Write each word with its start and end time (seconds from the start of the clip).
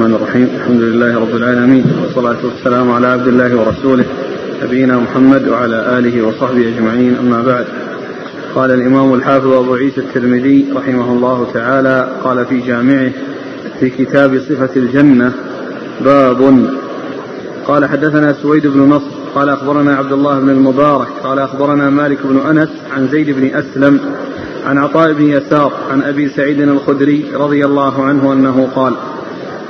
الرحمن 0.00 0.16
الرحيم. 0.22 0.48
الحمد 0.54 0.80
لله 0.80 1.20
رب 1.20 1.36
العالمين 1.36 1.84
والصلاة 2.02 2.36
والسلام 2.44 2.90
على 2.90 3.06
عبد 3.06 3.28
الله 3.28 3.56
ورسوله 3.56 4.04
نبينا 4.62 4.98
محمد 4.98 5.48
وعلى 5.48 5.98
آله 5.98 6.22
وصحبه 6.22 6.68
أجمعين 6.68 7.16
أما 7.16 7.42
بعد. 7.42 7.66
قال 8.54 8.70
الإمام 8.70 9.14
الحافظ 9.14 9.52
أبو 9.52 9.74
عيسى 9.74 10.00
الترمذي 10.00 10.66
رحمه 10.76 11.12
الله 11.12 11.46
تعالى 11.54 12.08
قال 12.24 12.46
في 12.46 12.60
جامعه 12.60 13.10
في 13.80 13.90
كتاب 13.90 14.38
صفة 14.48 14.70
الجنة 14.76 15.32
باب. 16.04 16.70
قال 17.66 17.84
حدثنا 17.84 18.32
سويد 18.32 18.66
بن 18.66 18.80
نصر 18.80 19.10
قال 19.34 19.48
أخبرنا 19.48 19.96
عبد 19.96 20.12
الله 20.12 20.40
بن 20.40 20.50
المبارك 20.50 21.08
قال 21.24 21.38
أخبرنا 21.38 21.90
مالك 21.90 22.18
بن 22.24 22.38
أنس 22.50 22.68
عن 22.96 23.08
زيد 23.08 23.30
بن 23.30 23.46
أسلم 23.54 24.00
عن 24.66 24.78
عطاء 24.78 25.12
بن 25.12 25.24
يسار 25.24 25.72
عن 25.90 26.02
أبي 26.02 26.28
سعيد 26.28 26.60
الخدري 26.60 27.24
رضي 27.34 27.64
الله 27.64 28.04
عنه 28.04 28.32
أنه 28.32 28.68
قال 28.74 28.94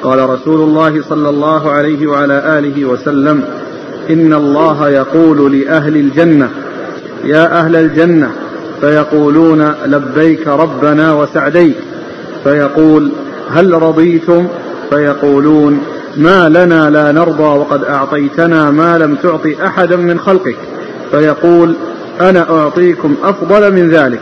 قال 0.02 0.30
رسول 0.30 0.60
الله 0.60 1.02
صلى 1.08 1.28
الله 1.28 1.70
عليه 1.70 2.06
وعلى 2.06 2.58
آله 2.58 2.84
وسلم 2.84 3.44
إن 4.10 4.32
الله 4.34 4.88
يقول 4.88 5.60
لأهل 5.60 5.96
الجنة 5.96 6.50
يا 7.24 7.60
أهل 7.60 7.76
الجنة 7.76 8.30
فيقولون 8.80 9.72
لبيك 9.86 10.48
ربنا 10.48 11.12
وسعديك 11.12 11.76
فيقول 12.44 13.12
هل 13.50 13.82
رضيتم؟ 13.82 14.48
فيقولون 14.90 15.80
ما 16.16 16.48
لنا 16.48 16.90
لا 16.90 17.12
نرضى 17.12 17.42
وقد 17.58 17.84
أعطيتنا 17.84 18.70
ما 18.70 18.98
لم 18.98 19.14
تعط 19.14 19.40
أحدا 19.64 19.96
من 19.96 20.18
خلقك 20.18 20.56
فيقول 21.10 21.74
أنا 22.20 22.50
أعطيكم 22.50 23.14
أفضل 23.24 23.72
من 23.72 23.90
ذلك 23.90 24.20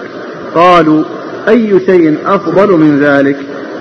قالوا 0.55 1.05
أي 1.49 1.81
شيء 1.87 2.19
أفضل 2.27 2.73
من 2.73 3.01
ذلك؟ 3.01 3.37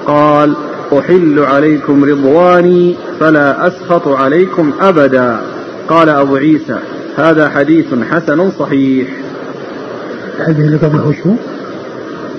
قال 0.07 0.53
أحل 0.93 1.39
عليكم 1.39 2.03
رضواني 2.03 2.95
فلا 3.19 3.67
أسخط 3.67 4.07
عليكم 4.07 4.71
أبدا. 4.81 5.39
قال 5.87 6.09
أبو 6.09 6.35
عيسى 6.35 6.79
هذا 7.17 7.49
حديث 7.49 7.85
حسن 8.11 8.51
صحيح. 8.51 9.07
الحديث 10.39 10.65
اللي 10.65 10.77
قبله 10.77 11.13
شو؟ 11.23 11.31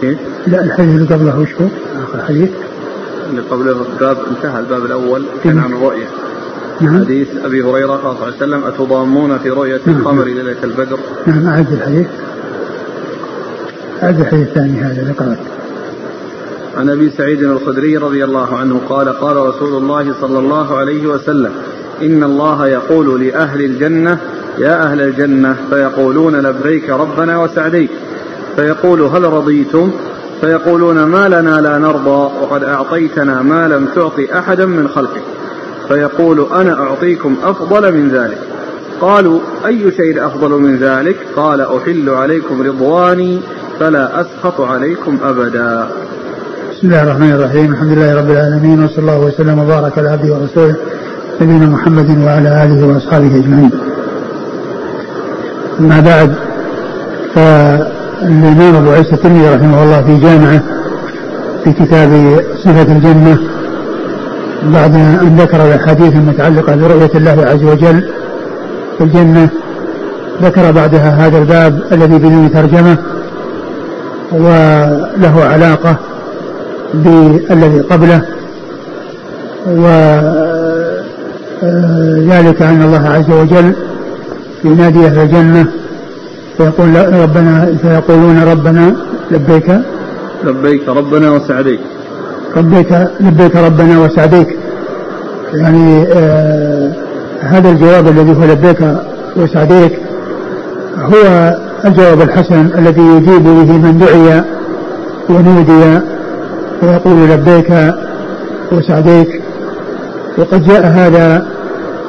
إيه؟ 0.03 0.17
لا 0.47 0.65
الحديث 0.65 0.95
اللي 0.95 1.15
قبله 1.15 1.47
شو؟ 1.59 1.65
آخر 2.05 2.25
حديث. 2.25 2.51
اللي 3.31 3.41
قبله 3.41 3.87
الباب 3.93 4.17
انتهى 4.31 4.61
الباب 4.61 4.85
الأول. 4.85 5.25
كان 5.45 5.59
عن 5.59 5.73
الرؤية 5.73 6.07
نعم. 6.81 7.05
حديث 7.05 7.29
أبي 7.45 7.63
هريرة 7.63 7.93
قال 7.93 8.01
صلى 8.01 8.13
الله 8.13 8.25
عليه 8.25 8.37
وسلم 8.37 8.65
أتضامون 8.65 9.39
في 9.39 9.51
رؤية 9.51 9.81
نعم. 9.87 9.97
القمر 9.97 10.25
ليلة 10.25 10.57
البدر؟ 10.65 10.99
نعم 11.27 11.47
أعد 11.47 11.73
الحديث. 11.73 12.07
أعد 14.03 14.21
الحديث 14.21 14.49
الثاني 14.49 14.81
هذا 14.81 15.03
اللي 15.03 15.13
قرأت 15.13 15.39
عن 16.79 16.91
أبي 16.91 17.11
سعيد 17.11 17.43
الخدري 17.43 17.97
رضي 17.97 18.25
الله 18.25 18.57
عنه 18.57 18.81
قال 18.89 19.09
قال 19.09 19.37
رسول 19.37 19.83
الله 19.83 20.15
صلى 20.21 20.39
الله 20.39 20.79
عليه 20.79 21.07
وسلم 21.07 21.53
إن 22.03 22.25
الله 22.25 22.69
يقول 22.69 23.27
لأهل 23.27 23.65
الجنة 23.65 24.19
يا 24.59 24.83
أهل 24.83 25.01
الجنة 25.01 25.57
فيقولون 25.71 26.37
لبيك 26.37 26.91
ربنا 26.91 27.43
وسعديك. 27.43 27.91
فيقول 28.57 29.03
هل 29.03 29.23
رضيتم؟ 29.23 29.91
فيقولون 30.41 31.03
ما 31.03 31.29
لنا 31.29 31.61
لا 31.61 31.79
نرضى 31.79 32.33
وقد 32.43 32.65
أعطيتنا 32.65 33.43
ما 33.43 33.69
لم 33.69 33.87
تعط 33.95 34.21
أحدا 34.37 34.67
من 34.67 34.89
خلقك. 34.89 35.23
فيقول 35.89 36.47
أنا 36.55 36.81
أعطيكم 36.81 37.37
أفضل 37.45 37.95
من 37.95 38.09
ذلك. 38.09 38.39
قالوا 39.01 39.41
أي 39.67 39.93
شيء 39.97 40.27
أفضل 40.27 40.51
من 40.51 40.77
ذلك؟ 40.77 41.17
قال 41.37 41.61
أحل 41.61 42.09
عليكم 42.09 42.63
رضواني 42.63 43.41
فلا 43.81 44.21
أسخط 44.21 44.61
عليكم 44.61 45.19
أبدا. 45.25 45.89
بسم 46.79 46.87
الله 46.87 47.03
الرحمن 47.03 47.33
الرحيم 47.33 47.73
الحمد 47.73 47.93
لله 47.93 48.15
رب 48.15 48.31
العالمين 48.31 48.85
وصلى 48.85 48.99
الله 48.99 49.19
وسلم 49.19 49.59
وبارك 49.59 49.99
على 49.99 50.09
عبده 50.09 50.35
ورسوله 50.35 50.77
نبينا 51.41 51.67
محمد 51.67 52.11
وعلى 52.25 52.65
آله 52.65 52.87
وأصحابه 52.87 53.27
أجمعين. 53.27 53.71
أما 55.81 56.01
بعد 56.01 56.35
فالإمام 57.35 58.75
أبو 58.75 58.91
عيسى 58.91 59.13
الترمذي 59.13 59.49
رحمه 59.55 59.83
الله 59.83 60.03
في 60.03 60.21
جامعه 60.21 60.61
في 61.65 61.73
كتاب 61.73 62.41
صفة 62.65 62.93
الجنة 62.93 63.39
بعد 64.63 64.95
أن 64.95 65.37
ذكر 65.39 65.61
الأحاديث 65.69 66.13
المتعلقة 66.13 66.77
برؤية 66.77 67.15
الله 67.15 67.47
عز 67.47 67.65
وجل 67.65 68.11
في 68.99 69.05
الجنة 69.05 69.49
ذكر 70.43 70.73
بعدها 70.73 71.27
هذا 71.27 71.39
الباب 71.39 71.83
الذي 71.93 72.19
بدون 72.19 72.53
ترجمة 72.53 72.99
وله 74.33 75.45
علاقة 75.45 75.97
بالذي 76.95 77.81
قبله 77.81 78.23
وذلك 81.63 82.63
أن 82.63 82.83
الله 82.83 83.09
عز 83.09 83.31
وجل 83.31 83.73
ينادي 84.65 85.07
أهل 85.07 85.19
الجنة 85.19 85.67
فيقول 86.57 87.21
ربنا 87.23 87.77
فيقولون 87.83 88.43
ربنا 88.43 88.97
لبيك 89.31 89.81
لبيك 90.45 90.89
ربنا 90.89 91.31
وسعديك. 91.31 91.81
لبيك 92.57 93.09
لبيك 93.21 93.57
ربنا 93.57 93.99
وسعديك. 93.99 94.57
يعني 95.55 96.03
آه 96.13 96.93
هذا 97.41 97.71
الجواب 97.71 98.09
الذي 98.09 98.33
هو 98.37 98.45
لبيك 98.53 98.95
وسعديك 99.37 99.99
هو 100.99 101.55
الجواب 101.85 102.23
الحسن 102.23 102.69
الذي 102.79 103.03
يجيب 103.03 103.45
به 103.45 103.73
من 103.73 103.99
دعي 103.99 104.45
ونودي 105.29 106.01
ويقول 106.83 107.31
لبيك 107.31 107.95
وسعديك 108.73 109.43
وقد 110.39 110.67
جاء 110.67 110.87
هذا 110.87 111.47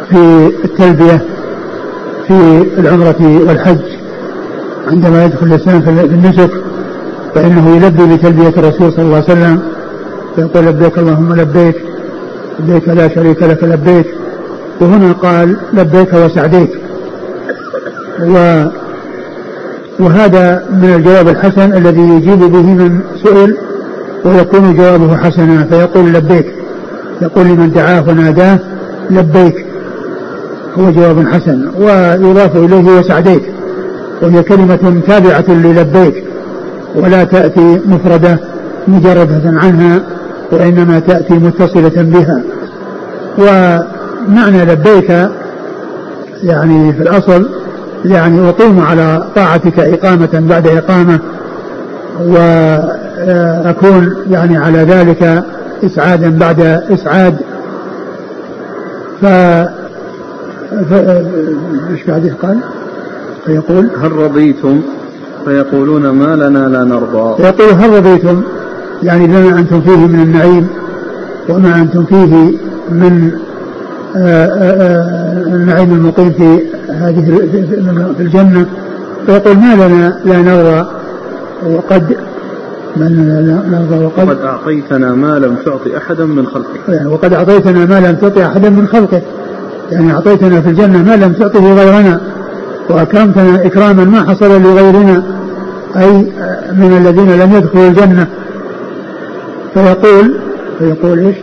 في 0.10 0.52
التلبية 0.66 1.22
في 2.28 2.66
العمرة 2.78 3.46
والحج. 3.48 3.80
عندما 4.88 5.26
يدخل 5.26 5.48
الإنسان 5.48 5.82
في 5.82 5.90
النسك 5.90 6.52
فإنه 7.36 7.76
يلبي 7.76 8.16
بتلبية 8.16 8.50
الرسول 8.50 8.94
صلى 8.94 9.06
الله 9.06 9.16
عليه 9.16 9.26
وسلم 9.26 9.60
فيقول 10.36 10.66
لبيك 10.66 10.98
اللهم 10.98 11.36
لبيك 11.36 11.76
لبيك 12.60 12.90
لا 12.90 13.08
شريك 13.08 13.44
لك 13.44 13.64
لبيك. 13.64 14.06
وهنا 14.82 15.12
قال 15.12 15.58
لبيك 15.74 16.14
وسعديك. 16.14 16.70
و 18.22 18.66
وهذا 20.00 20.64
من 20.72 20.94
الجواب 20.96 21.28
الحسن 21.28 21.74
الذي 21.74 22.02
يجيب 22.02 22.40
به 22.40 22.62
من 22.62 23.00
سئل 23.24 23.58
ويكون 24.26 24.76
جوابه 24.76 25.18
حسنا 25.18 25.64
فيقول 25.64 26.14
لبيك. 26.14 26.46
يقول 27.22 27.46
لمن 27.46 27.72
دعاه 27.72 28.04
وناداه 28.10 28.60
لبيك. 29.10 29.66
هو 30.80 30.92
جواب 30.92 31.28
حسن 31.28 31.70
ويضاف 31.78 32.56
إليه 32.56 33.00
وسعديك. 33.00 33.42
وهي 34.22 34.44
كلمة 34.44 35.02
تابعة 35.08 35.46
للبيك. 35.48 36.24
ولا 36.96 37.24
تأتي 37.24 37.80
مفردة 37.86 38.40
مجردة 38.88 39.42
عنها 39.46 40.02
وإنما 40.52 41.00
تأتي 41.00 41.34
متصلة 41.34 41.92
بها. 41.98 42.42
ومعنى 43.38 44.66
لبيك 44.66 45.30
يعني 46.44 46.94
في 46.94 47.02
الأصل 47.02 47.50
يعني 48.06 48.50
أقيم 48.50 48.80
على 48.80 49.24
طاعتك 49.36 49.80
إقامة 49.80 50.30
بعد 50.50 50.68
إقامة 50.68 51.20
وأكون 52.28 54.16
يعني 54.32 54.58
على 54.58 54.80
ذلك 54.80 55.44
إسعادا 55.84 56.30
بعد 56.30 56.62
إسعاد. 56.92 57.36
ف 59.22 59.26
إيش 61.92 62.04
بعد 62.08 62.36
قال؟ 62.42 62.60
فيقول 63.46 63.90
هل 64.02 64.12
رضيتم؟ 64.12 64.82
فيقولون 65.46 66.10
ما 66.10 66.36
لنا 66.36 66.68
لا 66.68 66.84
نرضى. 66.84 67.44
فيقول 67.44 67.74
هل 67.74 67.90
رضيتم؟ 67.90 68.42
يعني 69.04 69.28
بما 69.28 69.60
أنتم 69.60 69.82
فيه 69.82 70.08
من 70.08 70.20
النعيم 70.20 70.68
وما 71.50 71.76
أنتم 71.76 72.06
فيه 72.06 72.52
من 72.92 73.32
النعيم 75.48 75.94
المقيم 75.94 76.32
في 76.32 76.60
هذه 76.90 77.26
في 78.18 78.24
الجنة. 78.24 78.66
فيقول 79.26 79.58
ما 79.58 79.88
لنا 79.88 80.20
لا 80.26 80.38
نرضى. 80.38 80.99
وقد 81.66 82.18
من 82.98 84.04
وقد 84.04 84.20
وقد 84.20 84.42
أعطيتنا 84.42 85.16
ما 85.16 85.40
لم 85.40 85.56
تعط 85.66 85.88
أحدا 85.98 86.26
من 86.26 86.46
خلقك 86.46 86.80
يعني 86.88 87.08
وقد 87.08 87.34
أعطيتنا 87.34 87.86
ما 87.86 88.08
لم 88.08 88.16
تعطي 88.16 88.46
أحدا 88.46 88.70
من 88.70 88.88
خلقك 88.88 89.24
يعني 89.92 90.14
أعطيتنا 90.14 90.62
في 90.62 90.70
الجنة 90.70 91.04
ما 91.04 91.16
لم 91.16 91.34
تعطه 91.34 91.74
غيرنا. 91.74 92.22
وأكرمتنا 92.90 93.66
إكراما 93.66 94.04
ما 94.04 94.24
حصل 94.24 94.62
لغيرنا. 94.62 95.24
أي 95.98 96.12
من 96.74 96.98
الذين 96.98 97.40
لم 97.40 97.56
يدخلوا 97.56 97.88
الجنة. 97.88 98.28
فيقول 99.74 100.40
فيقول 100.80 101.20
إيش؟ 101.20 101.36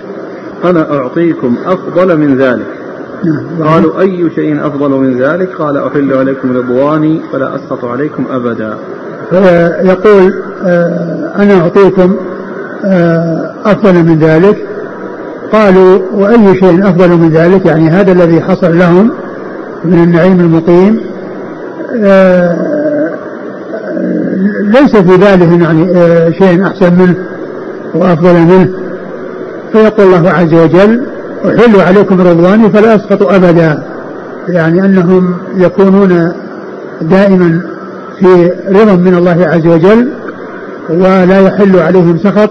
أنا 0.65 0.99
أعطيكم 0.99 1.57
أفضل 1.67 2.19
من 2.19 2.39
ذلك. 2.39 2.67
نعم. 3.25 3.69
قالوا 3.69 4.01
أي 4.01 4.31
شيء 4.35 4.67
أفضل 4.67 4.91
من 4.91 5.21
ذلك؟ 5.21 5.49
قال 5.59 5.77
أحل 5.77 6.13
عليكم 6.13 6.57
رضواني 6.57 7.21
فلا 7.33 7.55
أسخط 7.55 7.85
عليكم 7.85 8.25
أبدا. 8.31 8.77
فيقول 9.31 10.35
آه 10.67 11.33
أنا 11.39 11.61
أعطيكم 11.61 12.17
آه 12.85 13.51
أفضل 13.65 13.95
من 13.95 14.19
ذلك. 14.19 14.57
قالوا 15.53 15.99
وأي 16.13 16.61
شيء 16.61 16.89
أفضل 16.89 17.09
من 17.09 17.31
ذلك؟ 17.31 17.67
يعني 17.67 17.89
هذا 17.89 18.13
الذي 18.13 18.41
حصل 18.41 18.79
لهم 18.79 19.11
من 19.85 20.03
النعيم 20.03 20.41
المقيم. 20.41 21.01
آه، 22.05 22.57
ليس 24.63 24.97
في 24.97 25.17
بالهم 25.17 25.63
يعني 25.63 25.97
آه، 25.97 26.31
شيء 26.31 26.67
أحسن 26.67 26.95
منه 26.95 27.15
وأفضل 27.95 28.35
منه. 28.35 28.69
فيقول 29.73 30.15
الله 30.15 30.31
عز 30.31 30.55
وجل 30.55 31.03
أحل 31.45 31.81
عليكم 31.81 32.21
رضواني 32.21 32.71
فلا 32.71 32.97
أسقط 32.97 33.23
أبدا. 33.23 33.83
يعني 34.49 34.85
أنهم 34.85 35.35
يكونون 35.57 36.33
دائما 37.01 37.61
في 38.21 38.53
رضا 38.69 38.95
من 38.97 39.15
الله 39.15 39.47
عز 39.47 39.67
وجل 39.67 40.09
ولا 40.91 41.41
يحل 41.41 41.79
عليهم 41.79 42.19
سخط 42.19 42.51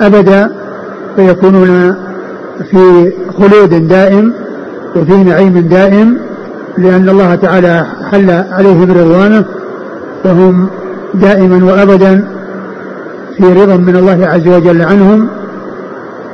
أبدا 0.00 0.50
فيكونون 1.16 1.94
في 2.70 3.12
خلود 3.38 3.88
دائم 3.88 4.32
وفي 4.96 5.24
نعيم 5.24 5.58
دائم 5.58 6.18
لأن 6.78 7.08
الله 7.08 7.34
تعالى 7.34 7.86
حل 8.10 8.30
عليهم 8.30 8.90
رضوانه 8.90 9.44
وهم 10.24 10.68
دائما 11.14 11.64
وأبدا 11.64 12.24
في 13.36 13.52
رضا 13.52 13.76
من 13.76 13.96
الله 13.96 14.26
عز 14.26 14.48
وجل 14.48 14.82
عنهم 14.82 15.28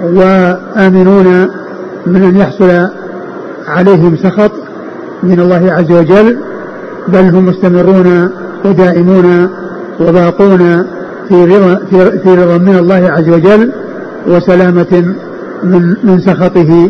وآمنون 0.02 1.48
من 2.06 2.22
أن 2.22 2.37
يحصل 2.37 2.88
عليهم 3.69 4.16
سخط 4.16 4.52
من 5.22 5.40
الله 5.40 5.72
عز 5.72 5.93
وجل. 5.93 6.38
بل 7.08 7.19
هم 7.19 7.47
مستمرون 7.47 8.31
ودائمون 8.64 9.49
وباقون 10.00 10.87
في 11.29 11.44
رضا 11.44 11.81
في 12.23 12.35
رضا 12.35 12.58
من 12.58 12.79
الله 12.79 13.11
عز 13.11 13.29
وجل 13.29 13.73
وسلامة 14.29 15.14
من 15.64 15.97
من 16.05 16.20
سخطه. 16.20 16.88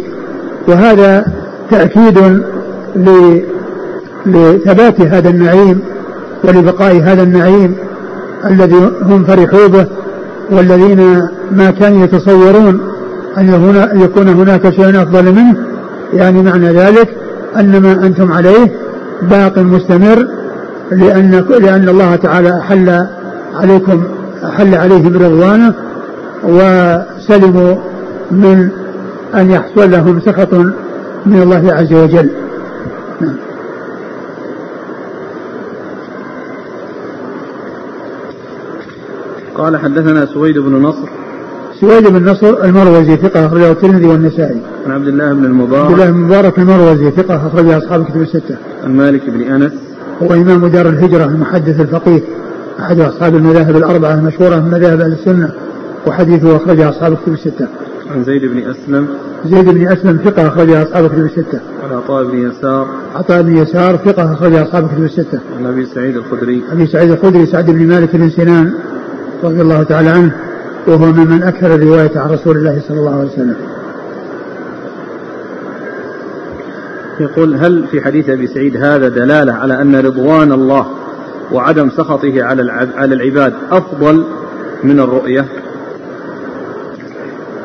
وهذا 0.69 1.25
تأكيد 1.71 2.19
لثبات 4.27 5.01
هذا 5.01 5.29
النعيم 5.29 5.81
ولبقاء 6.45 6.97
هذا 6.97 7.23
النعيم 7.23 7.75
الذي 8.45 8.91
هم 9.03 9.25
فرحوا 9.25 9.67
به 9.67 9.87
والذين 10.51 11.29
ما 11.53 11.71
كانوا 11.71 12.05
يتصورون 12.05 12.81
أن 13.39 14.01
يكون 14.01 14.29
هناك 14.29 14.71
شيء 14.71 15.03
أفضل 15.03 15.25
منه. 15.25 15.57
يعني 16.13 16.43
معنى 16.43 16.69
ذلك 16.69 17.09
أن 17.57 17.83
ما 17.83 17.93
أنتم 17.93 18.33
عليه 18.33 18.73
باق 19.23 19.59
مستمر 19.59 20.27
لأن 20.91 21.45
لأن 21.61 21.89
الله 21.89 22.17
تعالى 22.17 22.59
أحل 22.59 23.07
عليكم 23.55 24.05
أحل 24.45 24.75
عليهم 24.75 25.15
رضوانه 25.15 25.75
وسلموا 26.45 27.77
من 28.31 28.69
أن 29.35 29.51
يحصل 29.51 29.91
لهم 29.91 30.21
سخط 30.21 30.55
من 31.27 31.43
الله 31.43 31.75
عز 31.75 31.93
وجل. 31.93 32.31
قال 39.55 39.77
حدثنا 39.77 40.27
سويد 40.27 40.59
بن 40.59 40.83
نصر 40.83 41.09
سويد 41.81 42.09
بن 42.09 42.31
نصر 42.31 42.65
المروزي 42.65 43.17
ثقة 43.17 43.47
أخرجه 43.47 43.71
الترمذي 43.71 44.07
والنسائي. 44.07 44.61
عن 44.87 44.93
عبد 44.93 45.09
الله 45.09 45.33
بن 45.33 45.45
المبارك. 45.45 45.85
عبد 45.85 45.93
الله 45.93 46.11
بن 46.11 46.19
المبارك 46.19 46.59
المروزي 46.59 47.11
ثقة 47.11 47.47
أخرجه 47.47 47.79
أصحاب 47.79 48.01
الكتب 48.01 48.23
الستة. 48.23 48.57
عن 48.85 48.97
مالك 48.97 49.31
بن 49.31 49.41
أنس. 49.41 49.73
هو 50.23 50.35
إمام 50.35 50.67
دار 50.67 50.89
الهجرة 50.89 51.25
المحدث 51.25 51.81
الفقيه 51.81 52.23
أحد 52.81 53.01
أصحاب 53.01 53.37
المذاهب 53.37 53.77
الأربعة 53.77 54.15
المشهورة 54.15 54.57
من 54.57 54.71
مذاهب 54.71 55.01
أهل 55.01 55.13
السنة 55.13 55.51
وحديثه 56.07 56.57
أخرجه 56.57 56.91
أصحاب 56.91 57.13
الكتب 57.13 57.33
الستة. 57.33 57.67
عن 58.11 58.25
زيد 58.25 58.43
بن 58.45 58.59
أسلم. 58.59 59.09
زيد 59.47 59.69
بن 59.69 59.89
أسلم 59.89 60.21
ثقة 60.25 60.49
أخرجه 60.49 60.83
أصحاب 60.83 61.05
الكتب 61.05 61.25
الستة. 61.25 61.61
عن 61.85 61.97
عطاء 61.97 62.25
بن 62.25 62.39
يسار. 62.39 62.87
عطاء 63.15 63.43
بن 63.43 63.57
يسار 63.57 63.97
ثقة 63.97 64.33
أخرجه 64.33 64.63
أصحاب 64.63 64.85
الكتب 64.85 65.05
الستة. 65.05 65.41
عن 65.59 65.67
أبي 65.67 65.87
سعيد 65.87 66.17
الخدري. 66.17 66.63
أبي 66.73 66.87
سعيد 66.87 67.11
الخدري 67.11 67.47
سعد 67.47 67.71
بن 67.71 67.87
مالك 67.87 68.17
بن 68.17 68.31
سنان 68.31 68.73
رضي 69.45 69.61
الله 69.63 69.83
تعالى 69.83 70.09
عنه 70.09 70.33
وهو 70.87 71.07
ممن 71.07 71.43
أكثر 71.43 71.75
الرواية 71.75 72.11
عن 72.17 72.31
رسول 72.31 72.57
الله 72.57 72.83
صلى 72.89 72.99
الله 72.99 73.13
عليه 73.13 73.33
وسلم 73.33 73.57
يقول 77.21 77.55
هل 77.55 77.87
في 77.91 78.01
حديث 78.01 78.29
أبي 78.29 78.47
سعيد 78.47 78.77
هذا 78.77 79.09
دلالة 79.09 79.53
على 79.53 79.81
أن 79.83 79.97
رضوان 79.97 80.53
الله 80.53 80.87
وعدم 81.53 81.91
سخطه 81.91 82.45
على 82.45 82.73
على 82.97 83.15
العباد 83.15 83.53
أفضل 83.71 84.25
من 84.85 85.01
الرؤية؟ 85.01 85.45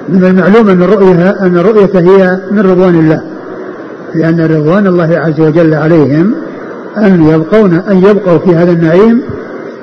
من 0.09 0.23
المعلوم 0.23 0.69
أن 0.69 0.83
الرؤية 0.83 1.29
أن 1.29 1.57
الرؤية 1.57 1.99
هي 1.99 2.39
من 2.51 2.59
رضوان 2.59 2.99
الله 2.99 3.21
لأن 4.15 4.41
رضوان 4.41 4.87
الله 4.87 5.17
عز 5.17 5.39
وجل 5.41 5.73
عليهم 5.73 6.33
أن 6.97 7.27
يبقون 7.27 7.73
أن 7.73 7.97
يبقوا 7.97 8.37
في 8.37 8.55
هذا 8.55 8.71
النعيم 8.71 9.21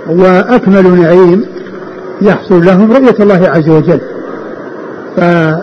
وأكمل 0.07 1.01
نعيم 1.01 1.45
يحصل 2.23 2.65
لهم 2.65 2.93
رؤية 2.93 3.15
الله 3.21 3.49
عز 3.49 3.69
وجل. 3.69 4.01
ف 5.17 5.21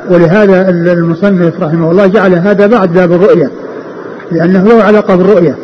ولهذا 0.09 0.69
المصنف 0.69 1.53
رحمه 1.61 1.91
الله 1.91 2.07
جعل 2.07 2.33
هذا 2.33 2.67
بعد 2.67 2.93
باب 2.93 3.11
الرؤية 3.11 3.51
لأنه 4.31 4.63
له 4.63 4.83
علاقة 4.83 5.15
بالرؤية. 5.15 5.55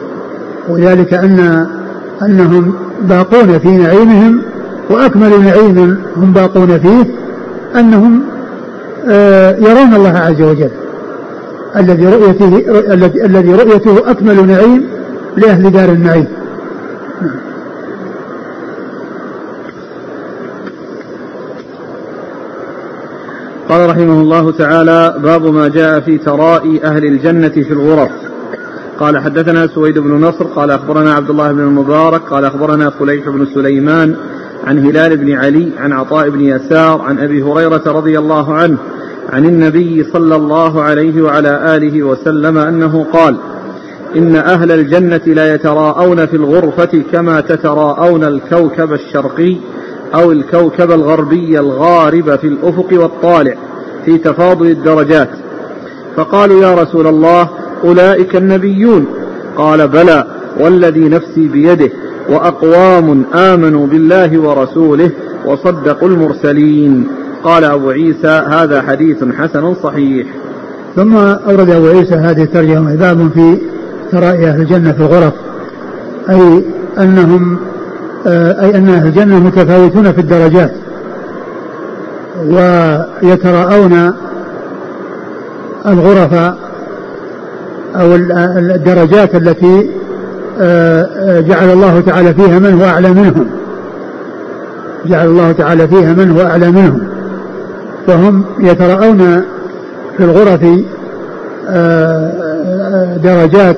وذلك 0.70 1.14
أن 1.14 1.68
أنهم 2.22 2.74
باقون 3.02 3.60
في 3.60 3.68
نعيمهم 3.68 4.42
وأكمل 4.90 5.42
نعيم 5.42 5.98
هم 6.18 6.34
باقون 6.34 6.80
فيه 6.80 7.06
أنهم 7.80 8.24
آه، 9.10 9.56
يرون 9.56 9.96
الله 9.96 10.18
عز 10.18 10.42
وجل. 10.42 10.70
الذي 11.78 12.06
رؤيته 12.06 12.64
الذي 13.26 13.54
رؤيته 13.54 14.12
أكمل 14.12 14.48
نعيم 14.48 14.84
لأهل 15.38 15.72
دار 15.72 15.90
النعيم. 15.90 16.28
قال 23.72 23.90
رحمه 23.90 24.22
الله 24.22 24.52
تعالى 24.52 25.16
باب 25.24 25.46
ما 25.46 25.68
جاء 25.68 26.00
في 26.00 26.18
ترائي 26.18 26.84
أهل 26.84 27.06
الجنة 27.06 27.50
في 27.50 27.72
الغرف. 27.72 28.12
قال 29.00 29.18
حدثنا 29.18 29.68
سويد 29.68 30.00
بن 30.00 30.12
نصر 30.12 30.46
قال 30.46 30.72
أخبرنا 30.72 31.14
عبد 31.14 31.30
الله 31.30 31.52
بن 31.52 31.60
المبارك 31.60 32.22
قال 32.22 32.46
أخبرنا 32.46 32.90
فليح 32.90 33.30
بن 33.30 33.46
سليمان 33.46 34.16
عن 34.68 34.86
هلال 34.86 35.18
بن 35.18 35.32
علي 35.32 35.72
عن 35.78 35.94
عطاء 35.94 36.30
بن 36.30 36.42
يسار 36.42 37.02
عن 37.02 37.20
أبي 37.20 37.44
هريرة 37.44 37.84
رضي 37.88 38.20
الله 38.20 38.54
عنه 38.54 38.78
عن 39.30 39.46
النبي 39.46 40.04
صلى 40.04 40.36
الله 40.36 40.82
عليه 40.82 41.22
وعلى 41.22 41.76
آله 41.76 42.04
وسلم 42.04 42.58
أنه 42.58 43.06
قال 43.14 43.36
إن 44.16 44.36
أهل 44.36 44.72
الجنة 44.72 45.22
لا 45.28 45.56
يتراءون 45.56 46.26
في 46.26 46.36
الغرفة 46.36 47.04
كما 47.12 47.42
تتراءون 47.42 48.24
الكوكب 48.24 48.94
الشرقي. 48.94 49.58
أو 50.16 50.32
الكوكب 50.32 50.92
الغربي 50.92 51.60
الغارب 51.60 52.36
في 52.36 52.48
الأفق 52.48 52.88
والطالع 52.92 53.54
في 54.06 54.18
تفاضل 54.18 54.68
الدرجات. 54.68 55.30
فقالوا 56.16 56.64
يا 56.64 56.76
رسول 56.76 57.08
الله 57.08 57.50
أولئك 57.84 58.36
النبيون. 58.36 59.06
قال 59.58 59.88
بلى 59.88 60.26
والذي 60.60 61.10
نفسي 61.10 61.48
بيده 61.48 61.92
وأقوام 62.30 63.24
آمنوا 63.36 63.88
بالله 63.88 64.40
ورسوله 64.40 65.12
وصدقوا 65.46 66.10
المرسلين. 66.10 67.08
قال 67.44 67.64
أبو 67.64 67.90
عيسى 67.90 68.44
هذا 68.52 68.82
حديث 68.82 69.24
حسن 69.24 69.76
صحيح. 69.84 70.28
ثم 70.96 71.16
أورد 71.16 71.70
أبو 71.70 71.88
عيسى 71.88 72.16
هذه 72.16 72.44
الترجمة 72.44 72.96
باب 72.96 73.30
في 73.34 73.58
ترائي 74.12 74.48
أهل 74.48 74.62
الجنة 74.62 74.92
في 74.92 75.00
الغرف 75.00 75.34
أي 76.30 76.64
أنهم 76.98 77.58
أي 78.28 78.78
أن 78.78 78.90
أهل 78.90 79.08
الجنة 79.08 79.40
متفاوتون 79.40 80.12
في 80.12 80.22
الدرجات. 80.22 80.72
ويتراءون 82.50 84.14
الغرف 85.86 86.34
أو 87.96 88.16
الدرجات 88.76 89.36
التي 89.36 89.90
آه، 90.62 91.02
آه، 91.02 91.40
جعل 91.40 91.70
الله 91.70 92.04
تعالى 92.06 92.34
فيها 92.34 92.60
من 92.60 92.82
هو 92.82 92.86
أعلى 92.86 93.10
منهم. 93.10 93.48
جعل 95.06 95.28
الله 95.28 95.52
تعالى 95.52 95.88
فيها 95.88 96.14
من 96.14 96.32
هو 96.32 96.48
أعلى 96.48 96.72
منهم. 96.72 97.02
فهم 98.08 98.44
يتراءون 98.60 99.42
في 100.18 100.24
الغرف 100.24 100.62
درجات 103.24 103.78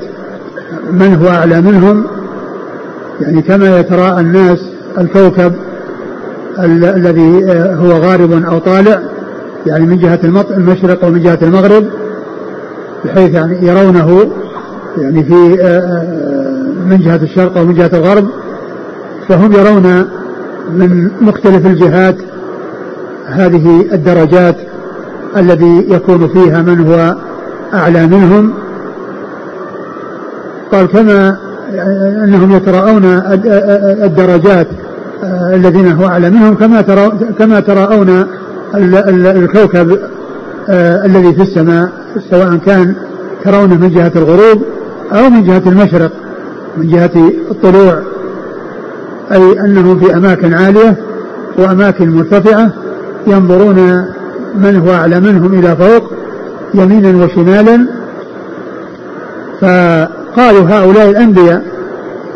من 0.91 1.19
هو 1.21 1.29
أعلى 1.29 1.62
منهم. 1.62 2.05
يعني 3.24 3.42
كما 3.42 3.80
يتراءى 3.80 4.20
الناس 4.20 4.60
الكوكب 4.98 5.53
الذي 6.60 7.46
آه، 7.51 7.75
هو 7.75 7.92
غارب 7.92 8.44
أو 8.46 8.60
طالع 8.60 9.00
يعني 9.65 9.86
من 9.86 9.98
جهة 9.98 10.20
المشرق 10.58 11.06
ومن 11.06 11.22
جهة 11.22 11.39
المغرب 11.42 11.86
بحيث 13.06 13.34
يعني 13.34 13.68
يرونه 13.68 14.32
يعني 14.98 15.24
في 15.24 15.62
آه، 15.62 15.80
آه، 15.80 16.03
من 16.89 16.98
جهة 16.98 17.20
الشرق 17.24 17.58
ومن 17.58 17.74
جهة 17.74 17.89
الغرب 17.94 18.27
فهم 19.27 19.53
يرون 19.53 20.06
من 20.74 21.10
مختلف 21.22 21.65
الجهات 21.65 22.15
هذه 23.27 23.86
الدرجات 23.94 24.56
الذي 25.38 25.86
يكون 25.89 26.27
فيها 26.27 26.62
من 26.62 26.88
هو 26.88 27.15
أعلى 27.74 28.08
منهم. 28.08 28.53
قال 30.72 30.88
كما 30.88 31.38
أنهم 32.24 32.56
يتراءون 32.56 33.06
الدرجات 34.03 34.68
الذين 35.53 35.92
هو 35.92 36.08
أعلى 36.08 36.30
منهم 36.30 36.56
كما 36.56 36.82
ترى 36.82 37.12
كما 37.39 37.60
تراءون 37.60 38.25
الكوكب 38.75 40.00
الذي 41.06 41.34
في 41.34 41.42
السماء 41.42 41.89
سواء 42.30 42.56
كان 42.65 42.96
ترونه 43.44 43.75
من 43.75 43.89
جهة 43.89 44.12
الغروب 44.15 44.63
أو 45.12 45.30
من 45.30 45.44
جهة 45.44 45.62
المشرق 45.65 46.12
من 46.77 46.88
جهة 46.88 47.32
الطلوع. 47.51 48.00
أي 49.32 49.60
أنهم 49.60 50.00
في 50.00 50.18
أماكن 50.18 50.53
عالية 50.53 50.96
وأماكن 51.58 52.10
مرتفعة 52.10 52.72
ينظرون 53.27 54.06
من 54.56 54.84
هو 54.88 54.94
أعلى 54.94 55.20
منهم 55.20 55.60
إلى 55.60 55.75
فوق 55.75 56.12
يمينا 56.74 57.25
وشمالا. 57.25 57.88
فقالوا 60.35 60.69
هؤلاء 60.69 61.09
الأنبياء 61.09 61.61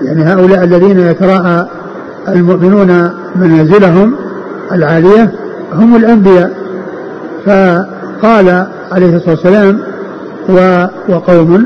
يعني 0.04 0.24
هؤلاء 0.24 0.64
الذين 0.64 1.00
يتراءى 1.00 1.68
المؤمنون 2.30 3.10
منازلهم 3.36 4.16
العالية 4.72 5.32
هم 5.74 5.96
الأنبياء. 5.96 6.52
فقال 7.46 8.68
عليه 8.92 9.16
الصلاة 9.16 9.30
والسلام 9.30 9.80
وقوم. 11.10 11.66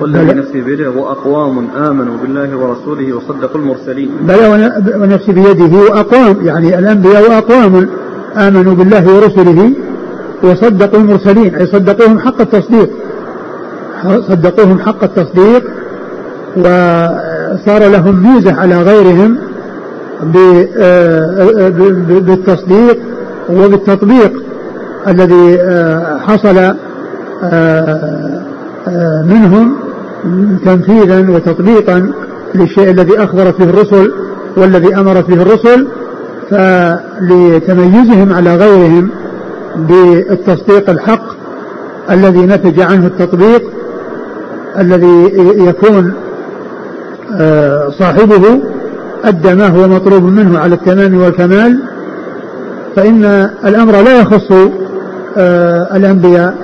والذي 0.00 0.34
نفسي 0.34 0.60
بيده 0.60 0.90
وأقوام 0.90 1.68
آمنوا 1.76 2.16
بالله 2.22 2.56
ورسوله 2.56 3.12
وصدقوا 3.16 3.60
المرسلين. 3.60 4.10
بلى 4.20 4.72
ونفسي 4.96 5.32
بيده 5.32 5.78
وأقوام 5.78 6.36
يعني 6.46 6.78
الأنبياء 6.78 7.30
وأقوام 7.30 7.88
آمنوا 8.36 8.74
بالله 8.74 9.14
ورسله 9.14 9.72
وصدقوا 10.42 11.00
المرسلين 11.00 11.54
أي 11.54 11.66
صدقوهم 11.66 12.18
حق 12.18 12.40
التصديق. 12.40 12.90
صدقوهم 14.28 14.78
حق 14.78 15.04
التصديق 15.04 15.64
وصار 16.56 17.88
لهم 17.88 18.34
ميزة 18.34 18.54
على 18.54 18.82
غيرهم 18.82 19.36
بالتصديق 22.20 22.98
وبالتطبيق 23.50 24.32
الذي 25.08 25.58
حصل 26.26 26.74
منهم 29.24 29.76
تنفيذا 30.64 31.30
وتطبيقا 31.30 32.10
للشيء 32.54 32.90
الذي 32.90 33.18
أخبرت 33.18 33.58
به 33.58 33.70
الرسل 33.70 34.12
والذي 34.56 34.96
أمرت 34.96 35.28
به 35.28 35.42
الرسل 35.42 35.86
فلتميزهم 36.50 38.32
على 38.32 38.56
غيرهم 38.56 39.10
بالتصديق 39.76 40.90
الحق 40.90 41.36
الذي 42.10 42.38
نتج 42.46 42.80
عنه 42.80 43.06
التطبيق 43.06 43.62
الذي 44.78 45.32
يكون 45.68 46.12
آه، 47.34 47.90
صاحبه 47.98 48.60
أدى 49.24 49.54
ما 49.54 49.68
هو 49.68 49.88
مطلوب 49.88 50.22
منه 50.22 50.58
على 50.58 50.74
التمام 50.74 51.20
والكمال 51.20 51.78
فإن 52.96 53.50
الأمر 53.64 54.02
لا 54.02 54.20
يخص 54.20 54.52
آه، 55.36 55.96
الأنبياء 55.96 56.54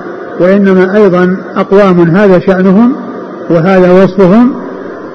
وإنما 0.41 0.97
أيضا 0.97 1.37
أقوام 1.57 2.01
هذا 2.01 2.39
شأنهم 2.39 2.93
وهذا 3.51 4.05
وصفهم 4.05 4.53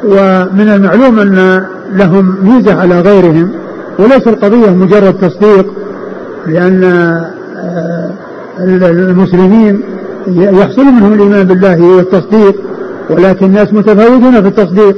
ومن 0.03 0.69
المعلوم 0.69 1.19
أن 1.19 1.65
لهم 1.93 2.35
ميزة 2.43 2.79
على 2.81 3.01
غيرهم 3.01 3.51
وليس 3.99 4.27
القضية 4.27 4.69
مجرد 4.69 5.13
تصديق 5.13 5.73
لأن 6.47 6.83
آه، 6.83 8.11
المسلمين 8.89 9.81
يحصل 10.27 10.85
منهم 10.85 11.13
الإيمان 11.13 11.43
بالله 11.43 11.81
والتصديق 11.81 12.55
ولكن 13.09 13.45
الناس 13.45 13.73
متفاوتون 13.73 14.41
في 14.41 14.47
التصديق. 14.47 14.95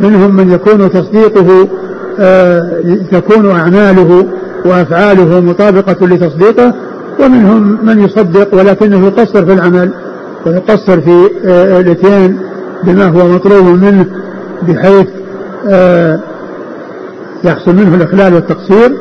منهم 0.00 0.36
من 0.36 0.52
يكون 0.52 0.90
تصديقه 0.90 1.68
آه، 2.20 2.70
تكون 3.12 3.50
أعماله 3.50 4.26
وأفعاله 4.64 5.40
مطابقة 5.40 6.06
لتصديقه 6.06 6.74
ومنهم 7.20 7.78
من 7.82 8.04
يصدق 8.04 8.54
ولكنه 8.54 9.06
يقصر 9.06 9.46
في 9.46 9.52
العمل 9.52 9.92
ويقصر 10.46 11.00
في 11.00 11.30
آه، 11.46 11.80
الإتيان 11.80 12.38
بما 12.84 13.06
هو 13.06 13.28
مطلوب 13.28 13.64
منه 13.66 14.06
بحيث 14.68 15.06
آه، 15.68 16.20
يحصل 17.44 17.74
منه 17.74 17.94
الإخلال 17.94 18.34
والتقصير. 18.34 18.92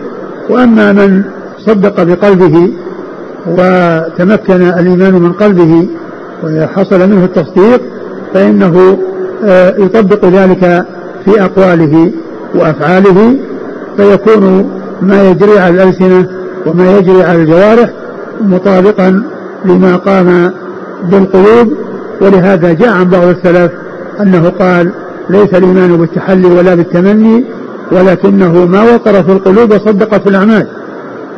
وأما 0.49 0.91
من 0.91 1.23
صدق 1.65 2.03
بقلبه 2.03 2.71
وتمكن 3.47 4.61
الإيمان 4.61 5.13
من 5.13 5.31
قلبه 5.31 5.87
وحصل 6.43 7.09
منه 7.09 7.25
التصديق 7.25 7.81
فإنه 8.33 8.97
آه، 9.45 9.75
يطبق 9.77 10.25
ذلك 10.25 10.85
في 11.25 11.45
أقواله 11.45 12.11
وأفعاله 12.55 13.35
فيكون 13.97 14.71
ما 15.01 15.29
يجري 15.29 15.59
على 15.59 15.83
الألسنة 15.83 16.27
وما 16.65 16.97
يجري 16.97 17.23
على 17.23 17.41
الجوارح 17.41 17.89
مطابقا 18.41 19.23
لما 19.65 19.95
قام 19.95 20.51
بالقلوب. 21.11 21.73
ولهذا 22.21 22.73
جاء 22.73 22.89
عن 22.89 23.09
بعض 23.09 23.23
السلف 23.23 23.71
أنه 24.21 24.49
قال 24.49 24.91
ليس 25.29 25.53
الإيمان 25.53 25.97
بالتحلي 25.97 26.47
ولا 26.47 26.75
بالتمني 26.75 27.45
ولكنه 27.91 28.65
ما 28.65 28.83
وقر 28.83 29.23
في 29.23 29.31
القلوب 29.31 29.71
وصدق 29.71 30.17
في 30.17 30.29
الأعمال. 30.29 30.67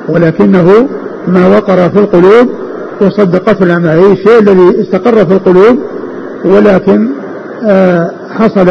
ولكنه 0.10 0.88
ما 1.28 1.48
وقر 1.48 1.90
في 1.90 2.00
القلوب 2.00 2.50
وصدق 3.02 3.54
في 3.54 3.64
الأعمال. 3.64 3.90
أي 3.90 4.12
الشيء 4.12 4.40
الذي 4.40 4.82
استقر 4.82 5.26
في 5.26 5.34
القلوب 5.34 5.80
ولكن 6.46 7.10
آه، 7.66 8.12
حصل 8.30 8.70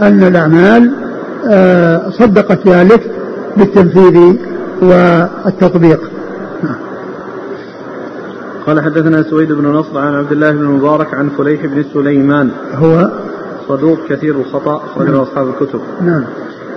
أن 0.00 0.22
الأعمال 0.22 0.92
آه، 1.48 2.10
صدقت 2.10 2.68
ذلك 2.68 3.10
بالتنفيذ 3.56 4.36
والتطبيق. 4.82 6.00
قال 8.66 8.80
حدثنا 8.80 9.22
سويد 9.22 9.52
بن 9.52 9.66
نصر 9.66 9.98
عن 9.98 10.14
عبد 10.14 10.32
الله 10.32 10.50
بن 10.50 10.64
المبارك 10.64 11.14
عن 11.14 11.28
فليح 11.28 11.66
بن 11.66 11.84
سليمان. 11.94 12.50
هو؟ 12.74 13.10
صدوق 13.68 13.98
كثير 14.08 14.36
الخطأ 14.36 14.76
أخرج 14.76 15.10
نعم. 15.10 15.20
أصحاب 15.20 15.48
الكتب. 15.48 15.80
نعم. 16.00 16.24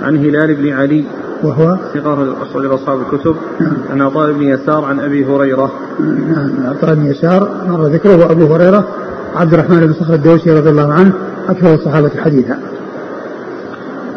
عن 0.01 0.17
هلال 0.17 0.55
بن 0.55 0.69
علي. 0.69 1.05
وهو؟ 1.43 1.77
ثقة 1.93 2.35
أخرج 2.41 2.65
أصحاب 2.65 2.99
الكتب. 3.01 3.35
نعم. 3.59 3.73
عن 3.89 4.01
عطاء 4.01 4.31
بن 4.31 4.43
يسار 4.43 4.85
عن 4.85 4.99
أبي 4.99 5.25
هريرة. 5.25 5.71
نعم. 5.99 6.51
عطاء 6.67 6.95
بن 6.95 7.05
يسار 7.05 7.49
مر 7.67 7.85
ذكره 7.85 8.15
وأبو 8.15 8.55
هريرة. 8.55 8.87
عبد 9.35 9.53
الرحمن 9.53 9.79
بن 9.79 9.93
صخر 9.93 10.13
الدوسي 10.13 10.51
رضي 10.51 10.69
الله 10.69 10.93
عنه 10.93 11.13
أكثر 11.49 11.73
الصحابة 11.73 12.11
حديثا. 12.23 12.59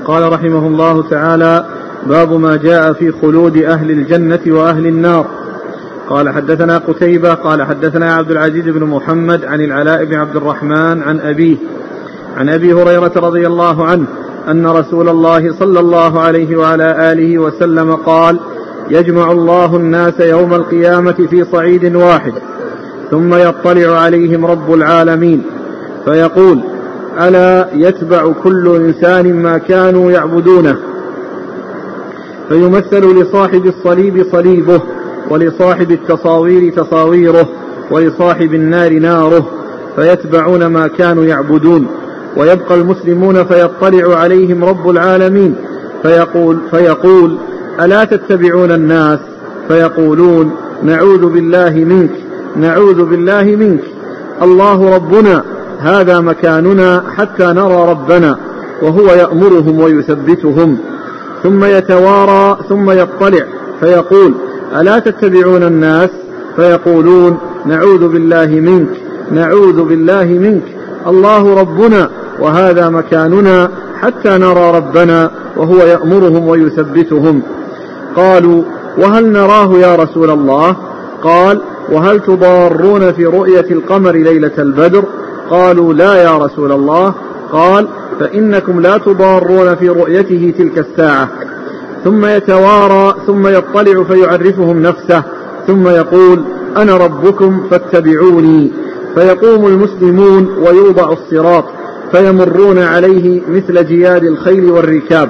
قال 0.05 0.33
رحمه 0.33 0.67
الله 0.67 1.09
تعالى 1.09 1.65
باب 2.07 2.33
ما 2.33 2.57
جاء 2.57 2.93
في 2.93 3.13
خلود 3.23 3.57
أهل 3.57 3.91
الجنة 3.91 4.41
وأهل 4.47 4.87
النار. 4.87 5.27
قال 6.09 6.29
حدثنا 6.29 6.79
قتيبة 6.79 7.35
قال 7.35 7.63
حدثنا 7.63 8.15
عبد 8.15 8.31
العزيز 8.31 8.65
بن 8.65 8.85
محمد 8.85 9.45
عن 9.45 9.61
العلاء 9.61 10.05
بن 10.05 10.15
عبد 10.15 10.37
الرحمن 10.37 11.03
عن 11.03 11.21
أبيه 11.21 11.57
عن 12.37 12.49
أبي 12.49 12.73
هريرة 12.73 13.13
رضي 13.17 13.47
الله 13.47 13.85
عنه 13.85 14.07
أن 14.49 14.67
رسول 14.67 15.09
الله 15.09 15.53
صلى 15.59 15.81
الله 15.81 16.21
عليه 16.21 16.57
وعلى 16.57 17.13
آله 17.13 17.39
وسلم 17.39 17.95
قال 17.95 18.41
يجمع 18.91 19.33
الله 19.33 19.77
الناس 19.77 20.21
يوم 20.21 20.55
القيامة 20.55 21.27
في 21.31 21.45
صعيد 21.53 21.97
واحد. 21.97 22.33
ثم 23.15 23.35
يطلع 23.35 23.99
عليهم 23.99 24.47
رب 24.47 24.75
العالمين 24.75 25.43
فيقول 26.05 26.61
ألا 27.21 27.69
يتبع 27.75 28.33
كل 28.43 28.77
إنسان 28.77 29.43
ما 29.43 29.59
كانوا 29.59 30.11
يعبدونه؟ 30.11 30.77
فيمثل 32.49 33.21
لصاحب 33.21 33.67
الصليب 33.67 34.27
صليبه 34.33 34.83
ولصاحب 35.31 35.91
التصاوير 35.91 36.73
تصاويره 36.73 37.49
ولصاحب 37.91 38.55
النار 38.55 38.93
ناره 38.93 39.51
فيتبعون 39.97 40.67
ما 40.67 40.87
كانوا 40.87 41.25
يعبدون. 41.25 41.87
ويبقى 42.37 42.75
المسلمون 42.75 43.45
فيطلع 43.45 44.17
عليهم 44.17 44.65
رب 44.65 44.91
العالمين. 44.91 45.55
فيقول 46.03 46.59
فيقول 46.71 47.39
ألا 47.81 48.05
تتبعون 48.05 48.73
الناس؟ 48.73 49.19
فيقولون 49.69 50.51
نعوذ 50.83 51.27
بالله 51.27 51.71
منك. 51.71 52.24
نعوذ 52.57 53.05
بالله 53.05 53.43
منك. 53.43 53.81
الله 54.43 54.95
ربنا 54.95 55.45
هذا 55.81 56.21
مكاننا 56.21 57.05
حتى 57.17 57.45
نرى 57.45 57.91
ربنا 57.91 58.37
وهو 58.83 59.07
يأمرهم 59.07 59.81
ويثبتهم. 59.81 60.79
ثم 61.43 61.65
يتوارى 61.65 62.59
ثم 62.69 62.91
يطلع 62.91 63.45
فيقول 63.81 64.35
ألا 64.81 64.99
تتبعون 64.99 65.63
الناس؟ 65.63 66.11
فيقولون 66.57 67.39
نعوذ 67.67 68.09
بالله 68.09 68.47
منك 68.47 68.89
نعوذ 69.31 69.83
بالله 69.85 70.25
منك. 70.25 70.63
الله 71.07 71.61
ربنا 71.61 72.11
وهذا 72.41 72.89
مكاننا 72.89 73.71
حتى 74.01 74.29
نرى 74.29 74.77
ربنا 74.77 75.31
وهو 75.57 75.77
يأمرهم 75.77 76.49
ويثبتهم. 76.49 77.43
قالوا 78.17 78.63
وهل 78.99 79.33
نراه 79.33 79.79
يا 79.79 79.97
رسول 79.97 80.31
الله؟ 80.31 80.77
قال 81.23 81.61
وهل 81.93 82.21
تضارون 82.21 83.13
في 83.13 83.27
رؤية 83.27 83.67
القمر 83.71 84.13
ليلة 84.13 84.53
البدر؟ 84.59 85.05
قالوا 85.51 85.95
لا 85.95 86.23
يا 86.23 86.39
رسول 86.39 86.73
الله. 86.73 87.15
قال 87.53 87.89
فإنكم 88.21 88.81
لا 88.81 88.99
تضارون 88.99 89.75
في 89.75 89.89
رؤيته 89.89 90.55
تلك 90.59 90.79
الساعة. 90.79 91.29
ثم 92.05 92.27
يتوارى 92.27 93.15
ثم 93.27 93.47
يطلع 93.47 94.03
فيعرفهم 94.03 94.83
نفسه. 94.83 95.23
ثم 95.67 95.89
يقول 95.89 96.43
أنا 96.77 96.97
ربكم 96.97 97.61
فاتبعوني. 97.71 98.73
فيقوم 99.15 99.67
المسلمون 99.67 100.49
ويوضع 100.67 101.13
الصراط 101.13 101.65
فيمرون 102.13 102.79
عليه 102.79 103.41
مثل 103.49 103.87
جياد 103.87 104.25
الخيل 104.25 104.71
والركاب. 104.71 105.29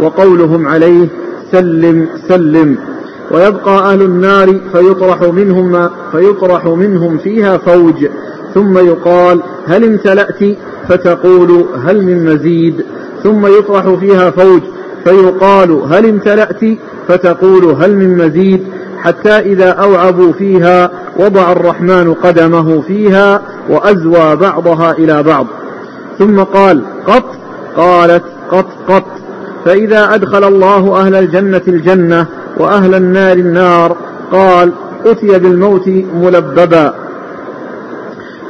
وقولهم 0.00 0.68
عليه 0.68 1.08
سلم 1.52 2.08
سلم. 2.28 2.76
ويبقى 3.30 3.92
أهل 3.92 4.02
النار 4.02 4.60
فيطرح 4.72 5.22
منهم 5.22 5.90
فيطرح 6.12 6.66
منهم 6.66 7.18
فيها 7.18 7.58
فوج. 7.58 8.06
ثم 8.54 8.78
يقال 8.78 9.40
هل 9.66 9.84
امتلأت؟ 9.84 10.56
فتقول 10.88 11.64
هل 11.84 12.02
من 12.02 12.24
مزيد. 12.24 12.84
ثم 13.22 13.46
يطرح 13.46 13.88
فيها 13.88 14.30
فوج. 14.30 14.62
فيقال 15.04 15.82
هل 15.90 16.08
امتلأت؟ 16.08 16.60
فتقول 17.08 17.64
هل 17.64 17.96
من 17.96 18.18
مزيد. 18.18 18.64
حتى 19.02 19.38
إذا 19.38 19.70
أوعبوا 19.70 20.32
فيها 20.32 20.90
وضع 21.18 21.52
الرحمن 21.52 22.14
قدمه 22.14 22.80
فيها 22.80 23.42
وأزوى 23.68 24.36
بعضها 24.36 24.92
إلى 24.92 25.22
بعض. 25.22 25.46
ثم 26.18 26.40
قال 26.40 26.82
قط. 27.06 27.24
قالت 27.76 28.24
قط 28.50 28.66
قط. 28.88 29.23
فإذا 29.64 30.14
أدخل 30.14 30.44
الله 30.44 31.00
أهل 31.00 31.14
الجنة 31.14 31.62
الجنة 31.68 32.26
وأهل 32.56 32.94
النار 32.94 33.36
النار 33.36 33.96
قال 34.32 34.72
أتي 35.06 35.38
بالموت 35.38 35.88
ملببا. 36.14 36.94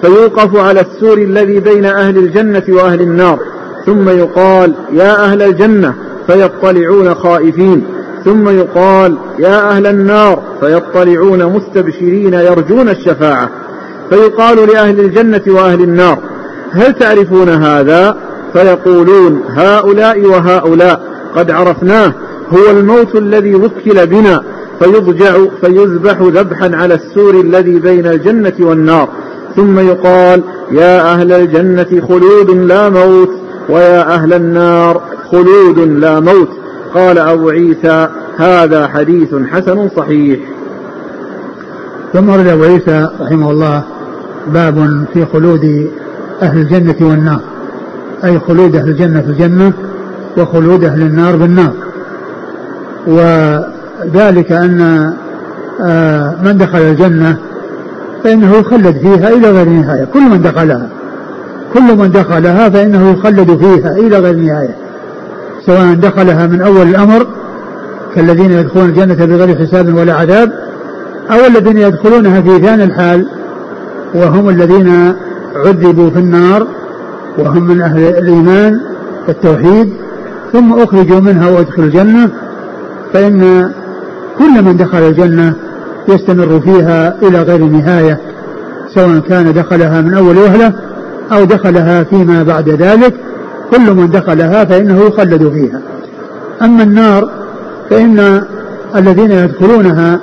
فيوقف 0.02 0.56
على 0.56 0.80
السور 0.80 1.18
الذي 1.18 1.60
بين 1.60 1.84
أهل 1.84 2.18
الجنة 2.18 2.62
وأهل 2.68 3.00
النار. 3.00 3.38
ثم 3.86 4.08
يقال 4.08 4.74
يا 4.92 5.24
أهل 5.24 5.42
الجنة 5.42 5.94
فيطلعون 6.26 7.14
خائفين. 7.14 7.84
ثم 8.24 8.48
يقال 8.48 9.18
يا 9.38 9.70
أهل 9.70 9.86
النار 9.86 10.42
فيطلعون 10.60 11.44
مستبشرين 11.44 12.34
يرجون 12.34 12.88
الشفاعة. 12.88 13.50
فيقال 14.10 14.68
لأهل 14.68 15.00
الجنة 15.00 15.42
وأهل 15.46 15.82
النار 15.82 16.18
هل 16.72 16.92
تعرفون 16.92 17.48
هذا؟ 17.48 18.16
فيقولون 18.54 19.42
هؤلاء 19.48 20.26
وهؤلاء 20.26 21.00
قد 21.36 21.50
عرفناه 21.50 22.12
هو 22.52 22.70
الموت 22.70 23.16
الذي 23.16 23.54
وكل 23.54 24.06
بنا 24.06 24.42
فيضجع 24.80 25.34
فيذبح 25.60 26.18
ذبحا 26.20 26.70
على 26.76 26.94
السور 26.94 27.40
الذي 27.40 27.80
بين 27.80 28.06
الجنة 28.06 28.52
والنار. 28.60 29.08
ثم 29.56 29.78
يقال 29.78 30.42
يا 30.70 31.12
أهل 31.12 31.32
الجنة 31.32 32.06
خلود 32.08 32.50
لا 32.50 32.88
موت 32.90 33.30
ويا 33.68 34.14
أهل 34.14 34.32
النار 34.32 35.02
خلود 35.30 35.78
لا 35.78 36.20
موت. 36.20 36.48
قال 36.94 37.18
أبو 37.18 37.48
عيسى 37.48 38.08
هذا 38.36 38.86
حديث 38.86 39.34
حسن 39.52 39.88
صحيح. 39.96 40.40
ثم 42.12 42.28
ورد 42.28 42.46
أبو 42.46 42.62
عيسى 42.62 43.08
رحمه 43.20 43.50
الله 43.50 43.82
باب 44.46 45.04
في 45.14 45.26
خلود 45.32 45.90
أهل 46.42 46.58
الجنة 46.58 46.96
والنار. 47.00 47.40
أي 48.24 48.38
خلود 48.38 48.76
أهل 48.76 48.88
الجنة 48.88 49.20
في 49.20 49.26
الجنة 49.26 49.72
وخلود 50.38 50.84
أهل 50.84 51.02
النار 51.02 51.36
بالنار 51.36 51.72
وذلك 53.06 54.52
أن 54.52 55.12
آه، 55.80 56.34
من 56.44 56.58
دخل 56.58 56.78
الجنة 56.78 57.36
فإنه 58.24 58.54
يخلد 58.56 58.96
فيها 58.98 59.28
إلى 59.28 59.50
غير 59.50 59.68
نهاية. 59.68 60.04
كل 60.04 60.20
من 60.20 60.42
دخلها 60.42 60.88
كل 61.74 61.96
من 61.96 62.10
دخلها 62.10 62.68
فإنه 62.68 63.10
يخلد 63.10 63.56
فيها 63.56 63.92
إلى 63.92 64.18
غير 64.18 64.36
نهاية. 64.36 64.76
سواء 65.66 65.94
دخلها 65.94 66.46
من 66.46 66.60
أول 66.60 66.82
الأمر 66.88 67.26
كالذين 68.14 68.50
يدخلون 68.50 68.88
الجنة 68.88 69.14
بغير 69.14 69.58
حساب 69.58 69.94
ولا 69.94 70.14
عذاب 70.14 70.52
أو 71.30 71.46
الذين 71.46 71.78
يدخلونها 71.78 72.40
في 72.40 72.58
ثاني 72.58 72.84
الحال 72.84 73.26
وهم 74.14 74.48
الذين 74.48 75.14
عذبوا 75.56 76.10
في 76.10 76.18
النار 76.18 76.66
وهم 77.38 77.62
من 77.64 77.80
أهل 77.80 77.98
الإيمان 77.98 78.80
والتوحيد 79.28 79.92
ثم 80.52 80.72
أخرجوا 80.72 81.20
منها 81.20 81.50
وأدخلوا 81.50 81.86
الجنة. 81.86 82.30
فإن 83.12 83.70
كل 84.38 84.62
من 84.62 84.76
دخل 84.76 84.98
الجنة 84.98 85.54
يستمر 86.08 86.60
فيها 86.60 87.16
إلى 87.22 87.42
غير 87.42 87.64
نهاية 87.64 88.20
سواء 88.94 89.18
كان 89.18 89.52
دخلها 89.52 90.00
من 90.00 90.14
أول 90.14 90.38
وهلة 90.38 90.72
أو 91.32 91.44
دخلها 91.44 92.02
فيما 92.04 92.42
بعد 92.42 92.68
ذلك. 92.68 93.14
كل 93.70 93.94
من 93.94 94.10
دخلها 94.10 94.64
فإنه 94.64 95.00
يخلد 95.00 95.48
فيها. 95.48 95.80
أما 96.62 96.82
النار 96.82 97.30
فإن 97.90 98.42
الذين 98.96 99.30
يدخلونها 99.30 100.20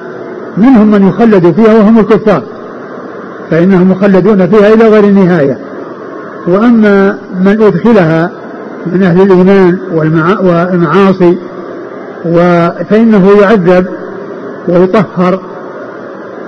منهم 0.58 0.92
من 0.92 1.08
يخلد 1.08 1.52
فيها 1.52 1.74
وهم 1.74 2.00
الكفار 2.00 2.44
فإنهم 3.52 3.92
مخلدون 3.92 4.48
فيها 4.48 4.74
إلى 4.74 4.88
غير 4.88 5.04
النهاية 5.04 5.58
وأما 6.48 7.18
من 7.40 7.62
أدخلها 7.62 8.32
من 8.86 9.04
أهل 9.04 9.22
الإيمان 9.22 9.78
والمعاصي 9.94 11.38
فإنه 12.90 13.30
يعذب 13.42 13.86
ويطهر 14.68 15.40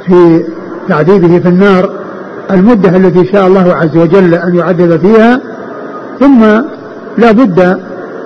في 0.06 0.44
تعذيبه 0.90 1.40
في 1.40 1.48
النار 1.48 1.90
المدة 2.52 2.98
التي 2.98 3.32
شاء 3.32 3.48
الله 3.48 3.74
عز 3.74 3.98
وجل 3.98 4.34
أن 4.34 4.56
يعذب 4.56 5.00
فيها 5.00 5.42
ثم 6.20 6.42
لا 7.18 7.32
بد 7.32 7.78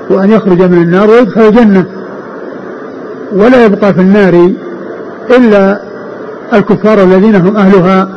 وأن 0.10 0.32
يخرج 0.32 0.62
من 0.62 0.82
النار 0.82 1.10
ويدخل 1.10 1.42
الجنة. 1.42 1.86
ولا 3.32 3.66
يبقى 3.66 3.94
في 3.94 4.02
النار 4.02 4.52
إلا 5.38 5.80
الكفار 6.54 7.04
الذين 7.04 7.36
هم 7.36 7.58
أهلها 7.58 8.10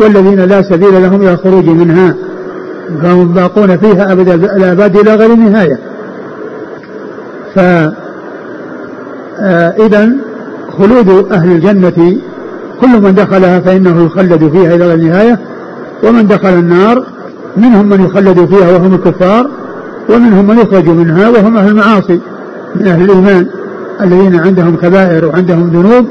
والذين 0.00 0.40
لا 0.40 0.62
سبيل 0.62 1.02
لهم 1.02 1.22
إلى 1.22 1.32
الخروج 1.32 1.64
منها. 1.64 2.14
فهم 3.02 3.28
باقون 3.28 3.76
فيها 3.76 4.12
أبد 4.12 4.28
الآباد 4.28 4.96
إلى 4.96 5.14
غير 5.14 5.34
نهاية 5.34 5.78
آه، 9.40 9.74
إذا 9.86 10.10
خلود 10.78 11.32
أهل 11.32 11.52
الجنة 11.52 12.16
كل 12.80 13.00
من 13.02 13.14
دخلها 13.14 13.60
فإنه 13.60 14.04
يخلد 14.06 14.48
فيها 14.48 14.74
إلى 14.74 14.94
النهاية 14.94 15.38
ومن 16.04 16.26
دخل 16.26 16.48
النار 16.48 17.04
منهم 17.56 17.88
من 17.88 18.04
يخلد 18.04 18.44
فيها 18.44 18.70
وهم 18.70 18.94
الكفار 18.94 19.50
ومنهم 20.08 20.46
من 20.46 20.58
يخرج 20.58 20.88
منها 20.88 21.28
وهم 21.28 21.56
أهل 21.56 21.68
المعاصي 21.68 22.20
من 22.74 22.86
أهل 22.86 23.02
الإيمان 23.04 23.46
الذين 24.00 24.40
عندهم 24.40 24.76
كبائر 24.76 25.26
وعندهم 25.26 25.68
ذنوب 25.68 26.06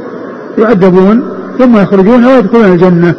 يعذبون 0.58 1.24
ثم 1.60 1.78
يخرجون 1.78 2.26
ويدخلون 2.26 2.66
الجنة. 2.66 3.14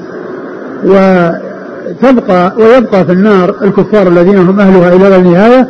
وتبقى 1.91 2.53
ويبقى 2.59 3.05
في 3.05 3.13
النار 3.13 3.55
الكفار 3.63 4.09
الذين 4.09 4.39
هم 4.39 4.61
أهلها 4.61 4.93
إلى 4.93 5.17
النهاية 5.17 5.69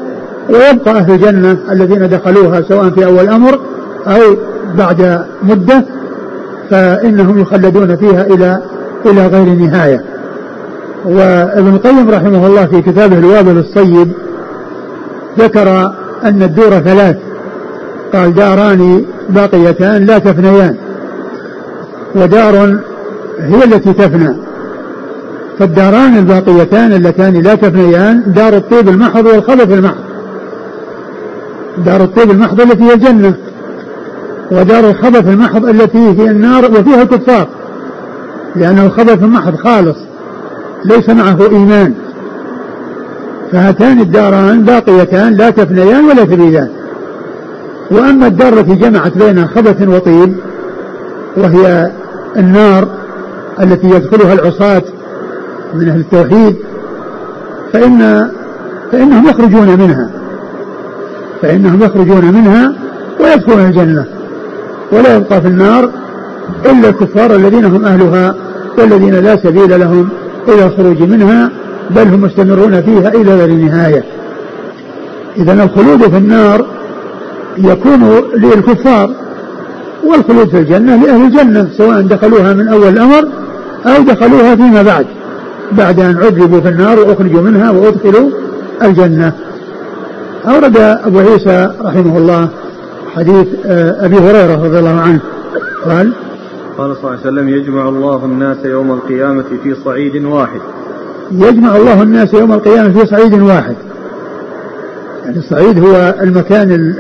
ويبقى 0.49 0.91
أهل 0.91 1.13
الجنة 1.13 1.59
الذين 1.71 2.09
دخلوها 2.09 2.63
سواء 2.63 2.91
في 2.91 3.05
أول 3.05 3.29
أمر 3.29 3.59
أو 4.07 4.37
بعد 4.79 5.25
مدة 5.43 5.85
فإنهم 6.71 7.39
يخلدون 7.39 7.97
فيها 7.97 8.27
إلى 8.27 8.63
إلى 9.07 9.27
غير 9.27 9.45
نهاية. 9.45 10.05
وابن 11.05 11.75
القيم 11.75 12.11
رحمه 12.11 12.47
الله 12.47 12.67
في 12.67 12.83
كتابه 12.83 13.19
الوابل 13.19 13.59
الصيب 13.59 14.13
ذكر 15.39 15.93
أن 16.25 16.43
الدور 16.43 16.71
ثلاث. 16.71 17.17
قال 18.13 18.35
داران 18.35 19.05
باقيتان 19.29 20.07
لا 20.07 20.19
تفنيان 20.19 20.77
ودار 22.15 22.79
هي 23.39 23.65
التي 23.65 23.93
تفنى. 23.93 24.50
فالداران 25.61 26.19
الباقيتان 26.19 26.93
اللتان 26.93 27.43
لا 27.43 27.55
تفنيان 27.55 28.23
دار 28.27 28.57
الطيب 28.57 28.89
المحض 28.89 29.27
والخبث 29.27 29.73
المحض. 29.73 30.05
دار 31.87 32.05
الطيب 32.05 32.31
المحض 32.31 32.61
التي 32.61 32.83
هي 32.85 32.95
الجنة 32.95 33.35
ودار 34.53 34.91
الخبث 34.91 35.29
المحض 35.29 35.65
التي 35.65 35.99
هي 35.99 36.31
النار 36.31 36.65
وفيها 36.65 37.03
الكفار. 37.03 37.49
لأنه 38.57 38.87
الخبث 38.87 39.23
المحض 39.23 39.57
خالص 39.57 39.97
ليس 40.85 41.09
معه 41.09 41.51
إيمان. 41.51 41.95
فهاتان 43.53 44.01
الداران 44.01 44.63
باقيتان 44.63 45.35
لا 45.35 45.51
تفنيان 45.51 46.05
ولا 46.05 46.25
تبيدان. 46.25 46.69
وأما 47.91 48.27
الدار 48.27 48.53
التي 48.53 48.75
جمعت 48.75 49.19
بين 49.19 49.47
خبث 49.47 49.89
وطيب 49.89 50.37
وهي 51.37 51.91
النار 52.37 52.89
التي 53.61 53.87
يدخلها 53.87 54.33
العصاة 54.33 54.83
من 55.75 55.89
أهل 55.89 56.01
التوحيد 56.01 56.57
فإن 57.73 58.31
فإنهم 58.93 59.29
يخرجون 59.29 59.69
منها. 59.69 60.11
فإنهم 61.43 61.83
يخرجون 61.83 62.25
منها 62.25 62.73
ويدخلون 63.21 63.61
الجنة 63.61 64.05
ولا 64.93 65.17
يبقى 65.17 65.41
في 65.41 65.49
النار 65.49 65.91
إلا 66.67 66.89
الكفار 66.89 67.35
الذين 67.37 67.65
هم 67.65 67.85
أهلها 67.85 68.35
والذين 68.79 69.15
لا 69.15 69.37
سبيل 69.37 69.81
لهم 69.81 70.09
إلى 70.49 70.65
الخروج 70.65 71.03
منها 71.03 71.51
بل 71.91 72.09
هم 72.09 72.21
مستمرون 72.21 72.83
فيها 72.83 73.09
إلى 73.09 73.35
غير 73.35 73.51
نهاية. 73.51 74.05
إذا 75.37 75.53
الخلود 75.53 76.03
في 76.03 76.17
النار 76.17 76.67
يكون 77.59 78.23
للكفار 78.35 79.11
والخلود 80.05 80.49
في 80.49 80.59
الجنة 80.59 81.05
لأهل 81.05 81.23
الجنة 81.23 81.69
سواء 81.77 82.01
دخلوها 82.01 82.53
من 82.53 82.69
أول 82.69 82.89
الأمر 82.89 83.29
أو 83.87 84.03
دخلوها 84.03 84.57
فيما 84.57 84.83
بعد. 84.83 85.07
بعد 85.73 86.01
أن 86.01 86.17
عذبوا 86.17 86.61
في 86.61 86.69
النار 86.69 86.99
وأخرجوا 86.99 87.43
منها 87.43 87.71
وأدخلوا 87.71 88.31
الجنة. 88.83 89.33
أورد 90.49 90.77
أبو 90.77 91.19
عيسى 91.19 91.71
رحمه 91.81 92.19
الله 92.19 92.49
حديث 93.15 93.47
آه، 93.67 94.05
أبي 94.05 94.17
هريرة 94.17 94.65
رضي 94.65 94.79
الله 94.79 95.01
عنه. 95.01 95.21
قال 95.85 96.13
قال 96.79 96.97
صلى 96.97 96.99
الله 96.99 97.11
عليه 97.11 97.21
وسلم 97.21 97.49
يجمع 97.49 97.89
الله 97.89 98.25
الناس 98.25 98.65
يوم 98.65 98.93
القيامة 98.93 99.45
في 99.63 99.75
صعيد 99.85 100.25
واحد. 100.25 100.61
يجمع 101.33 101.77
الله 101.77 102.03
الناس 102.03 102.35
يوم 102.35 102.53
القيامة 102.53 102.93
في 102.93 103.07
صعيد 103.07 103.35
واحد. 103.43 103.77
يعني 105.25 105.39
الصعيد 105.39 105.79
هو 105.85 106.15
المكان 106.21 106.95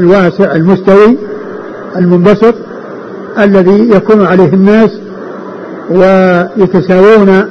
الواسع 0.00 0.54
المستوي 0.54 1.18
المنبسط 1.96 2.54
الذي 3.38 3.90
يكون 3.90 4.26
عليه 4.26 4.52
الناس 4.52 4.90
ويتساوون 5.90 7.44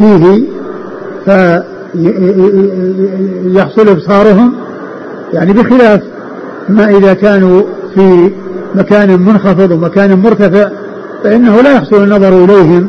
فيه 0.00 0.42
فيحصل 3.54 3.88
إبصارهم. 3.88 4.54
يعني 5.32 5.52
بخلاف 5.52 6.00
ما 6.68 6.90
إذا 6.90 7.14
كانوا 7.14 7.62
في 7.94 8.30
مكان 8.74 9.20
منخفض 9.20 9.70
ومكان 9.70 10.18
مرتفع 10.18 10.68
فإنه 11.24 11.60
لا 11.60 11.72
يحصل 11.72 12.02
النظر 12.04 12.44
إليهم 12.44 12.88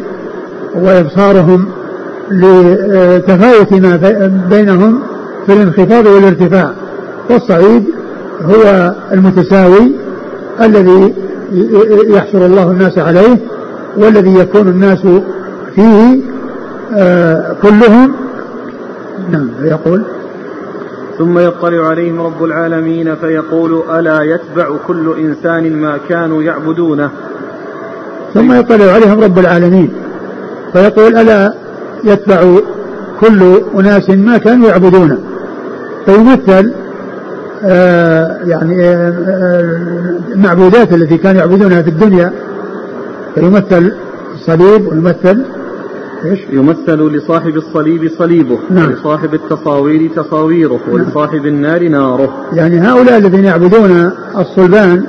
وإبصارهم 0.75 1.65
لتفاوت 2.31 3.73
ما 3.73 4.19
بينهم 4.49 4.99
في 5.45 5.53
الانخفاض 5.53 6.05
والارتفاع. 6.05 6.71
والصعيد 7.29 7.83
هو 8.45 8.93
المتساوي 9.11 9.91
الذي 10.61 11.13
يحشر 12.07 12.45
الله 12.45 12.71
الناس 12.71 12.97
عليه 12.97 13.37
والذي 13.97 14.35
يكون 14.35 14.67
الناس 14.67 14.99
فيه 15.75 16.19
كلهم؟ 17.61 18.13
نعم 19.31 19.49
يقول. 19.61 20.03
ثم 21.17 21.39
يطلع 21.39 21.87
عليهم 21.87 22.21
رب 22.21 22.43
العالمين 22.43 23.15
فيقول 23.15 23.83
ألا 23.99 24.21
يتبع 24.21 24.77
كل 24.87 25.13
إنسان 25.19 25.75
ما 25.75 25.97
كانوا 26.09 26.43
يعبدونه؟ 26.43 27.09
ثم 28.33 28.53
يطلع 28.53 28.91
عليهم 28.91 29.19
رب 29.23 29.39
العالمين 29.39 29.93
فيقول 30.73 31.15
ألا 31.17 31.53
يتبع 32.03 32.59
كل 33.19 33.61
أناس 33.75 34.09
ما 34.09 34.37
كانوا 34.37 34.69
يعبدونه؟ 34.69 35.17
فيمثل 36.05 36.71
آه 37.63 38.37
يعني 38.45 38.85
آه 38.85 39.13
المعبودات 40.33 40.93
التي 40.93 41.17
كانوا 41.17 41.39
يعبدونها 41.41 41.81
في 41.81 41.89
الدنيا 41.89 42.33
فيمثل 43.35 43.91
الصليب 44.33 44.87
ويمثل 44.87 45.43
إيش؟ 46.25 46.39
يمثل 46.49 46.99
لصاحب 47.01 47.57
الصليب 47.57 48.11
صليبه 48.17 48.59
نعم. 48.69 48.89
ولصاحب 48.89 49.33
التصاوير 49.33 50.11
تصاويره 50.15 50.79
نعم. 50.87 50.93
ولصاحب 50.93 51.45
النار 51.45 51.87
ناره 51.87 52.45
يعني 52.53 52.79
هؤلاء 52.79 53.17
الذين 53.17 53.45
يعبدون 53.45 54.11
الصلبان 54.37 55.03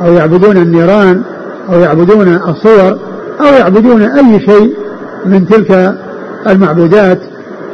أو 0.00 0.12
يعبدون 0.12 0.56
النيران 0.56 1.22
أو 1.72 1.80
يعبدون 1.80 2.28
الصور 2.48 2.98
أو 3.40 3.54
يعبدون 3.58 4.02
أي 4.02 4.40
شيء 4.40 4.76
من 5.26 5.46
تلك 5.46 5.96
المعبودات 6.46 7.18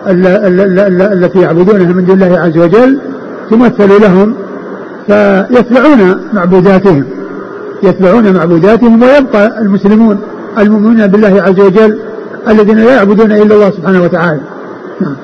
التي 0.06 1.40
يعبدونها 1.40 1.92
من 1.92 2.04
دون 2.04 2.22
الله 2.22 2.40
عز 2.40 2.58
وجل 2.58 2.98
تمثل 3.50 4.02
لهم 4.02 4.34
فيتبعون 5.06 6.20
معبوداتهم 6.32 7.04
يتبعون 7.82 8.32
معبوداتهم 8.32 9.02
ويبقى 9.02 9.60
المسلمون 9.60 10.20
المؤمنون 10.58 11.06
بالله 11.06 11.42
عز 11.42 11.60
وجل 11.60 11.98
الذين 12.48 12.78
لا 12.78 12.94
يعبدون 12.96 13.32
إلا 13.32 13.54
الله 13.54 13.70
سبحانه 13.70 14.02
وتعالى. 14.02 14.40
نعم. 15.00 15.16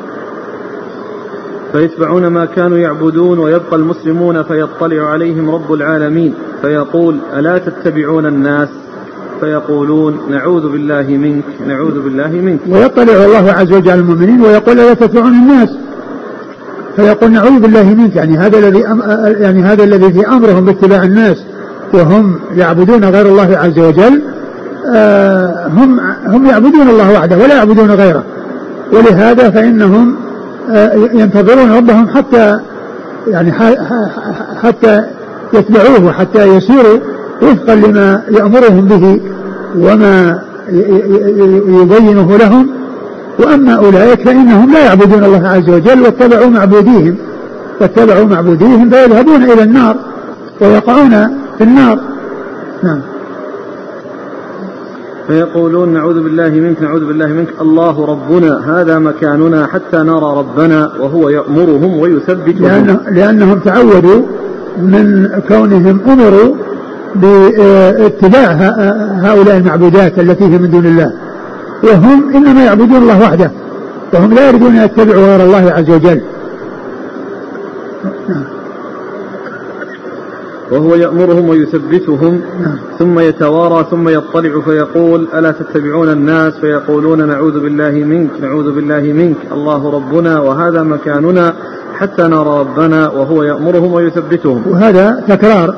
فيتبعون 1.72 2.26
ما 2.26 2.44
كانوا 2.44 2.78
يعبدون 2.78 3.38
ويبقى 3.38 3.76
المسلمون 3.76 4.42
فيطلع 4.42 5.02
عليهم 5.10 5.50
رب 5.50 5.72
العالمين. 5.72 6.34
فيقول 6.62 7.16
ألا 7.36 7.58
تتبعون 7.58 8.26
الناس؟ 8.26 8.68
فيقولون 9.40 10.18
نعوذ 10.30 10.72
بالله 10.72 11.02
منك 11.02 11.44
نعوذ 11.66 12.00
بالله 12.00 12.28
منك. 12.28 12.60
ويطلع 12.68 13.24
الله 13.24 13.52
عز 13.52 13.72
وجل 13.72 13.90
على 13.90 14.00
المؤمنين 14.00 14.40
ويقول 14.40 14.76
لا 14.76 14.94
تتبعون 14.94 15.32
الناس؟ 15.32 15.68
فيقول 16.96 17.32
نعوذ 17.32 17.58
بالله 17.60 17.94
منك. 17.94 18.16
يعني 18.16 18.38
هذا 18.38 18.58
الذي 18.58 18.80
يعني 19.42 19.62
هذا 19.62 19.84
الذي 19.84 20.12
في 20.12 20.26
أمرهم 20.26 20.64
باتباع 20.64 21.02
الناس 21.02 21.44
وهم 21.94 22.38
يعبدون 22.54 23.04
غير 23.04 23.26
الله 23.26 23.58
عز 23.58 23.78
وجل 23.78 24.22
هم 25.76 26.00
هم 26.26 26.46
يعبدون 26.46 26.88
الله 26.88 27.12
وحده 27.12 27.36
ولا 27.36 27.54
يعبدون 27.56 27.90
غيره. 27.90 28.22
ولهذا 28.92 29.50
فإنهم 29.50 30.16
آه، 30.70 30.92
ينتظرون 30.94 31.72
ربهم 31.72 32.08
حتى 32.08 32.58
يعني 33.26 33.52
حتى 34.62 35.02
يتبعوه 35.52 36.04
وحتى 36.04 36.44
يسيروا 36.44 36.98
وفقا 37.42 37.74
لما 37.74 38.22
يأمرهم 38.30 38.84
به 38.84 39.20
وما 39.76 40.38
يبينه 41.68 42.36
لهم. 42.36 42.68
وأما 43.38 43.74
أولئك 43.74 44.20
فإنهم 44.20 44.72
لا 44.72 44.84
يعبدون 44.84 45.24
الله 45.24 45.48
عز 45.48 45.68
وجل 45.68 46.02
واتبعوا 46.02 46.46
معبوديهم 46.46 47.16
واتبعوا 47.80 48.24
معبوديهم 48.24 48.90
فيذهبون 48.90 49.42
إلى 49.42 49.62
النار 49.62 49.96
ويقعون 50.60 51.10
في 51.58 51.64
النار. 51.64 51.98
نعم. 52.82 53.00
فيقولون 55.28 55.88
نعوذ 55.88 56.22
بالله 56.24 56.48
منك 56.48 56.82
نعوذ 56.82 57.06
بالله 57.06 57.26
منك. 57.26 57.48
الله 57.60 58.06
ربنا 58.06 58.80
هذا 58.80 58.98
مكاننا 58.98 59.66
حتى 59.66 59.96
نرى 59.96 60.38
ربنا 60.38 60.92
وهو 61.00 61.28
يأمرهم 61.28 61.98
ويثبتهم 61.98 62.64
لأنه 62.64 63.00
لأنهم 63.10 63.58
تعودوا 63.58 64.22
من 64.78 65.28
كونهم 65.48 66.00
أمروا 66.06 66.54
باتباع 67.14 68.52
هؤلاء 69.26 69.56
المعبودات 69.56 70.18
التي 70.18 70.44
هي 70.44 70.58
من 70.58 70.70
دون 70.70 70.86
الله. 70.86 71.12
وهم 71.84 72.34
إنما 72.34 72.64
يعبدون 72.64 72.96
الله 72.96 73.22
وحده 73.22 73.50
وهم 74.14 74.34
لا 74.34 74.48
يريدون 74.48 74.76
أن 74.76 74.84
يتبعوا 74.84 75.26
غير 75.26 75.42
الله 75.42 75.72
عز 75.72 75.90
وجل. 75.90 76.20
نعم. 78.28 78.57
وهو 80.72 80.94
يأمرهم 80.94 81.48
ويثبتهم. 81.48 82.40
ثم 82.98 83.18
يتوارى 83.18 83.86
ثم 83.90 84.08
يطلع 84.08 84.60
فيقول 84.60 85.28
ألا 85.34 85.50
تتبعون 85.50 86.08
الناس؟ 86.08 86.52
فيقولون 86.60 87.28
نعوذ 87.28 87.60
بالله 87.60 87.90
منك 87.90 88.30
نعوذ 88.40 88.72
بالله 88.72 89.00
منك 89.00 89.36
الله 89.52 89.90
ربنا 89.90 90.40
وهذا 90.40 90.82
مكاننا 90.82 91.54
حتى 91.94 92.22
نرى 92.22 92.60
ربنا. 92.60 93.08
وهو 93.08 93.42
يأمرهم 93.42 93.92
ويثبتهم. 93.92 94.62
وهذا 94.66 95.24
تكرار 95.28 95.74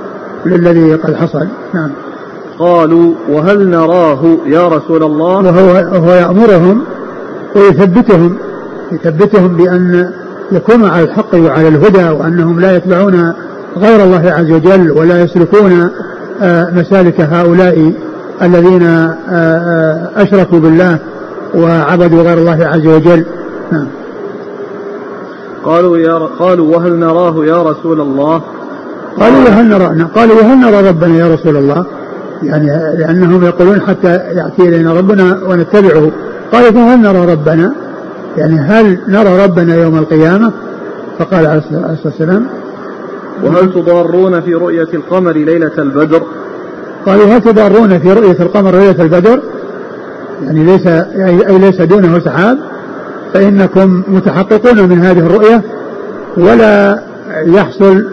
للذي 0.46 0.94
قد 0.94 1.14
حصل. 1.14 1.46
نعم. 1.74 1.90
قالوا 2.58 3.14
وهل 3.28 3.70
نراه 3.70 4.36
يا 4.46 4.68
رسول 4.68 5.02
الله؟ 5.02 5.36
وهو, 5.36 5.68
وهو 5.68 6.12
يأمرهم 6.14 6.84
ويثبتهم 7.56 8.36
يثبتهم 8.92 9.56
بأن 9.56 10.10
يكونوا 10.52 10.88
على 10.88 11.04
الحق 11.04 11.34
وعلى 11.34 11.68
الهدى 11.68 12.08
وأنهم 12.08 12.60
لا 12.60 12.76
يتبعون 12.76 13.32
غير 13.76 14.04
الله 14.04 14.32
عز 14.32 14.50
وجل 14.50 14.90
ولا 14.90 15.22
يسلكون 15.22 15.90
آه، 16.42 16.70
مسالك 16.70 17.20
هؤلاء 17.20 17.92
الذين 18.42 18.82
آه، 18.82 19.16
آه، 19.30 20.22
أشركوا 20.22 20.58
بالله 20.58 20.98
وعبدوا 21.54 22.22
غير 22.22 22.38
الله 22.38 22.66
عز 22.66 22.86
وجل. 22.86 23.24
نعم. 23.72 23.86
قالوا 25.64 25.98
يا 25.98 26.18
قالوا 26.18 26.76
وهل 26.76 26.98
نراه 26.98 27.44
يا 27.44 27.62
رسول 27.62 28.00
الله؟ 28.00 28.42
قالوا 29.20 29.38
وهل 29.38 29.68
نرى 29.68 30.04
قالوا 30.14 30.36
وهل 30.36 30.58
نرى 30.58 30.88
ربنا 30.88 31.16
يا 31.16 31.34
رسول 31.34 31.56
الله؟ 31.56 31.84
يعني 32.42 32.66
لأنهم 32.98 33.44
يقولون 33.44 33.80
حتى 33.80 34.08
يأتي 34.08 34.68
إلينا 34.68 34.92
ربنا 34.92 35.38
ونتبعه. 35.48 36.10
قالوا 36.52 36.70
فهل 36.70 36.98
نرى 37.02 37.32
ربنا؟ 37.32 37.72
يعني 38.36 38.60
هل 38.60 38.98
نرى 39.08 39.44
ربنا 39.44 39.74
يوم 39.74 39.98
القيامة؟ 39.98 40.52
فقال 41.18 41.46
عليه 41.46 41.58
الصلاة 41.58 41.96
والسلام 42.04 42.46
وهل 43.44 43.72
تضارون 43.72 44.40
في 44.40 44.54
رؤية 44.54 44.88
القمر 44.94 45.32
ليلة 45.32 45.72
البدر؟ 45.78 46.22
قالوا 47.06 47.26
هل 47.26 47.40
تضارون 47.40 47.98
في 47.98 48.12
رؤية 48.12 48.36
القمر 48.40 48.78
ليلة 48.78 49.02
البدر؟ 49.02 49.40
يعني 50.44 50.64
ليس 50.64 50.86
أي 51.46 51.58
ليس 51.58 51.80
دونه 51.80 52.18
سحاب 52.18 52.58
فإنكم 53.34 54.02
متحققون 54.08 54.88
من 54.88 55.00
هذه 55.00 55.18
الرؤية 55.18 55.62
ولا 56.36 57.02
يحصل 57.46 58.04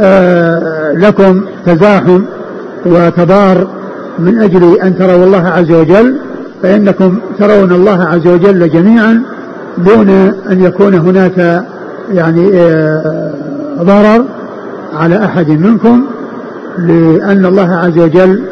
آه، 0.00 0.92
لكم 0.92 1.44
تزاحم 1.66 2.22
وتضار 2.86 3.66
من 4.18 4.38
أجل 4.38 4.78
أن 4.82 4.98
تروا 4.98 5.24
الله 5.24 5.48
عز 5.48 5.72
وجل 5.72 6.16
فإنكم 6.62 7.18
ترون 7.38 7.72
الله 7.72 8.04
عز 8.04 8.26
وجل 8.26 8.70
جميعا 8.70 9.22
دون 9.78 10.08
أن 10.50 10.62
يكون 10.62 10.94
هناك 10.94 11.64
يعني 12.12 12.50
آه، 12.54 13.32
ضرر. 13.82 14.24
على 14.94 15.24
أحد 15.24 15.50
منكم 15.50 16.04
لأن 16.78 17.46
الله 17.46 17.70
عز 17.72 17.98
وجل 17.98 18.42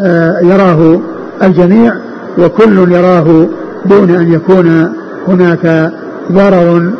آه، 0.00 0.40
يراه 0.40 1.00
الجميع 1.42 1.94
وكل 2.38 2.92
يراه 2.92 3.46
دون 3.86 4.10
أن 4.10 4.32
يكون 4.32 4.92
هناك 5.28 5.92
ضرر 6.32 6.92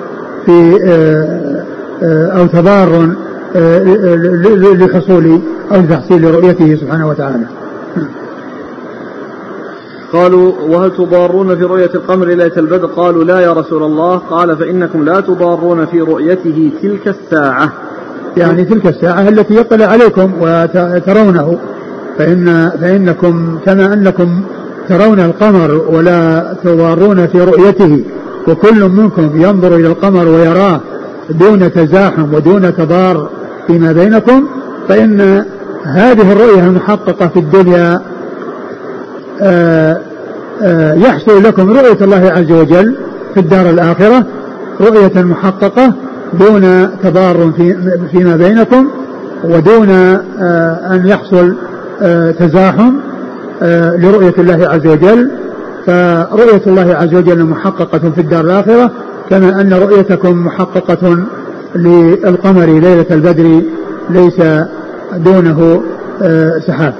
في 0.47 0.79
آه، 0.85 1.67
أو 2.39 2.47
تضار 2.47 3.11
لحصول 4.75 5.41
أو 5.73 5.81
لتحصيل 5.81 6.35
رؤيته 6.35 6.77
سبحانه 6.77 7.09
وتعالى. 7.09 7.47
قالوا 10.13 10.53
وهل 10.69 10.91
تضارون 10.91 11.57
في 11.57 11.63
رؤية 11.63 11.91
القمر 11.95 12.27
ليلة 12.27 12.53
البدر 12.57 12.87
قالوا 12.87 13.25
لا 13.25 13.41
يا 13.41 13.53
رسول 13.53 13.83
الله. 13.83 14.17
قال 14.17 14.57
فإنكم 14.57 15.05
لا 15.05 15.21
تضارون 15.21 15.87
في 15.87 16.01
رؤيته 16.01 16.71
تلك 16.83 17.09
الساعة. 17.09 17.73
يعني 18.37 18.65
تلك 18.65 18.87
الساعة 18.87 19.29
التي 19.29 19.57
يطلع 19.57 19.87
عليكم 19.87 20.33
وترونه 20.41 21.59
فإن 22.19 22.71
فإنكم 22.81 23.59
كما 23.67 23.95
أنكم 23.95 24.41
ترون 24.89 25.21
القمر 25.21 25.85
ولا 25.91 26.55
تضارون 26.65 27.27
في 27.27 27.41
رؤيته 27.41 28.05
وكل 28.49 28.89
منكم 28.89 29.43
ينظر 29.43 29.77
إلى 29.77 29.87
القمر 29.87 30.29
ويراه 30.29 30.81
دون 31.31 31.73
تزاحم 31.73 32.35
ودون 32.35 32.75
تضار 32.75 33.31
فيما 33.67 33.93
بينكم 33.93 34.47
فإن 34.89 35.45
هذه 35.85 36.33
الرؤية 36.33 36.67
المحققة 36.67 37.29
في 37.29 37.39
الدنيا 37.39 38.01
آه، 39.41 40.01
آه، 40.63 40.95
يحصل 40.95 41.43
لكم 41.43 41.71
رؤية 41.71 41.99
الله 42.01 42.33
عز 42.37 42.53
وجل 42.53 42.97
في 43.35 43.41
الدار 43.41 43.71
الآخرة 43.71 44.27
رؤية 44.81 45.23
محققة 45.23 45.95
دون 46.33 46.89
تضار 47.03 47.53
في 47.57 47.77
فيما 48.11 48.37
بينكم 48.37 48.89
ودون 49.45 49.91
آه، 49.91 50.95
أن 50.95 51.07
يحصل 51.07 51.57
تزاحم 52.39 52.93
لرؤية 53.99 54.35
الله 54.39 54.69
عز 54.69 54.87
وجل. 54.87 55.31
فرؤية 55.87 56.63
الله 56.67 56.95
عز 56.95 57.15
وجل 57.15 57.45
محققة 57.45 58.11
في 58.11 58.21
الدار 58.21 58.45
الآخرة 58.45 58.91
كما 59.31 59.61
أن 59.61 59.73
رؤيتكم 59.73 60.47
محققة 60.47 61.19
للقمر 61.75 62.65
ليلة 62.65 63.07
البدر 63.11 63.63
ليس 64.11 64.43
دونه 65.17 65.83
سحاب. 66.67 66.95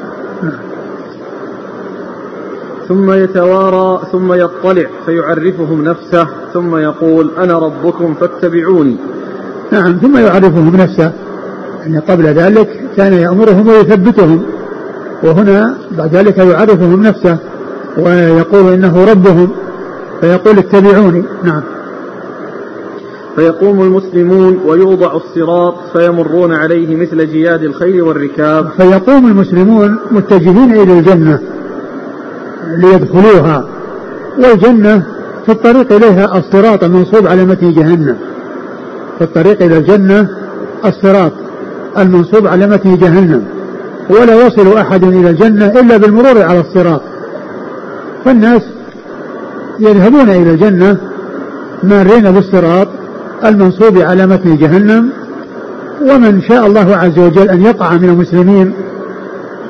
ثم 2.89 3.13
يتوارى 3.13 4.01
ثم 4.13 4.33
يطلع 4.33 4.87
فيعرفهم 5.07 5.85
نفسه 5.85 6.29
ثم 6.55 6.77
يقول 6.77 7.31
أنا 7.39 7.59
ربكم 7.59 8.15
فاتبعوني. 8.15 8.97
نعم 9.73 9.93
ثم 9.93 10.19
يعرفهم 10.19 10.77
نفسه 10.77 11.13
يعني 11.81 11.99
قبل 11.99 12.25
ذلك 12.25 12.69
كان 12.97 13.13
يأمرهم 13.13 13.69
ويثبتهم. 13.69 14.43
وهنا 15.23 15.77
بعد 15.99 16.15
ذلك 16.15 16.39
يعرفهم 16.39 17.03
نفسه. 17.03 17.39
ويقول 17.99 18.73
إنه 18.73 19.05
ربهم. 19.05 19.49
فيقول 20.21 20.59
اتبعوني. 20.59 21.23
نعم. 21.45 21.63
فيقوم 23.37 23.81
المسلمون 23.81 24.61
ويوضع 24.67 25.17
الصراط 25.17 25.75
فيمرون 25.97 26.53
عليه 26.53 26.97
مثل 26.97 27.27
جياد 27.27 27.63
الخيل 27.63 28.03
والركاب. 28.03 28.69
فيقوم 28.77 29.27
المسلمون 29.27 29.99
متجهين 30.11 30.73
إلى 30.73 30.99
الجنة. 30.99 31.41
ليدخلوها. 32.79 33.65
والجنة 34.39 35.03
في 35.47 35.53
الطريق 35.53 35.93
إليها 35.93 36.39
الصراط 36.39 36.85
المنصوب 36.85 37.27
على 37.27 37.45
متن 37.45 37.73
جهنم. 37.73 38.17
في 39.19 39.25
الطريق 39.25 39.63
إلى 39.63 39.79
الجنة 39.79 40.29
الصراط 40.85 41.33
المنصوب 41.99 42.47
على 42.47 42.67
متن 42.67 42.97
جهنم. 42.97 43.45
ولا 44.11 44.47
يصل 44.47 44.77
أحد 44.79 45.05
إلى 45.05 45.31
الجنة 45.31 45.67
إلا 45.67 45.97
بالمرور 45.97 46.43
على 46.43 46.61
الصراط. 46.61 47.01
فالناس 48.25 48.63
يذهبون 49.81 50.31
إلى 50.31 50.51
الجنة 50.51 50.97
مارين 51.83 52.31
بالصراط 52.31 52.89
المنصوب 53.45 53.99
على 53.99 54.27
متن 54.27 54.57
جهنم. 54.57 55.11
ومن 56.03 56.43
شاء 56.43 56.67
الله 56.67 56.97
عز 56.97 57.19
وجل 57.19 57.49
أن 57.49 57.63
يقع 57.63 57.93
من 57.93 58.09
المسلمين 58.09 58.73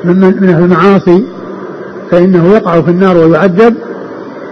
من, 0.05 0.21
من 0.21 0.49
المعاصي 0.49 1.25
فإنه 2.11 2.53
يقع 2.55 2.81
في 2.81 2.91
النار 2.91 3.17
ويعذب 3.17 3.75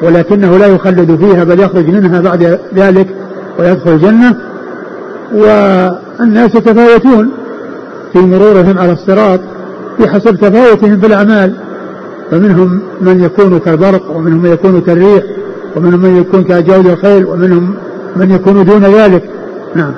ولكنه 0.03 0.59
لا 0.59 0.67
يخلد 0.67 1.17
فيها 1.17 1.45
بل 1.45 1.61
يخرج 1.61 1.89
منها 1.89 2.21
بعد 2.21 2.59
ذلك 2.75 3.07
ويدخل 3.59 3.91
الجنة. 3.91 4.37
والناس 5.35 6.55
يتفاوتون 6.55 7.31
في 8.13 8.19
مرورهم 8.19 8.79
على 8.79 8.93
الصراط 8.93 9.41
بحسب 10.01 10.37
تفاوتهم 10.37 11.01
في 11.01 11.07
الأعمال. 11.07 11.55
فمنهم 12.31 12.81
من 13.01 13.25
يكون 13.25 13.59
كالبرق 13.59 14.17
ومنهم 14.17 14.43
من 14.43 14.51
يكون 14.51 14.81
كالريح 14.81 15.25
ومنهم 15.77 16.01
من 16.01 16.17
يكون 16.17 16.45
كجود 16.45 16.87
الخيل 16.87 17.27
ومنهم 17.27 17.75
من 18.17 18.31
يكون 18.31 18.65
دون 18.65 18.85
ذلك. 18.85 19.31
نعم. 19.75 19.93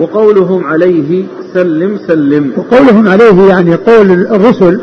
وقولهم 0.00 0.64
عليه 0.64 1.24
سلم 1.54 1.98
سلم. 2.06 2.52
وقولهم 2.56 3.08
عليه 3.08 3.48
يعني 3.48 3.74
قول 3.74 4.10
الرسل 4.10 4.80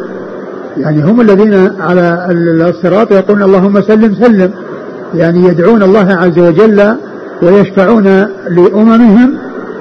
يعني 0.78 1.04
هم 1.04 1.22
الذين 1.22 1.72
على 1.82 2.28
الصراط 2.70 3.12
يقولون 3.12 3.44
اللهم 3.44 3.82
سلم 3.82 4.16
سلم. 4.16 4.52
يعني 5.16 5.48
يدعون 5.48 5.84
الله 5.84 6.14
عز 6.14 6.40
وجل 6.40 6.96
ويشفعون 7.42 8.04
لأممهم 8.50 9.34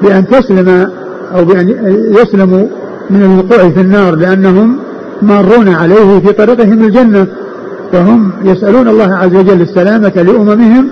بأن 0.02 0.26
تسلم 0.26 0.90
أو 1.36 1.44
بأن 1.44 1.68
يسلموا 2.20 2.66
من 3.10 3.22
الوقوع 3.22 3.70
في 3.70 3.80
النار 3.80 4.14
لأنهم 4.14 4.76
مارون 5.22 5.68
عليه 5.68 6.20
في 6.20 6.32
طريقهم 6.32 6.84
الجنة. 6.84 7.26
فهم 7.92 8.32
يسألون 8.44 8.88
الله 8.88 9.14
عز 9.14 9.34
وجل 9.34 9.62
السلامة 9.62 10.12
لأممهم 10.16 10.90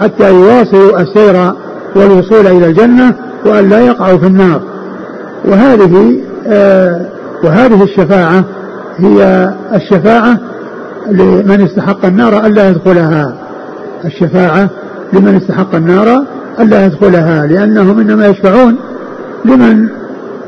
حتى 0.00 0.34
يواصلوا 0.34 1.00
السير 1.00 1.52
والوصول 1.96 2.46
إلى 2.46 2.66
الجنة 2.66 3.14
وأن 3.46 3.68
لا 3.68 3.80
يقعوا 3.80 4.18
في 4.18 4.26
النار. 4.26 4.62
وهذه 5.44 6.16
آه 6.46 7.06
وهذه 7.44 7.82
الشفاعة 7.82 8.44
هي 8.98 9.50
الشفاعة 9.74 10.38
لمن 11.10 11.60
استحق 11.60 12.04
النار 12.06 12.46
ألا 12.46 12.68
يدخلها. 12.68 13.34
الشفاعة 14.04 14.70
لمن 15.12 15.36
استحق 15.36 15.74
النار 15.74 16.24
ألا 16.60 16.86
يدخلها 16.86 17.46
لأنهم 17.46 18.00
إنما 18.00 18.26
يشفعون 18.26 18.76
لمن 19.44 19.88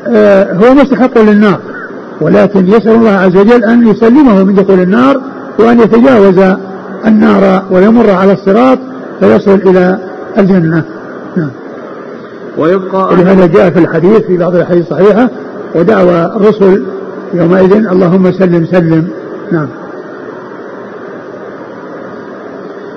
آه 0.09 0.53
هو 0.53 0.75
مستحق 0.75 1.19
للنار 1.19 1.59
ولكن 2.21 2.69
يسأل 2.69 2.91
الله 2.95 3.11
عز 3.11 3.37
وجل 3.37 3.65
أن 3.65 3.89
يسلمه 3.89 4.45
من 4.45 4.55
دخول 4.55 4.81
النار 4.81 5.21
وأن 5.59 5.81
يتجاوز 5.81 6.57
النار 7.07 7.63
ويمر 7.71 8.11
على 8.11 8.33
الصراط 8.33 8.79
فيصل 9.21 9.55
إلى 9.55 9.99
الجنة. 10.39 10.85
نعم. 11.37 11.51
ويبقى 12.59 13.13
ولهذا 13.13 13.47
جاء 13.47 13.71
في 13.71 13.79
الحديث 13.79 14.19
في 14.23 14.37
بعض 14.37 14.55
الأحاديث 14.55 14.83
الصحيحة 14.93 15.31
ودعوى 15.75 16.25
الرسل 16.37 16.85
يومئذ 17.35 17.73
اللهم 17.73 18.33
سلم 18.33 18.67
سلم. 18.67 19.09
نعم. 19.53 19.69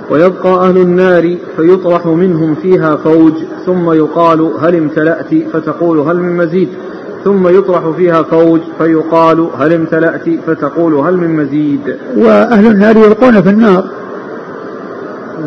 ويبقى 0.10 0.70
أهل 0.70 0.78
النار 0.78 1.38
فيطرح 1.58 2.08
منهم 2.08 2.56
فيها 2.56 2.96
فوج 2.96 3.34
ثم 3.65 3.92
يقال 3.92 4.52
هل 4.62 4.76
امتلأت؟ 4.76 5.36
فتقول 5.54 6.00
هل 6.00 6.18
من 6.18 6.38
مزيد. 6.38 6.70
ثم 7.24 7.48
يطرح 7.48 7.89
فيها 7.98 8.24
فوج 8.24 8.62
فيقال 8.78 9.50
هل 9.60 9.74
امتلأت؟ 9.74 10.30
فتقول 10.48 10.94
هل 10.94 11.18
من 11.18 11.36
مزيد. 11.36 11.80
وأهل 12.18 12.68
النار 12.68 12.98
يلقون 12.98 13.42
في 13.42 13.50
النار. 13.50 13.84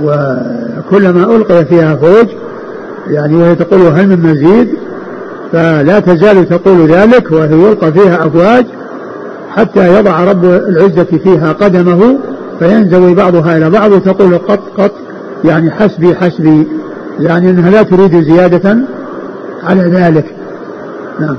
وكلما 0.03 1.37
ألقي 1.37 1.65
فيها 1.65 1.97
فوج 1.97 2.27
يعني 3.07 3.37
وهي 3.37 3.55
تقول 3.55 3.81
هل 3.81 4.09
من 4.09 4.31
مزيد 4.31 4.69
فلا 5.53 6.01
تزال 6.01 6.49
تقول 6.49 6.87
ذلك 6.87 7.33
وهي 7.33 7.53
يلقى 7.53 7.93
فيها 7.93 8.27
أفواج 8.27 8.67
حتى 9.51 9.99
يضع 9.99 10.25
رب 10.25 10.45
العزة 10.45 11.05
فيها 11.25 11.53
قدمه 11.53 12.19
فينزوي 12.59 13.15
بعضها 13.15 13.57
إلى 13.57 13.71
بعض 13.71 13.93
وتقول 13.93 14.39
قط 14.39 14.61
قط 14.79 14.93
يعني 15.45 15.71
حسبي 15.71 16.15
حسبي 16.15 16.69
يعني 17.21 17.51
أنها 17.51 17.71
لا 17.71 17.83
تريد 17.83 18.25
زيادة 18.25 18.79
على 19.65 19.83
ذلك. 19.83 20.35
نعم. 21.21 21.37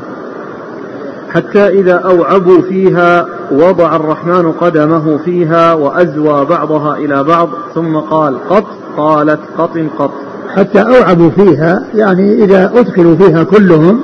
حتى 1.33 1.67
إذا 1.67 1.93
أوعبوا 1.93 2.61
فيها 2.61 3.25
وضع 3.51 3.95
الرحمن 3.95 4.51
قدمه 4.51 5.17
فيها 5.17 5.73
وأزوى 5.73 6.45
بعضها 6.45 6.97
إلى 6.97 7.23
بعض 7.23 7.49
ثم 7.75 7.97
قال 7.97 8.49
قط 8.49 8.65
قالت 8.97 9.39
قط 9.57 9.77
قط. 9.99 10.11
حتى 10.55 10.79
أوعبوا 10.79 11.29
فيها 11.29 11.83
يعني 11.95 12.43
إذا 12.43 12.71
أدخلوا 12.75 13.15
فيها 13.15 13.43
كلهم 13.43 13.99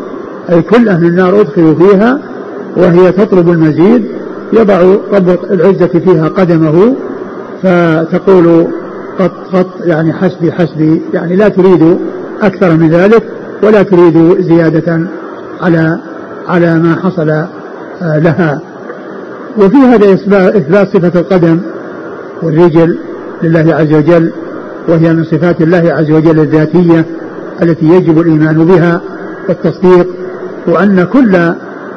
أي 0.49 0.61
كل 0.61 0.89
أهل 0.89 1.05
النار 1.05 1.41
أدخلوا 1.41 1.75
فيها 1.75 2.19
وهي 2.77 3.11
تطلب 3.11 3.49
المزيد 3.49 4.05
يضع 4.53 4.81
رب 5.13 5.29
العزة 5.51 5.87
فيها 5.87 6.27
قدمه 6.27 6.95
فتقول 7.63 8.67
قط 9.19 9.31
قط 9.53 9.67
يعني 9.85 10.13
حسبي 10.13 10.51
حسبي 10.51 11.01
يعني 11.13 11.35
لا 11.35 11.49
تريد 11.49 11.97
أكثر 12.41 12.73
من 12.73 12.89
ذلك 12.89 13.23
ولا 13.63 13.83
تريد 13.83 14.41
زيادة 14.41 15.01
على 15.61 15.99
على 16.47 16.79
ما 16.79 16.95
حصل 16.95 17.29
آه، 17.29 17.47
لها. 18.19 18.61
وفي 19.57 19.77
هذا 19.77 20.13
إثبات 20.13 20.87
صفة 20.87 21.19
القدم 21.19 21.59
والرجل 22.41 22.97
لله 23.43 23.75
عز 23.75 23.93
وجل 23.93 24.31
وهي 24.89 25.13
من 25.13 25.23
صفات 25.23 25.61
الله 25.61 25.93
عز 25.93 26.11
وجل 26.11 26.39
الذاتية 26.39 27.05
التي 27.61 27.85
يجب 27.85 28.19
الإيمان 28.19 28.65
بها 28.65 29.01
والتصديق 29.49 30.07
وأن 30.67 31.03
كل 31.03 31.31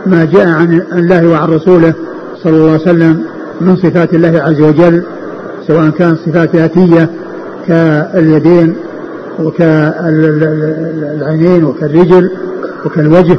ما 0.07 0.25
جاء 0.33 0.49
عن 0.49 0.83
الله 0.93 1.29
وعن 1.29 1.49
رسوله 1.49 1.95
صلى 2.43 2.53
الله 2.57 2.71
عليه 2.73 2.83
وسلم 2.83 3.23
من 3.61 3.77
صفات 3.77 4.15
الله 4.15 4.43
عز 4.43 4.61
وجل 4.61 5.03
سواء 5.67 5.91
كان 5.91 6.17
صفات 6.27 6.57
ذاتية 6.57 7.11
كاليدين 7.69 8.75
وكالعينين 9.39 10.85
وكالرجل 11.65 12.31
وكالوجه 12.87 13.39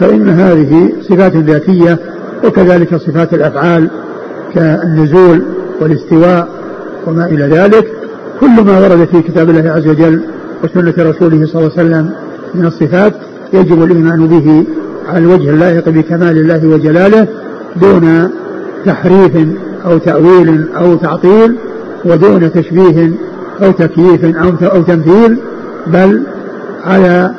فإن 0.00 0.28
هذه 0.28 0.92
صفات 1.08 1.36
ذاتية 1.36 1.98
وكذلك 2.44 2.96
صفات 2.96 3.34
الأفعال 3.34 3.90
كالنزول 4.54 5.42
والاستواء 5.80 6.48
وما 7.06 7.26
إلى 7.26 7.44
ذلك 7.44 7.99
كل 8.40 8.64
ما 8.64 8.78
ورد 8.78 9.08
في 9.12 9.22
كتاب 9.22 9.50
الله 9.50 9.70
عز 9.70 9.88
وجل 9.88 10.22
وسنة 10.64 10.94
رسوله 10.98 11.46
صلى 11.46 11.60
الله 11.60 11.72
عليه 11.78 11.82
وسلم 11.88 12.10
من 12.54 12.66
الصفات 12.66 13.14
يجب 13.52 13.82
الإيمان 13.82 14.26
به 14.26 14.64
على 15.08 15.18
الوجه 15.18 15.50
اللائق 15.50 15.88
بكمال 15.88 16.38
الله 16.38 16.66
وجلاله 16.66 17.28
دون 17.76 18.30
تحريف 18.84 19.32
أو 19.86 19.98
تأويل 19.98 20.64
أو 20.76 20.94
تعطيل 20.94 21.56
ودون 22.04 22.52
تشبيه 22.52 23.10
أو 23.62 23.70
تكييف 23.70 24.24
أو 24.24 24.52
أو 24.62 24.82
تمثيل 24.82 25.36
بل 25.86 26.22
على 26.84 27.30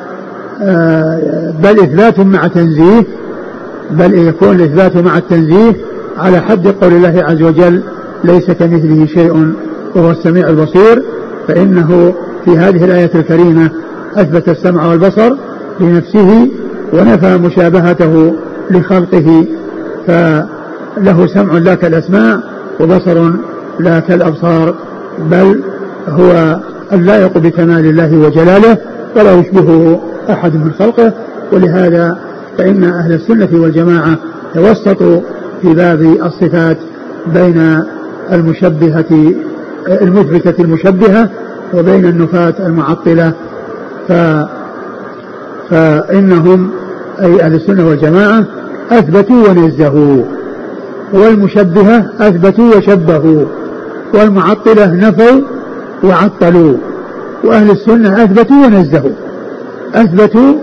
آه، 0.62 1.54
بل 1.62 1.80
إثبات 1.80 2.20
مع 2.20 2.46
تنزيه 2.46 3.04
بل 3.90 4.14
يكون 4.14 4.56
الإثبات 4.56 4.96
مع 4.96 5.18
التنزيه 5.18 5.76
على 6.18 6.40
حد 6.40 6.68
قول 6.68 6.92
الله 6.92 7.24
عز 7.28 7.42
وجل 7.42 7.82
ليس 8.24 8.50
كمثله 8.50 9.06
شيء. 9.06 9.52
وهو 9.94 10.10
السميع 10.10 10.48
البصير 10.48 11.02
فإنه 11.48 12.14
في 12.44 12.50
هذه 12.50 12.84
الآية 12.84 13.10
الكريمة 13.14 13.70
أثبت 14.16 14.48
السمع 14.48 14.86
والبصر 14.86 15.32
لنفسه 15.80 16.48
ونفى 16.92 17.36
مشابهته 17.38 18.34
لخلقه 18.70 19.46
فله 20.06 21.26
سمع 21.26 21.58
لا 21.58 21.74
كالأسماع 21.74 22.40
وبصر 22.80 23.30
لا 23.80 24.00
كالأبصار 24.00 24.74
بل 25.30 25.60
هو 26.08 26.60
اللائق 26.92 27.38
بكمال 27.38 27.86
الله 27.86 28.16
وجلاله 28.16 28.78
ولا 29.16 29.32
يشبهه 29.32 30.00
أحد 30.30 30.54
من 30.54 30.72
خلقه 30.78 31.12
ولهذا 31.52 32.18
فإن 32.58 32.84
أهل 32.84 33.12
السنة 33.12 33.48
والجماعة 33.52 34.16
توسطوا 34.54 35.20
في 35.62 35.74
باب 35.74 36.00
الصفات 36.02 36.76
بين 37.34 37.82
المشبهة 38.32 39.32
المثبتة 39.88 40.62
المشبهة 40.62 41.30
وبين 41.74 42.06
النفاة 42.06 42.54
المعطلة. 42.66 43.32
ف 44.08 44.12
فإنهم 45.70 46.70
أي 47.22 47.42
أهل 47.42 47.54
السنة 47.54 47.88
والجماعة 47.88 48.44
أثبتوا 48.90 49.48
ونزهوا. 49.48 50.22
والمشبهة 51.12 52.06
أثبتوا 52.20 52.76
وشبهوا. 52.76 53.44
والمعطلة 54.14 54.94
نفوا 54.94 55.40
وعطلوا. 56.04 56.76
وأهل 57.44 57.70
السنة 57.70 58.24
أثبتوا 58.24 58.66
ونزهوا. 58.66 59.12
أثبتوا 59.94 60.54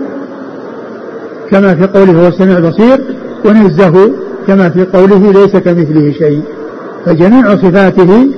كما 1.50 1.74
في 1.74 1.86
قوله 1.86 2.22
هو 2.22 2.28
السميع 2.28 2.58
البصير 2.58 3.00
ونزهوا 3.44 4.08
كما 4.46 4.68
في 4.68 4.84
قوله 4.84 5.32
ليس 5.32 5.56
كمثله 5.56 6.12
شيء 6.12 6.42
فجميع 7.04 7.56
صفاته 7.56 8.28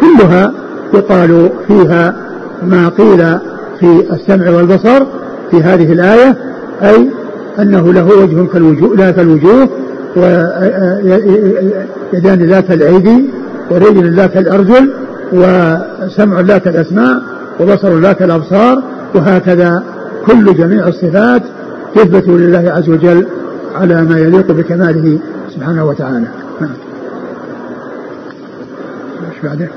كلها 0.00 0.52
يقال 0.94 1.50
فيها 1.68 2.16
ما 2.62 2.88
قيل 2.88 3.38
في 3.80 4.04
السمع 4.12 4.50
والبصر 4.50 5.04
في 5.50 5.62
هذه 5.62 5.92
الآية 5.92 6.36
أي 6.82 7.10
أنه 7.58 7.92
له 7.92 8.06
وجه 8.06 8.46
كالوجوه 8.52 8.96
لا 8.96 9.10
كالوجوه 9.10 9.68
ويدان 10.16 11.18
لا 12.38 12.60
كالأيدي 12.60 13.30
ورجل 13.70 14.16
لا 14.16 14.26
كالأرجل 14.26 14.92
وسمع 15.32 16.40
لا 16.40 16.58
كالأسماع 16.58 17.18
وبصر 17.60 17.98
لا 18.00 18.12
كالأبصار 18.12 18.82
وهكذا 19.14 19.82
كل 20.26 20.54
جميع 20.54 20.88
الصفات 20.88 21.42
تثبت 21.94 22.28
لله 22.28 22.72
عز 22.76 22.88
وجل 22.88 23.26
على 23.74 24.02
ما 24.02 24.18
يليق 24.18 24.52
بكماله 24.52 25.18
سبحانه 25.54 25.84
وتعالى 25.84 26.26
نعم. 26.60 26.70
إيش 29.32 29.42
بعده؟ 29.44 29.68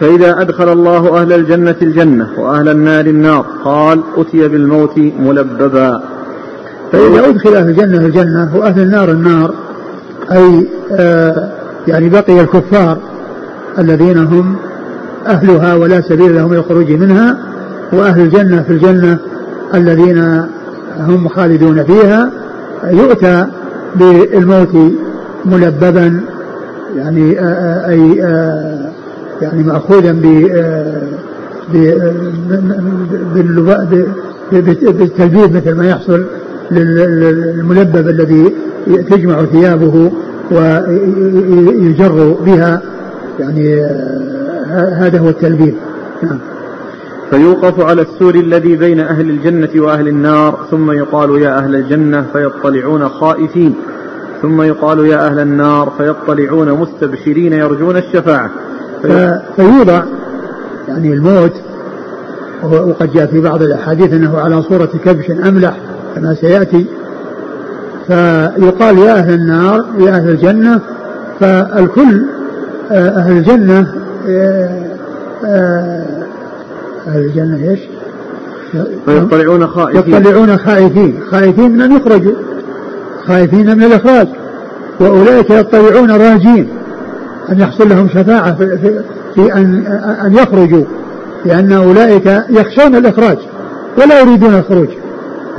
فإذا 0.00 0.40
أدخل 0.40 0.72
الله 0.72 1.20
أهل 1.20 1.32
الجنة 1.32 1.76
الجنة 1.82 2.28
وأهل 2.38 2.68
النار 2.68 3.06
النار 3.06 3.46
قال 3.64 4.02
أتي 4.16 4.48
بالموت 4.48 4.98
ملببا. 4.98 6.02
فإذا 6.92 7.28
أدخل 7.28 7.54
أهل 7.54 7.68
الجنة 7.68 8.06
الجنة 8.06 8.56
وأهل 8.56 8.82
النار 8.82 9.10
النار 9.10 9.54
أي 10.32 10.68
آه 10.92 11.48
يعني 11.88 12.08
بقي 12.08 12.40
الكفار 12.40 12.98
الذين 13.78 14.18
هم 14.18 14.56
أهلها 15.26 15.74
ولا 15.74 16.00
سبيل 16.00 16.34
لهم 16.34 16.54
للخروج 16.54 16.92
منها 16.92 17.38
وأهل 17.92 18.20
الجنة 18.20 18.62
في 18.62 18.72
الجنة 18.72 19.18
الذين 19.74 20.44
هم 20.98 21.28
خالدون 21.28 21.84
فيها 21.84 22.30
يؤتى 22.90 23.46
بالموت 23.96 24.76
ملببا 25.44 26.20
يعني 26.96 27.40
آه، 27.40 27.42
آه، 27.42 27.88
أي 27.88 28.24
آه، 28.24 28.92
يعني 29.42 29.62
مأخوذا 29.62 30.12
ب 30.12 30.24
بالتلبيب 34.52 35.56
مثل 35.56 35.74
ما 35.74 35.88
يحصل 35.88 36.24
للملبب 36.70 38.08
الذي 38.08 38.54
تجمع 39.10 39.44
ثيابه 39.44 40.12
ويجر 40.50 42.36
بها. 42.46 42.82
يعني 43.40 43.80
هذا 44.70 45.18
هو 45.18 45.28
التلبيب 45.28 45.74
نعم. 46.22 46.38
فيوقف 47.30 47.80
على 47.80 48.02
السور 48.02 48.34
الذي 48.34 48.76
بين 48.76 49.00
أهل 49.00 49.30
الجنة 49.30 49.68
وأهل 49.76 50.08
النار 50.08 50.58
ثم 50.70 50.90
يقال 50.90 51.42
يا 51.42 51.58
أهل 51.58 51.74
الجنة 51.74 52.24
فيطلعون 52.32 53.08
خائفين. 53.08 53.74
ثم 54.42 54.62
يقال 54.62 55.06
يا 55.06 55.26
أهل 55.26 55.38
النار 55.38 55.92
فيطلعون 55.98 56.72
مستبشرين 56.72 57.52
يرجون 57.52 57.96
الشفاعة. 57.96 58.50
فيوضع 59.56 60.02
يعني 60.88 61.12
الموت 61.12 61.52
وقد 62.62 63.12
جاء 63.12 63.26
في 63.26 63.40
بعض 63.40 63.62
الأحاديث 63.62 64.12
أنه 64.12 64.38
على 64.38 64.62
صورة 64.62 64.88
كبش 65.04 65.30
أملح 65.30 65.76
كما 66.16 66.34
سيأتي. 66.34 66.86
فيقال 68.06 68.98
يا 68.98 69.12
أهل 69.12 69.34
النار 69.34 69.84
يا 69.98 70.10
أهل 70.10 70.28
الجنة. 70.30 70.80
فالكل 71.40 72.26
آه، 72.92 73.08
أهل 73.08 73.32
الجنة 73.32 73.94
آه، 74.28 74.86
آه، 75.44 76.04
أهل 77.08 77.20
الجنة 77.20 77.70
إيش؟ 77.70 77.80
فيطلعون 79.06 79.66
خائفين. 79.66 80.14
يطلعون 80.14 80.56
خائفين. 80.56 81.20
خائفين 81.30 81.70
من 81.70 81.80
أن 81.80 81.92
يخرجوا 81.92 82.32
خائفين 83.26 83.76
من 83.76 83.84
الإخراج. 83.84 84.28
وأولئك 85.00 85.50
يطلعون 85.50 86.10
راجين. 86.10 86.68
أن 87.52 87.60
يحصل 87.60 87.88
لهم 87.88 88.08
شفاعة 88.08 88.54
في, 88.54 88.78
في, 88.78 89.00
في 89.34 89.52
أن 89.54 89.86
أن 90.24 90.34
يخرجوا 90.34 90.84
لأن 91.44 91.72
أولئك 91.72 92.26
يخشون 92.50 92.96
الإخراج 92.96 93.38
ولا 93.98 94.20
يريدون 94.20 94.54
الخروج. 94.54 94.88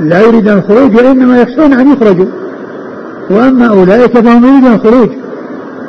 لا 0.00 0.20
يريدون 0.20 0.58
الخروج 0.58 0.96
وإنما 0.96 1.40
يخشون 1.40 1.72
أن 1.72 1.92
يخرجوا. 1.92 2.26
وأما 3.30 3.66
أولئك 3.66 4.18
فهم 4.18 4.44
يريدون 4.44 4.72
الخروج. 4.72 5.08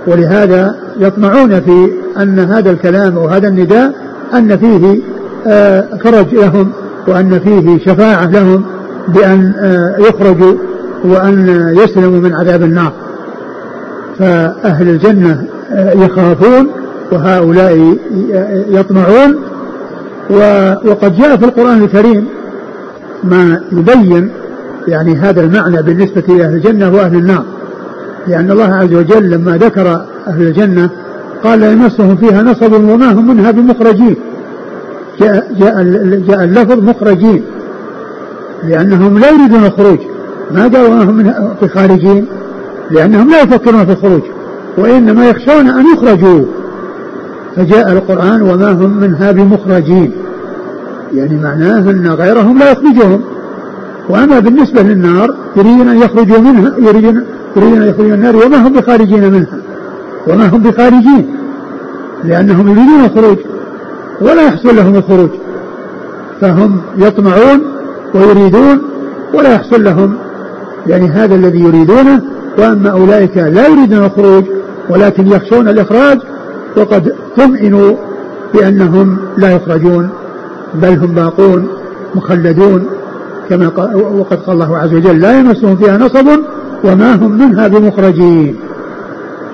ولهذا 0.08 0.76
يطمعون 1.00 1.62
في 1.62 1.92
أن 2.18 2.40
هذا 2.40 2.72
الكلام 2.72 3.18
وهذا 3.18 3.48
النداء 3.48 3.94
أن 4.34 4.58
فيه 4.58 5.02
آه، 5.48 5.88
فرج 6.04 6.36
لهم 6.36 6.72
وأن 7.08 7.40
فيه 7.40 7.86
شفاعة 7.86 8.26
لهم 8.26 8.64
بأن 9.08 9.54
آه، 9.60 9.96
يخرجوا 10.00 10.54
وأن 11.04 11.68
يسلموا 11.84 12.20
من 12.20 12.34
عذاب 12.34 12.64
النار. 12.64 12.92
فأهل 14.20 14.90
الجنة 14.90 15.57
يخافون 15.76 16.68
وهؤلاء 17.12 17.98
يطمعون 18.70 19.36
وقد 20.86 21.18
جاء 21.18 21.38
في 21.38 21.46
القرآن 21.46 21.84
الكريم 21.84 22.26
ما 23.24 23.62
يبين 23.72 24.30
يعني 24.88 25.16
هذا 25.16 25.42
المعنى 25.42 25.82
بالنسبة 25.82 26.24
إلى 26.30 26.46
أهل 26.46 26.54
الجنة 26.54 26.94
وأهل 26.94 27.16
النار. 27.16 27.46
لأن 28.28 28.52
الله 28.52 28.74
عز 28.74 28.94
وجل 28.94 29.30
لما 29.30 29.58
ذكر 29.58 29.88
أهل 30.28 30.42
الجنة 30.42 30.90
قال 31.44 31.64
يمسهم 31.64 32.16
فيها 32.16 32.44
نصب 32.44 32.74
وما 32.74 33.12
هم 33.12 33.28
منها 33.28 33.52
بمخرجين. 33.52 34.16
جاء, 35.20 35.54
جاء, 35.60 35.84
جاء 36.28 36.44
اللفظ 36.44 36.80
مخرجين. 36.84 37.44
لأنهم 38.64 39.20
لا 39.20 39.30
يريدون 39.30 39.66
الخروج. 39.66 40.00
ما 40.52 40.62
قالوا 40.62 41.04
هم 41.04 41.18
منها 41.18 41.56
بخارجين 41.62 42.26
لأنهم 42.92 43.30
لا 43.30 43.42
يفكرون 43.42 43.86
في 43.86 43.92
الخروج. 43.92 44.22
وإنما 44.78 45.30
يخشون 45.30 45.70
أن 45.70 45.86
يخرجوا. 45.94 46.46
فجاء 47.56 47.92
القرآن 47.92 48.42
وما 48.42 48.72
هم 48.72 48.98
منها 48.98 49.32
بمخرجين. 49.32 50.12
يعني 51.14 51.38
معناه 51.38 51.92
أن 51.92 52.08
غيرهم 52.08 52.60
لا 52.60 52.72
يخرجهم. 52.72 53.22
وأما 54.10 54.40
بالنسبة 54.40 54.82
للنار 54.82 55.36
يريدون 55.56 55.88
أن 55.88 55.98
يخرجوا 55.98 56.40
منها 56.40 56.74
يريدون 56.78 57.24
يريدون 57.56 57.82
أن 57.82 57.90
يخرجوا 57.90 58.16
النار 58.16 58.36
وما 58.36 58.68
هم 58.68 58.74
بخارجين 58.74 59.32
منها. 59.32 59.58
وما 60.28 60.48
هم 60.48 60.62
بخارجين. 60.62 61.36
لأنهم 62.24 62.68
يريدون 62.68 63.06
الخروج. 63.06 63.38
ولا 64.22 64.42
يحصل 64.42 64.76
لهم 64.76 64.96
الخروج. 64.96 65.30
فهم 66.42 66.82
يطمعون 66.98 67.62
ويريدون 68.14 68.82
ولا 69.34 69.54
يحصل 69.54 69.84
لهم. 69.84 70.16
يعني 70.88 71.08
هذا 71.08 71.36
الذي 71.36 71.60
يريدونه 71.60 72.22
وأما 72.58 72.90
أولئك 72.90 73.38
لا 73.38 73.68
يريدون 73.68 74.06
الخروج. 74.06 74.44
ولكن 74.90 75.28
يخشون 75.28 75.70
الإخراج 75.70 76.20
وقد 76.78 77.14
طمئنوا 77.38 77.96
بأنهم 78.54 79.18
لا 79.38 79.52
يخرجون 79.52 80.10
بل 80.74 80.90
هم 80.90 81.08
باقون 81.08 81.68
مخلدون 82.16 82.88
كما 83.50 83.68
وقد 83.96 84.38
قال 84.38 84.56
الله 84.56 84.78
عز 84.78 84.94
وجل 84.94 85.20
لا 85.20 85.40
يمسهم 85.40 85.76
فيها 85.76 85.98
نصب 85.98 86.28
وما 86.84 87.16
هم 87.16 87.32
منها 87.32 87.68
بمخرجين. 87.68 88.56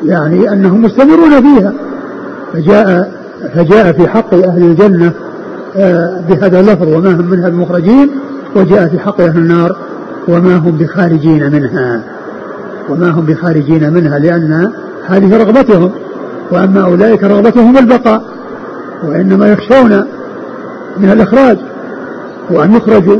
يعني 0.05 0.53
أنهم 0.53 0.81
مستمرون 0.81 1.41
فيها. 1.41 1.73
فجاء 2.53 3.11
فجاء 3.55 3.91
في 3.91 4.07
حق 4.07 4.33
أهل 4.33 4.63
الجنة 4.63 5.11
آه، 5.75 6.21
بهذا 6.29 6.59
اللفظ 6.59 6.87
وما 6.87 7.11
هم 7.11 7.25
منها 7.25 7.49
بمخرجين 7.49 8.09
وجاء 8.55 8.87
في 8.87 8.99
حق 8.99 9.21
أهل 9.21 9.37
النار 9.37 9.75
وما 10.27 10.55
هم 10.55 10.71
بخارجين 10.71 11.51
منها. 11.51 12.03
وما 12.89 13.09
هم 13.09 13.25
بخارجين 13.25 13.93
منها 13.93 14.19
لأن 14.19 14.71
هذه 15.07 15.37
رغبتهم 15.37 15.91
وأما 16.51 16.83
أولئك 16.83 17.23
رغبتهم 17.23 17.77
البقاء 17.77 18.21
وإنما 19.03 19.51
يخشون 19.51 20.05
من 20.97 21.11
الإخراج 21.11 21.57
وأن 22.49 22.75
يخرجوا 22.75 23.19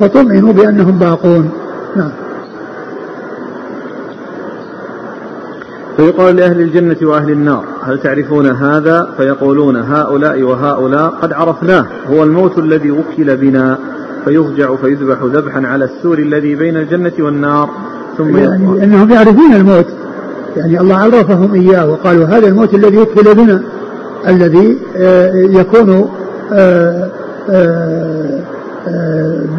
فطمئنوا 0.00 0.52
بأنهم 0.52 0.98
باقون. 0.98 1.50
نعم. 1.96 2.10
فيقال 5.96 6.36
لأهل 6.36 6.60
الجنة 6.60 6.96
وأهل 7.02 7.30
النار 7.30 7.64
هل 7.82 7.98
تعرفون 7.98 8.46
هذا؟ 8.46 9.08
فيقولون 9.16 9.76
هؤلاء 9.76 10.42
وهؤلاء 10.42 11.08
قد 11.08 11.32
عرفناه 11.32 11.86
هو 12.10 12.22
الموت 12.22 12.58
الذي 12.58 12.90
وكل 12.90 13.36
بنا 13.36 13.78
فيضجع 14.24 14.76
فيذبح 14.76 15.18
ذبحا 15.22 15.66
على 15.66 15.84
السور 15.84 16.18
الذي 16.18 16.54
بين 16.54 16.76
الجنة 16.76 17.12
والنار 17.18 17.70
ثم 18.18 18.36
يعني 18.36 18.84
أنهم 18.84 19.10
يعرفون 19.10 19.54
الموت. 19.54 19.86
يعني 20.56 20.80
الله 20.80 20.96
عرفهم 20.96 21.54
إياه 21.54 21.90
وقالوا 21.90 22.26
هذا 22.26 22.46
الموت 22.48 22.74
الذي 22.74 22.98
وكل 22.98 23.34
بنا 23.34 23.62
الذي 24.28 24.78
آه، 24.96 25.32
يكون 25.34 26.08
آه، 26.52 27.08
آه، 27.50 28.40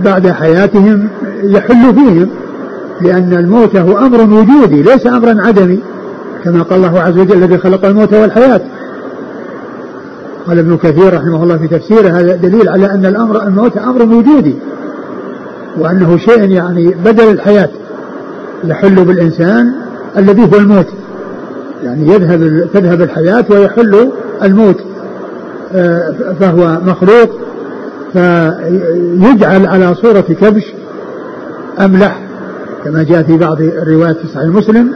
بعد 0.04 0.28
حياتهم 0.28 1.08
يحل 1.44 1.94
فيهم 1.94 2.30
لأن 3.02 3.34
الموت 3.34 3.76
هو 3.76 3.98
أمر 3.98 4.22
وجودي 4.22 4.82
ليس 4.82 5.08
أمرا 5.08 5.42
عدمي 5.42 5.80
كما 6.44 6.64
قال 6.64 6.86
الله 6.86 7.00
عز 7.00 7.18
وجل 7.18 7.44
الذي 7.44 7.58
خلق 7.58 7.86
الموت 7.86 8.14
والحياة. 8.14 8.62
قال 10.48 10.60
ابن 10.60 10.78
كثير 10.78 11.14
رحمه 11.14 11.44
الله 11.44 11.58
في 11.58 11.68
تفسيره 11.68 12.10
هذا 12.10 12.36
دليل 12.36 12.70
على 12.70 12.86
أن 12.86 13.06
الأمر 13.06 13.44
الموت 13.44 13.78
أمر 13.78 14.04
وجودي 14.04 14.56
وأنه 15.78 16.18
شيء 16.18 16.50
يعني 16.50 16.96
بدل 17.06 17.32
الحياة 17.32 17.70
يحل 18.64 19.06
بالإنسان 19.06 19.74
الذي 20.18 20.42
هو 20.42 20.58
الموت. 20.58 20.88
يعني 21.84 22.08
يذهب 22.08 22.68
تذهب 22.74 23.02
الحياة 23.02 23.46
ويحل 23.50 24.12
الموت. 24.44 24.78
آه، 25.74 26.14
فهو 26.40 26.80
مخلوق 26.86 27.40
فيجعل 28.14 29.68
على 29.68 29.96
صورة 29.96 30.22
كبش 30.22 30.74
أملح 31.80 32.22
كما 32.86 33.04
جاء 33.04 33.24
في 33.24 33.38
بعض 33.38 33.62
الروايات 33.62 34.18
في 34.18 34.28
صحيح 34.28 34.46
مسلم 34.46 34.94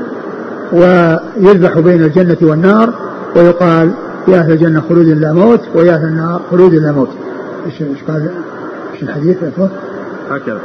ويذبح 0.74 1.80
بين 1.80 2.04
الجنة 2.04 2.38
والنار 2.42 2.94
ويقال 3.36 3.92
يا 4.28 4.40
أهل 4.40 4.52
الجنة 4.52 4.82
خلود 4.90 5.08
لا 5.08 5.34
موت 5.34 5.62
ويا 5.76 5.96
أهل 5.96 6.08
النار 6.08 6.42
خلود 6.52 6.74
لا 6.74 6.92
موت. 6.92 7.10
إيش 7.66 7.82
إيش 7.82 8.04
قال 8.08 8.30
إيش 8.94 9.04
الحديث 9.04 9.38
هكذا. 10.30 10.60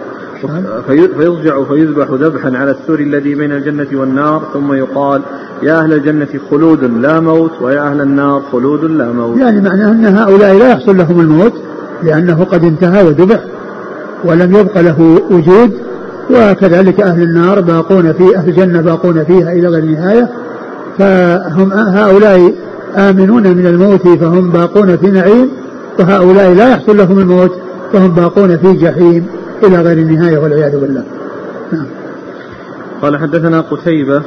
فيضجع 1.16 1.64
فيذبح 1.64 2.07
ذبحا 2.11 2.57
على 2.57 2.70
السور 2.70 3.01
الذي 3.01 3.34
بين 3.34 3.53
الجنة 3.53 3.86
والنار 3.93 4.43
ثم 4.55 4.72
يقال 4.72 5.22
يا 5.62 5.80
أهل 5.80 5.93
الجنة 5.93 6.28
خلود 6.51 6.84
لا 6.84 7.20
موت 7.20 7.53
ويا 7.61 7.80
أهل 7.80 8.01
النار 8.01 8.43
خلود 8.53 8.84
لا 8.84 9.12
موت. 9.12 9.38
يعني 9.38 9.61
معناه 9.61 9.93
أن 9.93 10.07
هؤلاء 10.07 10.59
لا 10.59 10.68
يحصل 10.68 10.97
لهم 10.97 11.20
الموت 11.20 11.53
لأنه 12.03 12.45
قد 12.45 12.64
انتهى 12.64 13.07
وذبح 13.07 13.41
ولم 14.24 14.57
يبق 14.57 14.80
له 14.80 15.20
وجود 15.30 15.72
وكذلك 16.30 17.01
أهل 17.01 17.22
النار 17.22 17.61
باقون 17.61 18.12
في 18.12 18.36
أهل 18.36 18.49
الجنة 18.49 18.80
باقون 18.80 19.24
فيها 19.24 19.53
إلى 19.53 19.68
غير 19.68 19.84
نهاية 19.84 20.28
فهم 20.99 21.72
هؤلاء 21.72 22.55
آمنون 22.97 23.43
من 23.43 23.66
الموت 23.66 24.09
فهم 24.09 24.51
باقون 24.51 24.97
في 24.97 25.07
نعيم 25.07 25.51
وهؤلاء 25.99 26.53
لا 26.53 26.68
يحصل 26.68 26.97
لهم 26.97 27.18
الموت 27.18 27.53
فهم 27.93 28.11
باقون 28.14 28.57
في 28.57 28.72
جحيم. 28.72 29.26
إلى 29.64 29.82
غير 29.82 29.98
النهاية 29.98 30.38
والعياذ 30.38 30.80
بالله 30.80 31.04
نعم. 31.72 31.86
قال 33.02 33.18
حدثنا 33.18 33.61
قتيبة 33.61 34.22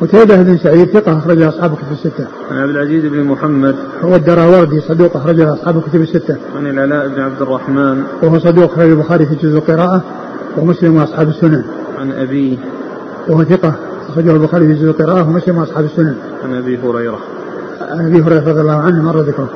قتيبة 0.00 0.42
بن 0.42 0.58
سعيد 0.58 0.90
ثقة 0.90 1.18
أخرج 1.18 1.42
أصحاب 1.42 1.72
الكتب 1.72 1.92
الستة. 1.92 2.26
عن 2.50 2.58
عبد 2.58 2.70
العزيز 2.70 3.04
بن 3.04 3.24
محمد 3.24 3.74
هو 4.02 4.16
الدراوردي 4.16 4.80
صدوق 4.80 5.16
أخرج 5.16 5.40
أصحاب 5.40 5.76
الكتب 5.76 6.00
الستة. 6.00 6.36
عن 6.56 6.66
العلاء 6.66 7.08
بن 7.08 7.20
عبد 7.20 7.42
الرحمن 7.42 8.02
وهو 8.22 8.38
صدوق 8.38 8.72
أخرج 8.72 8.90
البخاري 8.90 9.26
في 9.26 9.34
جزء 9.34 9.58
القراءة 9.58 10.04
ومسلم 10.56 10.96
وأصحاب 10.96 11.28
السنن. 11.28 11.64
عن 11.98 12.12
أبيه 12.12 12.56
وهو 13.28 13.44
ثقة 13.44 13.74
أخرجه 14.08 14.30
البخاري 14.30 14.66
في 14.66 14.74
جزء 14.74 14.90
القراءة 14.90 15.28
ومسلم 15.28 15.58
وأصحاب 15.58 15.84
السنن. 15.84 16.16
عن 16.44 16.54
أبي 16.54 16.78
هريرة. 16.78 17.18
عن 17.80 18.06
أبي 18.06 18.22
هريرة 18.22 18.48
رضي 18.48 18.60
الله 18.60 18.76
عنه 18.76 19.02
مر 19.02 19.20
ذكره. 19.20 19.50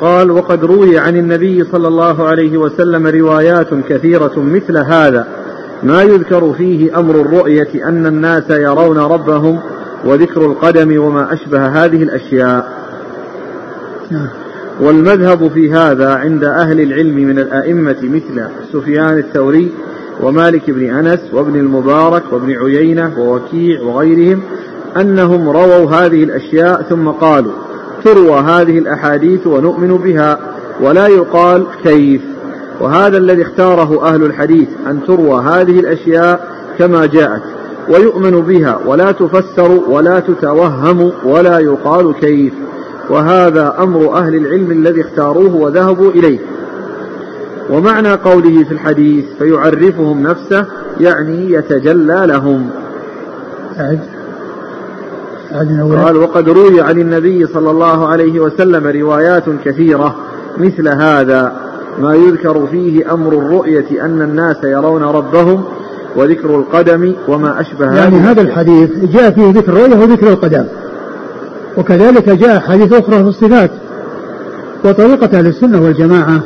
قال 0.00 0.30
وقد 0.30 0.64
روي 0.64 0.98
عن 0.98 1.16
النبي 1.16 1.64
صلى 1.64 1.88
الله 1.88 2.28
عليه 2.28 2.56
وسلم 2.56 3.06
روايات 3.06 3.74
كثيرة 3.88 4.32
مثل 4.36 4.78
هذا 4.78 5.26
ما 5.82 6.02
يذكر 6.02 6.52
فيه 6.52 6.98
أمر 6.98 7.14
الرؤية 7.14 7.88
أن 7.88 8.06
الناس 8.06 8.50
يرون 8.50 8.98
ربهم 8.98 9.60
وذكر 10.04 10.46
القدم 10.46 11.02
وما 11.02 11.32
أشبه 11.32 11.66
هذه 11.66 12.02
الأشياء. 12.02 12.78
والمذهب 14.80 15.48
في 15.48 15.72
هذا 15.72 16.14
عند 16.14 16.44
أهل 16.44 16.80
العلم 16.80 17.14
من 17.16 17.38
الأئمة 17.38 17.96
مثل 18.02 18.48
سفيان 18.72 19.18
الثوري 19.18 19.72
ومالك 20.20 20.70
بن 20.70 20.94
أنس 20.94 21.20
وابن 21.32 21.56
المبارك 21.56 22.22
وابن 22.32 22.52
عيينة 22.52 23.12
ووكيع 23.18 23.82
وغيرهم 23.82 24.42
أنهم 24.96 25.48
رووا 25.48 25.90
هذه 25.90 26.24
الأشياء 26.24 26.82
ثم 26.82 27.08
قالوا 27.08 27.52
تروى 28.04 28.40
هذه 28.40 28.78
الأحاديث 28.78 29.46
ونؤمن 29.46 29.96
بها 29.96 30.38
ولا 30.80 31.06
يقال 31.06 31.66
كيف. 31.82 32.22
وهذا 32.80 33.16
الذي 33.16 33.42
اختاره 33.42 34.06
أهل 34.06 34.22
الحديث 34.22 34.68
أن 34.86 35.00
تروى 35.06 35.42
هذه 35.42 35.80
الأشياء 35.80 36.48
كما 36.78 37.06
جاءت 37.06 37.42
ويؤمن 37.88 38.40
بها 38.40 38.78
ولا 38.86 39.12
تفسر 39.12 39.70
ولا 39.88 40.20
تتوهم 40.20 41.12
ولا 41.24 41.58
يقال 41.58 42.14
كيف. 42.20 42.52
وهذا 43.10 43.74
أمر 43.78 44.14
أهل 44.16 44.34
العلم 44.34 44.70
الذي 44.70 45.00
اختاروه 45.00 45.54
وذهبوا 45.54 46.10
إليه. 46.10 46.38
ومعنى 47.70 48.12
قوله 48.12 48.64
في 48.64 48.72
الحديث 48.72 49.24
فيعرفهم 49.38 50.22
نفسه 50.22 50.66
يعني 51.00 51.52
يتجلى 51.52 52.22
لهم. 52.26 52.70
قال 56.04 56.16
وقد 56.16 56.48
روي 56.48 56.80
عن 56.80 57.00
النبي 57.00 57.46
صلى 57.46 57.70
الله 57.70 58.08
عليه 58.08 58.40
وسلم 58.40 58.86
روايات 58.86 59.44
كثيرة 59.64 60.16
مثل 60.58 60.88
هذا 60.88 61.52
ما 62.00 62.14
يذكر 62.14 62.66
فيه 62.66 63.14
أمر 63.14 63.32
الرؤية 63.32 64.04
أن 64.04 64.22
الناس 64.22 64.64
يرون 64.64 65.02
ربهم 65.02 65.64
وذكر 66.16 66.56
القدم 66.56 67.14
وما 67.28 67.60
أشبه 67.60 67.94
يعني 67.96 68.16
هذا 68.16 68.40
الحديث 68.40 68.90
جاء 69.04 69.30
فيه 69.30 69.50
ذكر 69.50 69.72
الرؤية 69.72 69.96
وذكر 69.96 70.28
القدم 70.28 70.64
وكذلك 71.76 72.28
جاء 72.28 72.60
حديث 72.60 72.92
أخرى 72.92 73.16
في 73.16 73.28
الصفات. 73.28 73.70
وطريقة 74.84 75.38
أهل 75.38 75.46
السنة 75.46 75.82
والجماعة 75.82 76.40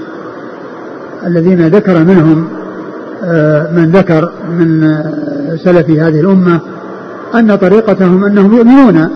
الذين 1.27 1.69
ذكر 1.69 1.99
منهم 1.99 2.49
آه، 3.25 3.73
من 3.73 3.91
ذكر 3.91 4.33
من 4.59 4.85
آه، 4.85 5.57
سلف 5.65 5.91
هذه 5.91 6.21
الأمة 6.21 6.61
أن 7.35 7.57
طريقتهم 7.57 8.25
أنهم 8.25 8.57
يؤمنون 8.57 9.09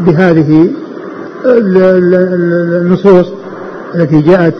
بهذه 0.00 0.70
النصوص 2.82 3.26
التي 3.94 4.20
جاءت 4.20 4.54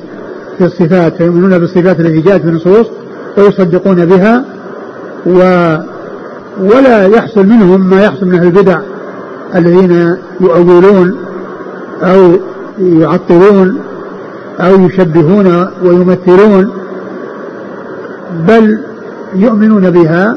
في 0.59 0.65
الصفات 0.65 1.17
فيؤمنون 1.17 1.59
بالصفات 1.59 2.01
التي 2.01 2.21
جاءت 2.21 2.43
في 2.43 2.49
النصوص 2.49 2.87
ويصدقون 3.39 4.07
بها 4.07 4.45
و 5.27 5.39
ولا 6.61 7.07
يحصل 7.07 7.47
منهم 7.47 7.91
ما 7.91 8.03
يحصل 8.03 8.27
من 8.27 8.35
أهل 8.35 8.47
البدع 8.47 8.81
الذين 9.55 10.17
يؤولون 10.41 11.17
أو 12.03 12.33
يعطلون 12.79 13.81
أو 14.61 14.81
يشبهون 14.81 15.67
ويمثلون 15.85 16.71
بل 18.49 18.79
يؤمنون 19.35 19.91
بها 19.91 20.37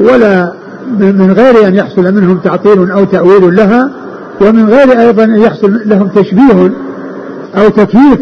ولا 0.00 0.52
من 1.00 1.32
غير 1.32 1.68
أن 1.68 1.74
يحصل 1.74 2.14
منهم 2.14 2.38
تعطيل 2.38 2.90
أو 2.90 3.04
تأويل 3.04 3.56
لها 3.56 3.90
ومن 4.40 4.68
غير 4.68 5.00
أيضا 5.00 5.24
أن 5.24 5.40
يحصل 5.40 5.80
لهم 5.86 6.08
تشبيه 6.08 6.70
أو 7.56 7.68
تكييف 7.68 8.18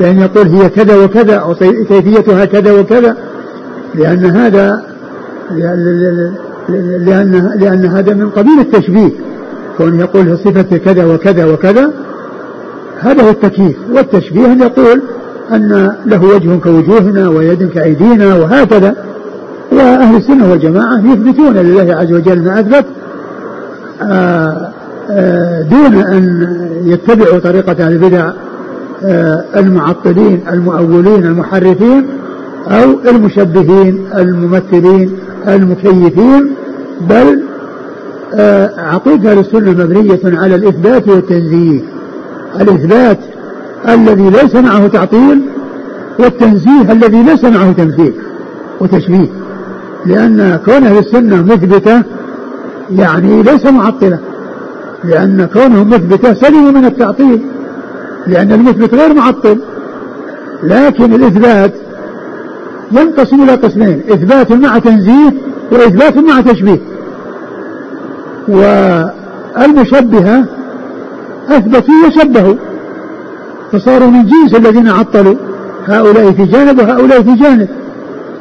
بان 0.00 0.18
يقول 0.18 0.46
هي 0.46 0.68
كذا 0.68 1.04
وكذا 1.04 1.36
أو 1.36 1.54
كيفيتها 1.88 2.44
كذا 2.44 2.72
وكذا. 2.72 3.16
لأن 3.94 4.24
هذا 4.24 4.82
لأن 6.98 7.52
لأن 7.56 7.86
هذا 7.86 8.14
من 8.14 8.30
قبيل 8.30 8.60
التشبيه. 8.60 9.10
كون 9.78 10.00
يقول 10.00 10.38
صفة 10.38 10.76
كذا 10.76 11.04
وكذا 11.04 11.44
وكذا 11.44 11.90
هذا 13.00 13.22
هو 13.22 13.30
التكييف. 13.30 13.76
والتشبيه 13.92 14.46
أن 14.46 14.60
يقول 14.60 15.02
أن 15.52 15.92
له 16.06 16.24
وجه 16.24 16.56
كوجوهنا 16.64 17.28
ويد 17.28 17.70
كأيدينا 17.70 18.34
وهكذا. 18.34 18.96
وأهل 19.82 20.16
السنة 20.16 20.50
والجماعة 20.50 20.98
يثبتون 20.98 21.56
لله 21.56 21.94
عز 21.94 22.12
وجل 22.12 22.44
ما 22.44 22.60
أثبت 22.60 22.84
آه، 24.02 24.70
آه، 25.10 25.62
دون 25.62 25.94
أن 25.94 26.46
يتبعوا 26.84 27.38
طريقة 27.38 27.86
أهل 27.86 27.92
البدع 27.92 28.30
آه، 29.04 29.44
المعطلين 29.56 30.40
المؤولين 30.52 31.24
المحرفين 31.24 32.06
أو 32.68 33.10
المشبهين 33.10 34.04
الممثلين 34.14 35.12
المكيفين 35.48 36.54
بل 37.00 37.42
عقيدة 38.78 39.32
السنة 39.32 39.70
مبنية 39.70 40.20
على 40.24 40.54
الإثبات 40.54 41.08
والتنزيه. 41.08 41.80
الإثبات 42.60 43.18
الذي 43.88 44.30
ليس 44.30 44.54
معه 44.54 44.86
تعطيل 44.86 45.40
والتنزيه 46.18 46.92
الذي 46.92 47.22
ليس 47.22 47.44
معه 47.44 47.72
تمثيل 47.72 48.12
وتشبيه. 48.80 49.28
لأن 50.06 50.58
كون 50.64 50.84
أهل 50.84 50.98
السنة 50.98 51.42
مثبتة 51.42 52.02
يعني 52.90 53.42
ليس 53.42 53.66
معطلة. 53.66 54.18
لأن 55.04 55.48
كونهم 55.52 55.90
مثبتة 55.90 56.34
سلموا 56.34 56.70
من 56.70 56.84
التعطيل. 56.84 57.42
لأن 58.26 58.52
المثبت 58.52 58.94
غير 58.94 59.14
معطل. 59.14 59.58
لكن 60.62 61.12
الإثبات 61.14 61.74
ينقسم 62.92 63.42
إلى 63.42 63.54
قسمين 63.54 64.02
إثبات 64.10 64.52
مع 64.52 64.78
تنزيه 64.78 65.34
وإثبات 65.72 66.16
مع 66.16 66.40
تشبيه. 66.40 66.80
والمشبهة 68.48 70.44
أثبتوا 71.48 71.94
وشبهوا 72.06 72.54
فصاروا 73.72 74.08
من 74.08 74.26
جنس 74.26 74.54
الذين 74.54 74.88
عطلوا 74.88 75.34
هؤلاء 75.86 76.32
في 76.32 76.44
جانب 76.44 76.78
وهؤلاء 76.78 77.22
في 77.22 77.34
جانب. 77.34 77.68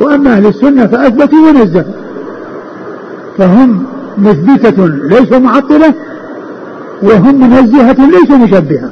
وأما 0.01 0.33
أهل 0.33 0.45
السنة 0.45 0.87
فأثبتوا 0.87 1.49
ونزهوا 1.49 1.93
فهم 3.37 3.83
مثبتة 4.17 4.87
ليسوا 4.87 5.39
معطلة 5.39 5.93
وهم 7.03 7.49
منزهة 7.49 7.95
ليسوا 8.09 8.37
مشبهة. 8.37 8.91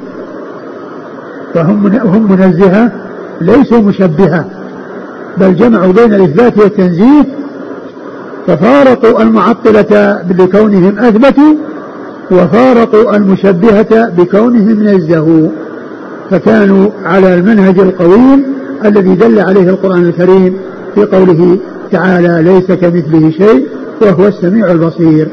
فهم 1.54 1.86
هم 1.86 2.32
منزهة 2.32 2.92
ليسوا 3.40 3.78
مشبهة 3.78 4.44
بل 5.36 5.56
جمعوا 5.56 5.92
بين 5.92 6.14
الإثبات 6.14 6.58
والتنزيه. 6.58 7.22
ففارقوا 8.46 9.22
المعطلة 9.22 10.22
بكونهم 10.30 10.98
أثبتوا 10.98 11.54
وفارقوا 12.30 13.16
المشبهة 13.16 14.08
بكونهم 14.08 14.82
نزهوا. 14.82 15.48
فكانوا 16.30 16.90
على 17.04 17.34
المنهج 17.34 17.78
القويم 17.78 18.44
الذي 18.84 19.14
دل 19.14 19.40
عليه 19.40 19.70
القرآن 19.70 20.02
الكريم. 20.08 20.56
في 20.96 21.04
قوله 21.04 21.58
تعالى 21.92 22.42
ليس 22.42 22.66
كمثله 22.66 23.30
شيء 23.30 23.66
وهو 24.02 24.26
السميع 24.26 24.70
البصير. 24.72 25.28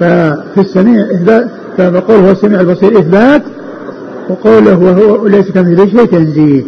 ففي 0.00 0.58
السميع 0.58 1.06
إثبات 1.14 1.46
فقول 1.78 2.16
هو 2.16 2.30
السميع 2.30 2.60
البصير 2.60 2.98
إثبات 2.98 3.42
وقوله 4.28 4.78
وهو 4.78 5.26
ليس 5.26 5.50
كمثله 5.50 5.86
شيء 5.86 6.04
تنزيه. 6.04 6.62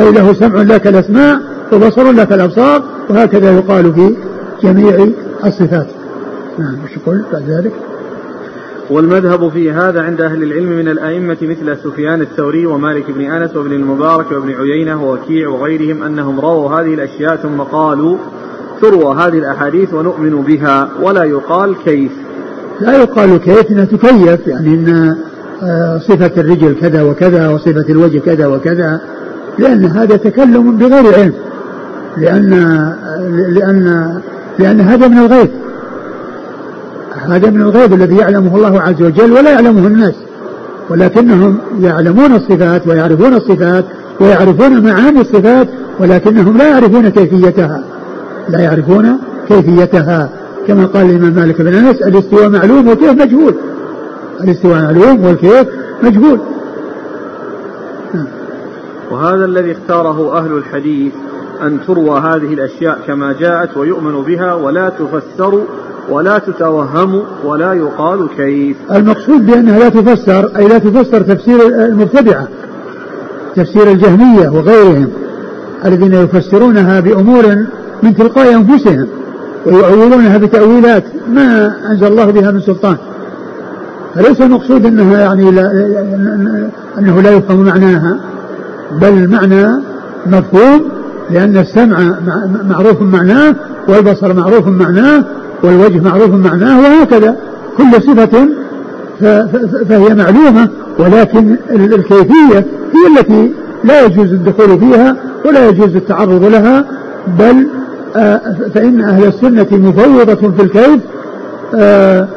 أي 0.00 0.12
له 0.12 0.32
سمع 0.32 0.62
لك 0.62 0.86
الأسماع 0.86 1.40
وبصر 1.72 2.12
لك 2.12 2.32
الأبصار 2.32 2.82
وهكذا 3.10 3.52
يقال 3.52 3.94
في 3.94 4.14
جميع 4.62 5.08
الصفات. 5.44 5.86
نعم 6.58 6.76
يقول 6.96 7.22
بعد 7.32 7.42
ذلك؟ 7.48 7.72
والمذهب 8.92 9.48
في 9.48 9.72
هذا 9.72 10.02
عند 10.02 10.20
أهل 10.20 10.42
العلم 10.42 10.68
من 10.68 10.88
الأئمة 10.88 11.36
مثل 11.42 11.76
سفيان 11.84 12.20
الثوري 12.20 12.66
ومالك 12.66 13.10
بن 13.10 13.20
أنس 13.20 13.56
وابن 13.56 13.72
المبارك 13.72 14.32
وابن 14.32 14.52
عيينة 14.52 15.04
ووكيع 15.04 15.48
وغيرهم 15.48 16.02
أنهم 16.02 16.40
رووا 16.40 16.70
هذه 16.70 16.94
الأشياء 16.94 17.36
ثم 17.36 17.60
قالوا 17.60 18.16
تروى 18.82 19.16
هذه 19.16 19.38
الأحاديث 19.38 19.94
ونؤمن 19.94 20.42
بها 20.42 20.88
ولا 21.02 21.24
يقال 21.24 21.76
كيف. 21.84 22.12
لا 22.80 22.96
يقال 22.96 23.36
كيف 23.36 23.70
إنها 23.70 23.84
تكيف 23.84 24.46
يعني 24.46 24.74
إن 24.74 25.16
آه، 25.62 25.98
صفة 25.98 26.40
الرجل 26.40 26.74
كذا 26.80 27.02
وكذا 27.02 27.48
وصفة 27.48 27.84
الوجه 27.88 28.18
كذا 28.18 28.46
وكذا 28.46 29.00
لأن 29.58 29.84
هذا 29.84 30.16
تكلم 30.16 30.76
بغير 30.76 31.14
علم 31.14 31.34
لأن 32.16 32.50
لأن 33.48 34.20
لأن 34.58 34.80
هذا 34.80 35.08
من 35.08 35.18
الغيب. 35.18 35.50
هذا 37.16 37.50
من 37.50 37.62
الغيب 37.62 37.92
الذي 37.92 38.16
يعلمه 38.16 38.56
الله 38.56 38.80
عز 38.80 39.02
وجل 39.02 39.32
ولا 39.32 39.50
يعلمه 39.50 39.86
الناس. 39.86 40.14
ولكنهم 40.90 41.58
يعلمون 41.80 42.34
الصفات 42.34 42.86
ويعرفون 42.86 43.34
الصفات 43.34 43.84
ويعرفون 44.20 44.84
معاني 44.84 45.20
الصفات 45.20 45.68
ولكنهم 46.00 46.56
لا 46.56 46.68
يعرفون 46.68 47.08
كيفيتها. 47.08 47.84
لا 48.48 48.60
يعرفون 48.60 49.18
كيفيتها. 49.48 50.30
كما 50.66 50.86
قال 50.86 51.10
الإمام 51.10 51.32
مالك 51.32 51.62
بن 51.62 51.74
أنس 51.74 52.02
الاستواء 52.02 52.48
معلوم 52.48 52.88
والكيف 52.88 53.10
مجهول. 53.10 53.54
الاستواء 54.40 54.82
معلوم 54.82 55.24
والكيف 55.24 55.68
مجهول. 56.02 56.40
وهذا 59.10 59.44
الذي 59.44 59.72
اختاره 59.72 60.38
أهل 60.38 60.52
الحديث 60.52 61.12
أن 61.62 61.78
تروى 61.86 62.20
هذه 62.20 62.54
الأشياء 62.54 62.98
كما 63.06 63.32
جاءت 63.32 63.76
ويؤمن 63.76 64.22
بها 64.22 64.54
ولا 64.54 64.88
تفسر 64.88 65.62
ولا 66.10 66.38
تتوهم 66.38 67.22
ولا 67.44 67.72
يقال 67.72 68.28
كيف. 68.36 68.76
المقصود 68.90 69.46
بأنها 69.46 69.78
لا 69.78 69.88
تفسر 69.88 70.50
أي 70.56 70.68
لا 70.68 70.78
تفسر 70.78 71.20
تفسير 71.22 71.66
المبتدعة 71.66 72.48
تفسير 73.56 73.90
الجهمية 73.90 74.48
وغيرهم 74.48 75.08
الذين 75.84 76.14
يفسرونها 76.14 77.00
بأمور 77.00 77.44
من 78.02 78.14
تلقاء 78.16 78.54
أنفسهم 78.54 79.06
ويؤولونها 79.66 80.38
بتأويلات 80.38 81.04
ما 81.28 81.74
أنزل 81.90 82.06
الله 82.06 82.24
بها 82.24 82.50
من 82.50 82.60
سلطان. 82.60 82.96
فليس 84.14 84.40
المقصود 84.40 84.86
أنها 84.86 85.20
يعني 85.20 85.50
لا 85.50 85.70
أنه 86.98 87.20
لا 87.20 87.30
يفهم 87.30 87.64
معناها 87.64 88.16
بل 89.00 89.08
المعنى 89.08 89.82
مفهوم 90.26 90.88
لأن 91.30 91.56
السمع 91.56 91.98
معروف 92.68 93.02
معناه 93.02 93.54
والبصر 93.88 94.34
معروف 94.34 94.68
معناه 94.68 95.24
والوجه 95.62 96.00
معروف 96.00 96.30
معناه 96.30 96.80
وهكذا. 96.80 97.36
كل 97.78 98.02
صفة 98.02 98.48
فهي 99.88 100.14
معلومة 100.14 100.68
ولكن 100.98 101.56
الكيفية 101.70 102.66
هي 102.94 103.18
التي 103.18 103.52
لا 103.84 104.04
يجوز 104.04 104.32
الدخول 104.32 104.80
فيها 104.80 105.16
ولا 105.44 105.68
يجوز 105.68 105.96
التعرض 105.96 106.44
لها 106.44 106.84
بل 107.38 107.66
آه، 108.16 108.40
فإن 108.74 109.00
أهل 109.00 109.24
السنة 109.24 109.66
مفوضة 109.70 110.50
في 110.50 110.62
الكيف 110.62 111.00
آه، 111.74 112.28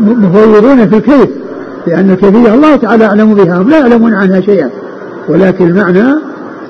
مفوضون 0.00 0.88
في 0.88 0.96
الكيف 0.96 1.28
لأن 1.86 2.10
الكيفية 2.10 2.54
الله 2.54 2.76
تعالى 2.76 3.04
أعلم 3.04 3.34
بها 3.34 3.58
هم 3.58 3.70
لا 3.70 3.78
يعلمون 3.78 4.14
عنها 4.14 4.40
شيئا. 4.40 4.70
ولكن 5.28 5.68
المعنى 5.68 6.14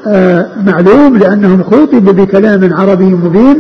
آه، 0.07 0.47
معلوم 0.67 1.17
لأنهم 1.17 1.63
خوطبوا 1.63 2.13
بكلام 2.13 2.75
عربي 2.75 3.05
مبين 3.05 3.57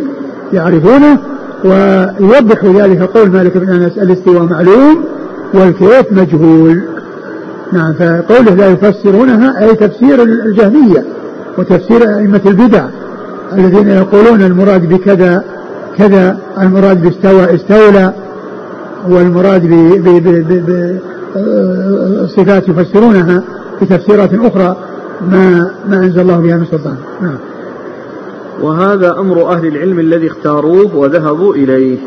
يعرفونه 0.53 1.19
ويوضح 1.65 2.65
ذلك 2.65 3.03
قول 3.03 3.31
مالك 3.31 3.57
بن 3.57 3.69
أنس 3.69 3.99
الاستواء 3.99 4.43
معلوم 4.43 5.05
والكيف 5.55 6.13
مجهول. 6.13 6.83
نعم 7.73 7.93
فقوله 7.93 8.55
لا 8.55 8.67
يفسرونها 8.67 9.65
أي 9.65 9.75
تفسير 9.75 10.23
الجهمية 10.23 11.05
وتفسير 11.59 12.19
أئمة 12.19 12.41
البدع 12.47 12.85
الذين 13.53 13.89
يقولون 13.89 14.43
المراد 14.43 14.89
بكذا 14.89 15.45
كذا 15.99 16.39
المراد 16.61 17.03
باستوى 17.03 17.55
استولى 17.55 18.13
والمراد 19.09 19.67
ب 19.67 19.75
ب 20.05 20.09
ب 20.25 20.53
ب 20.67 20.99
صفات 22.37 22.69
يفسرونها 22.69 23.43
بتفسيرات 23.83 24.35
أخرى 24.35 24.77
ما 25.31 25.71
ما 25.89 25.97
أنزل 25.97 26.21
الله 26.21 26.37
بها 26.37 26.57
من 26.57 26.65
سلطان. 26.71 26.97
نعم. 27.23 27.39
وهذا 28.63 29.19
أمر 29.19 29.53
أهل 29.53 29.67
العلم 29.67 30.01
الذي 30.01 30.27
اختاروه 30.27 30.97
وذهبوا 30.97 31.55
إليه. 31.55 31.99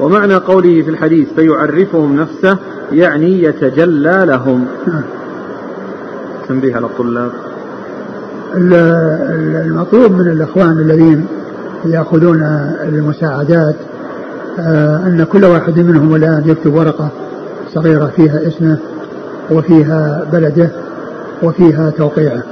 ومعنى 0.00 0.34
قوله 0.34 0.82
في 0.82 0.90
الحديث 0.90 1.28
فيعرفهم 1.36 2.16
نفسه 2.16 2.58
يعني 2.92 3.42
يتجلى 3.42 4.22
لهم. 4.26 4.66
تنبيه 6.48 6.76
على 6.76 6.86
الطلاب 6.86 7.30
المطلوب 8.54 10.12
من 10.12 10.28
الإخوان 10.28 10.78
الذين 10.78 11.26
يأخذون 11.84 12.42
المساعدات 12.82 13.76
آه، 14.58 14.96
أن 14.96 15.26
كل 15.32 15.44
واحد 15.44 15.78
منهم 15.78 16.14
الآن 16.14 16.42
يكتب 16.46 16.74
ورقة 16.74 17.08
صغيرة 17.74 18.12
فيها 18.16 18.46
اسمه 18.46 18.78
وفيها 19.50 20.26
بلده 20.32 20.70
وفيها 21.42 21.90
توقيعه 21.90 22.42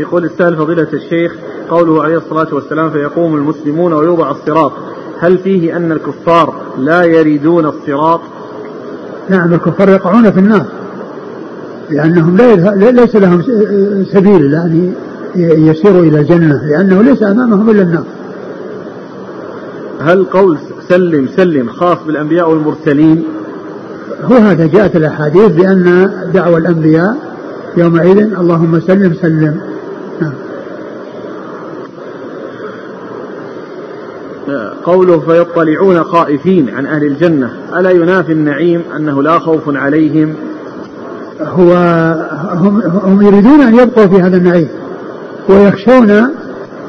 يقول 0.00 0.24
السائل 0.24 0.56
فضيلة 0.56 0.88
الشيخ 0.92 1.32
قوله 1.70 2.02
عليه 2.02 2.16
الصلاة 2.16 2.54
والسلام 2.54 2.90
فيقوم 2.90 3.34
المسلمون 3.34 3.92
ويوضع 3.92 4.30
الصراط. 4.30 4.72
هل 5.18 5.38
فيه 5.38 5.76
أن 5.76 5.92
الكفار 5.92 6.54
لا 6.78 7.04
يريدون 7.04 7.66
الصراط؟ 7.66 8.20
نعم 9.28 9.54
الكفار 9.54 9.88
يقعون 9.88 10.30
في 10.30 10.38
النار 10.38 10.66
لأنهم 11.90 12.36
لا 12.36 12.90
ليس 12.90 13.16
لهم 13.16 13.42
سبيل 14.04 14.52
يعني 14.52 14.92
يسيروا 15.36 16.02
إلى 16.02 16.20
الجنة 16.20 16.64
لأنه 16.66 17.02
ليس 17.02 17.22
أمامهم 17.22 17.70
إلا 17.70 17.82
النار. 17.82 18.04
هل 20.00 20.24
قول 20.24 20.58
سلم 20.88 21.28
سلم 21.36 21.68
خاص 21.68 21.98
بالأنبياء 22.06 22.50
والمرسلين؟ 22.50 23.24
هو 24.24 24.36
هذا 24.36 24.66
جاءت 24.66 24.96
الأحاديث 24.96 25.52
بأن 25.52 26.10
دعوة 26.34 26.58
الأنبياء 26.58 27.16
يومئذ 27.76 28.18
اللهم 28.18 28.80
سلم 28.80 29.14
سلم 29.14 29.60
نعم 34.48 34.69
قوله 34.84 35.20
فيطلعون 35.20 36.04
خائفين 36.04 36.68
عن 36.68 36.86
أهل 36.86 37.06
الجنة. 37.06 37.50
ألا 37.78 37.90
ينافي 37.90 38.32
النعيم 38.32 38.82
أنه 38.96 39.22
لا 39.22 39.38
خوف 39.38 39.76
عليهم؟ 39.76 40.34
هو 41.40 41.72
هم, 42.54 42.82
هم 43.04 43.22
يريدون 43.22 43.60
أن 43.60 43.74
يبقوا 43.74 44.06
في 44.06 44.22
هذا 44.22 44.36
النعيم 44.36 44.68
ويخشون 45.48 46.08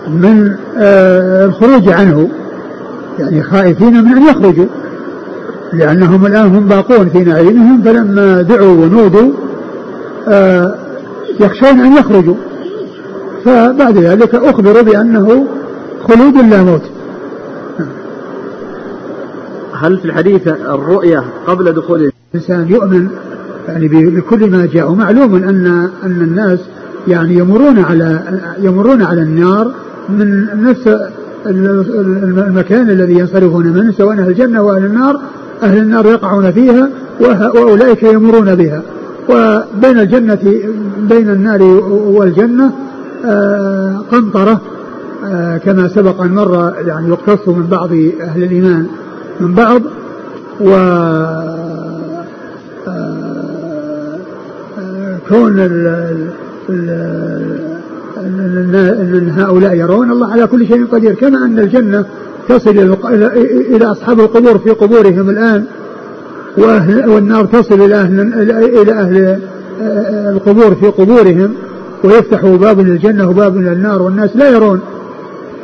من 0.07 0.55
آه 0.77 1.45
الخروج 1.45 1.89
عنه. 1.89 2.29
يعني 3.19 3.43
خائفين 3.43 4.03
من 4.03 4.11
أن 4.11 4.27
يخرجوا 4.27 4.67
لأنهم 5.73 6.25
الآن 6.25 6.55
هم 6.55 6.65
باقون 6.65 7.09
في 7.09 7.19
نعيمهم 7.19 7.81
فلما 7.81 8.41
دعوا 8.41 8.85
ونودوا 8.85 9.31
آه 10.27 10.75
يخشون 11.39 11.79
أن 11.79 11.97
يخرجوا. 11.97 12.35
فبعد 13.45 13.97
ذلك 13.97 14.35
أخبروا 14.35 14.81
بأنه 14.81 15.47
خلود 16.07 16.37
لا 16.37 16.63
موت 16.63 16.81
هل 19.81 19.97
في 19.97 20.05
الحديث 20.05 20.47
الرؤية 20.47 21.23
قبل 21.47 21.73
دخول 21.73 22.11
الإنسان 22.33 22.67
يؤمن 22.69 23.07
يعني 23.67 23.87
بكل 23.87 24.51
ما 24.51 24.65
جاء 24.65 24.91
ومعلوم 24.91 25.35
أن 25.35 25.89
أن 26.03 26.21
الناس 26.21 26.59
يعني 27.07 27.37
يمرون 27.37 27.79
على 27.79 28.19
يمرون 28.59 29.01
على 29.01 29.21
النار 29.21 29.71
من 30.09 30.47
نفس 30.63 30.87
المكان 31.45 32.89
الذي 32.89 33.13
ينصرفون 33.13 33.67
منه 33.67 33.91
سواء 33.91 34.19
أهل 34.19 34.29
الجنة 34.29 34.61
وأهل 34.61 34.85
النار. 34.85 35.21
أهل 35.63 35.77
النار 35.77 36.05
يقعون 36.05 36.51
فيها 36.51 36.89
وأولئك 37.55 38.03
يمرون 38.03 38.55
بها. 38.55 38.81
وبين 39.29 39.99
الجنة 39.99 40.39
بين 41.09 41.29
النار 41.29 41.63
والجنة 41.91 42.71
آه، 43.25 44.03
قنطرة 44.11 44.61
آه، 45.25 45.57
كما 45.57 45.87
سبق 45.87 46.21
أن 46.21 46.31
مر 46.31 46.73
يعني 46.87 47.09
يقتص 47.09 47.47
من 47.47 47.67
بعض 47.71 47.89
أهل 48.21 48.43
الإيمان. 48.43 48.87
من 49.39 49.53
بعض 49.53 49.81
و 50.61 50.71
آه، 52.87 53.21
كون 55.29 55.59
ان 58.19 59.33
هؤلاء 59.37 59.75
يرون 59.75 60.11
الله 60.11 60.31
على 60.31 60.47
كل 60.47 60.67
شيء 60.67 60.85
قدير 60.85 61.13
كما 61.13 61.45
أن 61.45 61.59
الجنة 61.59 62.05
تصل 62.49 62.95
إلى 63.75 63.85
أصحاب 63.85 64.19
القبور 64.19 64.57
في 64.57 64.69
قبورهم 64.69 65.29
الآن 65.29 65.65
والنار 67.07 67.45
تصل 67.45 67.81
إلى 67.81 67.95
أهل 67.95 68.51
إلى 68.81 68.91
أهل 68.91 69.39
القبور 70.35 70.75
في 70.75 70.85
قبورهم 70.85 71.53
ويفتح 72.03 72.45
باب 72.45 72.79
للجنه 72.79 73.29
وباب 73.29 73.57
للنار 73.57 74.01
والناس 74.01 74.35
لا 74.35 74.49
يرون 74.49 74.79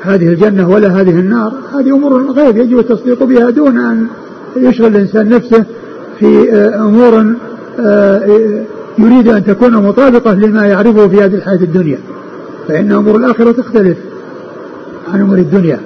هذه 0.02 0.28
الجنة 0.28 0.70
ولا 0.70 1.02
هذه 1.02 1.20
النار 1.20 1.54
هذه 1.74 1.96
أمور 1.96 2.32
غيب 2.32 2.58
يجب 2.58 2.80
التصديق 2.80 3.24
بها 3.24 3.50
دون 3.50 3.78
أن 3.78 4.08
يشغل 4.56 4.88
الإنسان 4.88 5.30
نفسه 5.30 5.66
في 6.20 6.52
أمور 6.76 7.36
يريد 8.98 9.28
أن 9.28 9.46
تكون 9.46 9.74
مطابقة 9.74 10.34
لما 10.34 10.66
يعرفه 10.66 11.08
في 11.08 11.16
هذه 11.16 11.36
الحياة 11.36 11.62
الدنيا. 11.62 12.00
فإن 12.68 12.92
أمور 12.92 13.16
الآخرة 13.16 13.52
تختلف 13.52 13.98
عن 15.14 15.22
أمور 15.22 15.38
الدنيا. 15.38 15.80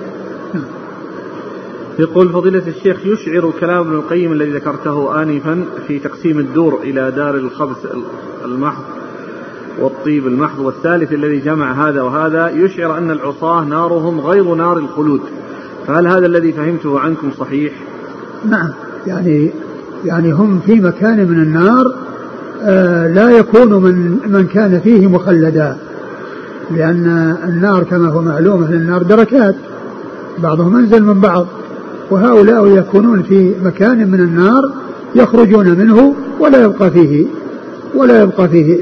يقول 2.00 2.30
فضيلة 2.30 2.64
الشيخ 2.68 2.98
يشعر 3.06 3.54
كلام 3.60 3.80
ابن 3.80 3.96
القيم 3.96 4.32
الذي 4.32 4.52
ذكرته 4.52 5.22
آنفا 5.24 5.66
في 5.88 6.00
تقسيم 6.00 6.40
الدور 6.40 6.80
إلى 6.84 7.12
دار 7.12 7.36
الخبث 7.36 7.78
المحض 8.46 8.84
والطيب 9.80 10.28
المحض 10.28 10.60
والثالث 10.60 11.14
الذي 11.14 11.40
جمع 11.40 11.90
هذا 11.90 12.02
وهذا 12.02 12.50
يشعر 12.50 12.98
أن 12.98 13.12
العصاة 13.12 13.64
نارهم 13.64 14.22
غير 14.22 14.56
نار 14.56 14.78
الخلود 14.78 15.22
فهل 15.88 16.08
هذا 16.08 16.26
الذي 16.26 16.52
فهمته 16.52 17.00
عنكم 17.00 17.32
صحيح؟ 17.40 17.74
نعم 18.50 18.70
يعني 19.08 19.52
يعني 20.06 20.32
هم 20.32 20.60
في 20.66 20.74
مكان 20.82 21.30
من 21.30 21.40
النار 21.40 21.96
آه 22.64 23.08
لا 23.14 23.30
يكون 23.30 23.74
من 23.74 24.18
من 24.28 24.48
كان 24.48 24.80
فيه 24.80 25.08
مخلدا 25.08 25.78
لأن 26.72 27.38
النار 27.48 27.84
كما 27.84 28.10
هو 28.10 28.22
معلوم 28.22 28.64
أهل 28.64 28.74
النار 28.74 29.04
دركات 29.04 29.56
بعضهم 30.40 30.76
أنزل 30.76 31.04
من 31.04 31.20
بعض 31.20 31.48
وهؤلاء 32.10 32.68
يكونون 32.68 33.24
في 33.24 33.54
مكان 33.64 34.12
من 34.12 34.20
النار 34.20 34.72
يخرجون 35.16 35.70
منه 35.70 36.16
ولا 36.40 36.64
يبقى 36.64 36.92
فيه 36.92 37.26
ولا 37.96 38.22
يبقى 38.22 38.50
فيه 38.50 38.78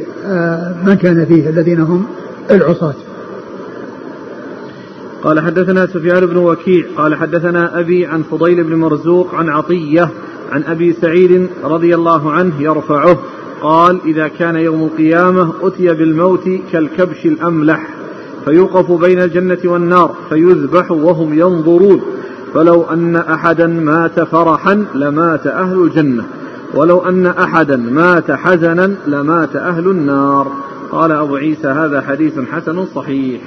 من 0.86 0.96
كان 1.02 1.26
فيه 1.26 1.50
الذين 1.50 1.80
هم 1.80 2.06
العصاة. 2.52 2.94
قال 5.24 5.40
حدثنا 5.40 5.88
سفيان 5.88 6.26
بن 6.26 6.38
وكيع 6.38 6.86
قال 6.98 7.16
حدثنا 7.16 7.80
أبي 7.80 8.06
عن 8.06 8.24
فضيل 8.24 8.64
بن 8.64 8.76
مرزوق 8.76 9.36
عن 9.36 9.50
عطية 9.50 10.10
عن 10.52 10.64
أبي 10.64 10.94
سعيد 10.94 11.50
رضي 11.64 11.96
الله 11.96 12.32
عنه 12.32 12.54
يرفعه 12.60 13.20
قال 13.62 14.00
إذا 14.06 14.28
كان 14.28 14.56
يوم 14.56 14.84
القيامة 14.84 15.54
أتي 15.62 15.94
بالموت 15.94 16.50
كالكبش 16.72 17.26
الأملح 17.26 17.88
فيوقف 18.46 18.92
بين 18.92 19.22
الجنة 19.22 19.58
والنار 19.66 20.16
فيذبح 20.30 20.92
وهم 20.92 21.40
ينظرون 21.40 22.02
فلو 22.54 22.84
أن 22.84 23.16
أحدا 23.16 23.68
مات 23.68 24.20
فرحا 24.20 24.86
لمات 24.96 25.48
أهل 25.48 25.82
الجنة. 25.82 26.24
ولو 26.74 27.00
أن 27.00 27.26
أحدا 27.26 27.78
مات 27.78 28.32
حزنا 28.32 28.96
لمات 29.08 29.56
أهل 29.56 29.88
النار. 29.88 30.52
قال 30.92 31.12
أبو 31.12 31.36
عيسى 31.36 31.68
هذا 31.68 32.02
حديث 32.02 32.34
حسن 32.52 32.86
صحيح. 32.96 33.42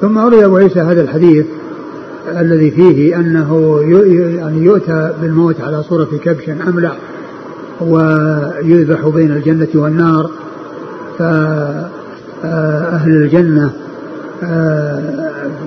ثم 0.00 0.18
أروي 0.18 0.44
أبو 0.44 0.56
عيسى 0.56 0.80
هذا 0.80 1.02
الحديث 1.02 1.46
الذي 2.38 2.70
فيه 2.70 3.16
أنه 3.16 3.80
يعني 4.36 4.64
يؤتى 4.64 5.12
بالموت 5.22 5.60
على 5.60 5.82
صورة 5.82 6.08
كبش 6.24 6.48
أملح 6.48 6.96
ويذبح 7.80 9.08
بين 9.08 9.32
الجنة 9.32 9.68
والنار. 9.74 10.30
فأهل 11.18 13.12
الجنة 13.12 13.72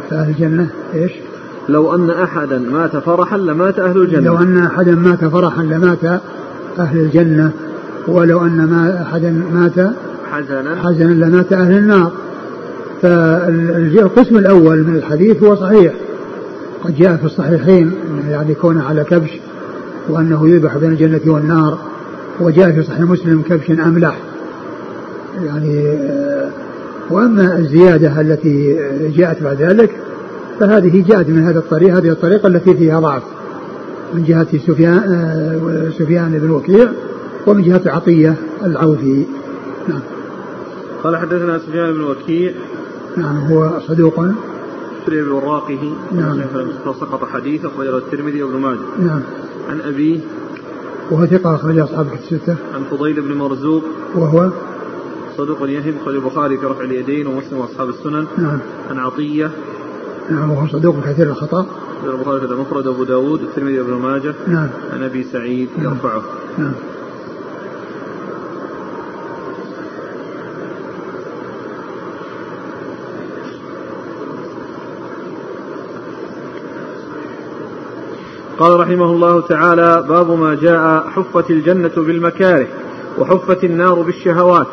فأهل 0.10 0.30
الجنة 0.30 0.68
إيش؟ 0.94 1.12
لو 1.70 1.96
أن 1.96 2.10
أحدا 2.10 2.60
مات 2.60 2.98
فرحا 2.98 3.38
لمات 3.38 3.80
أهل 3.80 4.02
الجنة. 4.02 4.22
لو 4.22 4.38
أن 4.38 4.58
أحدا 4.58 4.96
مات 4.96 5.26
فرحا 5.26 5.64
لمات 5.64 6.22
أهل 6.80 7.00
الجنة 7.00 7.52
ولو 8.08 8.46
أن 8.46 8.66
ما 8.66 9.02
أحدا 9.02 9.44
مات 9.54 9.94
حزنا. 10.32 10.76
حزنا 10.84 11.26
لمات 11.26 11.54
أهل 11.54 11.78
النار. 11.78 12.12
فالقسم 13.02 14.38
الأول 14.38 14.84
من 14.84 14.96
الحديث 14.96 15.44
هو 15.44 15.56
صحيح. 15.56 15.94
قد 16.84 16.96
جاء 16.96 17.16
في 17.16 17.26
الصحيحين 17.26 17.92
يعني 18.30 18.54
كونه 18.54 18.84
على 18.84 19.04
كبش 19.04 19.30
وأنه 20.10 20.50
يذبح 20.50 20.78
بين 20.78 20.92
الجنة 20.92 21.22
والنار 21.26 21.78
وجاء 22.40 22.72
في 22.72 22.84
صحيح 22.84 23.00
مسلم 23.00 23.42
كبش 23.42 23.72
أملح. 23.72 24.18
يعني 25.46 25.90
آه، 25.90 26.50
وأما 27.10 27.58
الزيادة 27.58 28.22
التي 28.22 28.80
جاءت 29.18 29.44
بعد 29.44 29.62
ذلك 29.62 29.90
فهذه 30.60 31.04
جاءت 31.08 31.30
من 31.30 31.44
هذا 31.44 31.60
الطريق 31.60 31.96
هذه 31.96 32.10
الطريقة 32.10 32.48
التي 32.48 32.74
فيها 32.74 33.00
ضعف. 33.00 33.24
من 34.16 34.24
جهة 34.24 34.58
سفيان 34.58 34.98
آه، 34.98 35.90
سفيان 36.00 36.40
بن 36.40 36.50
وكيع 36.50 36.92
ومن 37.48 37.64
جهة 37.64 37.82
عطية 37.86 38.36
العوفي. 38.64 39.26
نعم. 39.88 40.00
قال 41.04 41.18
حدثنا 41.18 41.60
سفيان 41.60 41.94
بن 41.94 42.04
وكيع. 42.04 42.52
نعم 43.18 43.38
هو 43.38 43.80
صدوق. 43.88 44.26
في 45.06 45.22
بوراقه 45.22 45.94
نعم. 46.12 46.42
سقط 46.86 47.26
حديث 47.26 47.66
أخرجه 47.66 47.98
الترمذي 47.98 48.44
وابن 48.44 48.58
ماجه. 48.58 48.80
نعم. 49.00 49.22
عن 49.70 49.82
أبيه. 49.82 50.20
وهو 51.12 51.26
ثقة 51.26 51.56
أخرج 51.56 51.78
أصحاب 51.78 52.08
الستة. 52.14 52.56
عن 52.76 52.84
فضيل 52.92 53.22
بن 53.22 53.34
مرزوق. 53.34 53.84
وهو 54.16 54.50
صدوق 55.38 55.70
يهم 55.70 55.94
خرج 56.06 56.16
البخاري 56.16 56.58
في 56.58 56.66
رفع 56.66 56.84
اليدين 56.84 57.28
ومسلم 57.28 57.58
وأصحاب 57.58 57.90
السنن. 57.90 58.26
نعم. 58.38 58.60
عن 58.90 59.00
عطية. 59.00 59.52
نعم 60.30 60.52
وهو 60.52 60.68
صدوق 60.68 60.96
كثير 61.06 61.34
البخاري 62.10 62.40
في 62.40 62.46
المفرد 62.46 62.88
أبو 62.88 63.04
داود 63.04 63.42
الترمذي 63.42 63.80
وابن 63.80 63.94
ماجه 63.94 64.34
نعم. 64.48 64.70
عن 64.94 65.04
أبي 65.04 65.24
سعيد 65.24 65.70
نعم. 65.78 65.94
يرفعه. 65.94 66.24
نعم. 66.58 66.74
قال 78.60 78.80
رحمه 78.80 79.06
الله 79.06 79.42
تعالى 79.42 80.06
باب 80.10 80.32
ما 80.32 80.56
جاء 80.56 81.08
حفت 81.10 81.52
الجنة 81.52 81.92
بالمكاره 81.98 82.68
وحفت 83.18 83.64
النار 83.64 84.02
بالشهوات. 84.02 84.68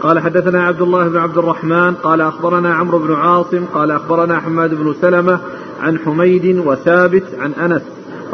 قال 0.00 0.18
حدثنا 0.18 0.62
عبد 0.62 0.82
الله 0.82 1.08
بن 1.08 1.16
عبد 1.16 1.38
الرحمن 1.38 1.94
قال 1.94 2.20
أخبرنا 2.20 2.74
عمرو 2.74 2.98
بن 2.98 3.14
عاصم 3.14 3.64
قال 3.74 3.90
أخبرنا 3.90 4.40
حماد 4.40 4.74
بن 4.74 4.94
سلمة 5.00 5.40
عن 5.80 5.98
حميد 5.98 6.58
وثابت 6.66 7.24
عن 7.38 7.52
أنس 7.52 7.82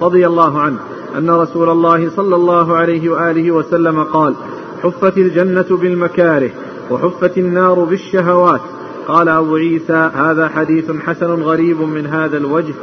رضي 0.01 0.27
الله 0.27 0.61
عنه 0.61 0.77
أن 1.19 1.31
رسول 1.31 1.71
الله 1.71 2.11
صلى 2.17 2.37
الله 2.37 2.77
عليه 2.77 3.11
وآله 3.11 3.51
وسلم 3.51 4.03
قال 4.03 4.35
حفت 4.83 5.17
الجنة 5.17 5.67
بالمكاره 5.71 6.51
وحفت 6.91 7.39
النار 7.39 7.85
بالشهوات 7.85 8.61
قال 9.09 9.29
أبو 9.29 9.57
عيسى 9.57 10.11
هذا 10.15 10.49
حديث 10.49 10.91
حسن 11.07 11.27
غريب 11.27 11.81
من 11.81 12.07
هذا 12.07 12.37
الوجه 12.37 12.75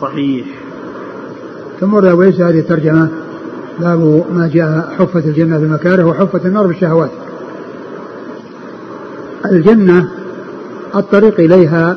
صحيح 0.00 0.46
ثم 1.80 1.96
أبو 1.96 2.22
عيسى 2.22 2.42
هذه 2.42 2.58
الترجمة 2.58 3.08
باب 3.80 4.24
ما 4.32 4.50
جاء 4.54 4.94
حفت 4.98 5.26
الجنة 5.26 5.58
بالمكاره 5.58 6.04
وحفت 6.04 6.46
النار 6.46 6.66
بالشهوات 6.66 7.10
الجنة 9.44 10.08
الطريق 10.94 11.40
إليها 11.40 11.96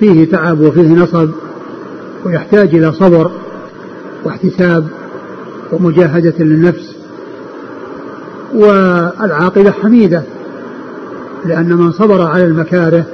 فيه 0.00 0.30
تعب 0.30 0.60
وفيه 0.60 0.94
نصب 0.94 1.28
ويحتاج 2.24 2.74
إلى 2.74 2.92
صبر 2.92 3.30
واحتساب 4.24 4.88
ومجاهدة 5.72 6.34
للنفس 6.38 6.96
والعاقبة 8.54 9.70
حميدة 9.70 10.22
لأن 11.46 11.72
من 11.76 11.92
صبر 11.92 12.22
على 12.22 12.44
المكاره 12.44 13.04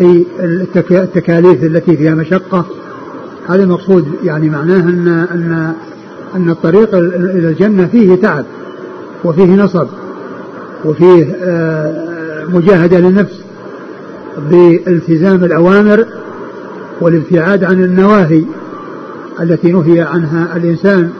أي 0.00 0.26
التكاليف 0.90 1.64
التي 1.64 1.96
فيها 1.96 2.14
مشقة 2.14 2.66
هذا 3.48 3.62
المقصود 3.62 4.06
يعني 4.24 4.48
معناه 4.48 4.80
أن 4.80 5.08
أن 5.08 5.72
أن 6.34 6.50
الطريق 6.50 6.94
إلى 6.94 7.48
الجنة 7.48 7.86
فيه 7.86 8.14
تعب 8.14 8.44
وفيه 9.24 9.56
نصب 9.56 9.86
وفيه 10.84 11.36
آه، 11.42 12.44
مجاهدة 12.48 12.98
للنفس. 12.98 13.40
بالتزام 14.38 15.44
الأوامر 15.44 16.04
والابتعاد 17.00 17.64
عن 17.64 17.84
النواهي 17.84 18.44
التي 19.40 19.72
نهي 19.72 20.00
عنها 20.00 20.56
الإنسان 20.56 21.10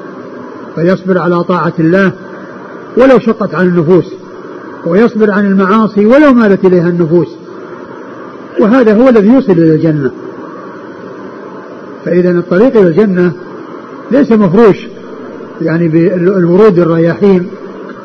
فيصبر 0.74 1.18
على 1.18 1.44
طاعة 1.44 1.72
الله 1.78 2.12
ولو 2.96 3.18
شقت 3.18 3.54
عن 3.54 3.66
النفوس 3.66 4.14
ويصبر 4.86 5.30
عن 5.30 5.46
المعاصي 5.46 6.06
ولو 6.06 6.32
مالت 6.32 6.64
إليها 6.64 6.88
النفوس. 6.88 7.28
وهذا 8.60 8.94
هو 8.94 9.08
الذي 9.08 9.28
يوصل 9.28 9.52
إلى 9.52 9.74
الجنة. 9.74 10.10
فإذا 12.04 12.30
الطريق 12.30 12.76
إلى 12.76 12.88
الجنة 12.88 13.32
ليس 14.10 14.32
مفروش 14.32 14.86
يعني 15.60 15.88
بالورود 15.88 16.78
الرياحين 16.78 17.48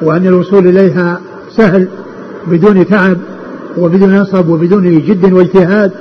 وأن 0.01 0.27
الوصول 0.27 0.67
إليها 0.67 1.21
سهل 1.51 1.87
بدون 2.47 2.87
تعب. 2.87 3.17
وبدون 3.77 4.15
نصب 4.19 4.49
وبدون 4.49 5.01
جد 5.01 5.33
واجتهاد 5.33 5.91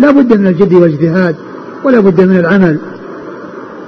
لا 0.00 0.10
بد 0.10 0.38
من 0.38 0.46
الجد 0.46 0.72
والاجتهاد 0.72 1.36
ولا 1.84 2.00
بد 2.00 2.20
من 2.20 2.36
العمل. 2.38 2.78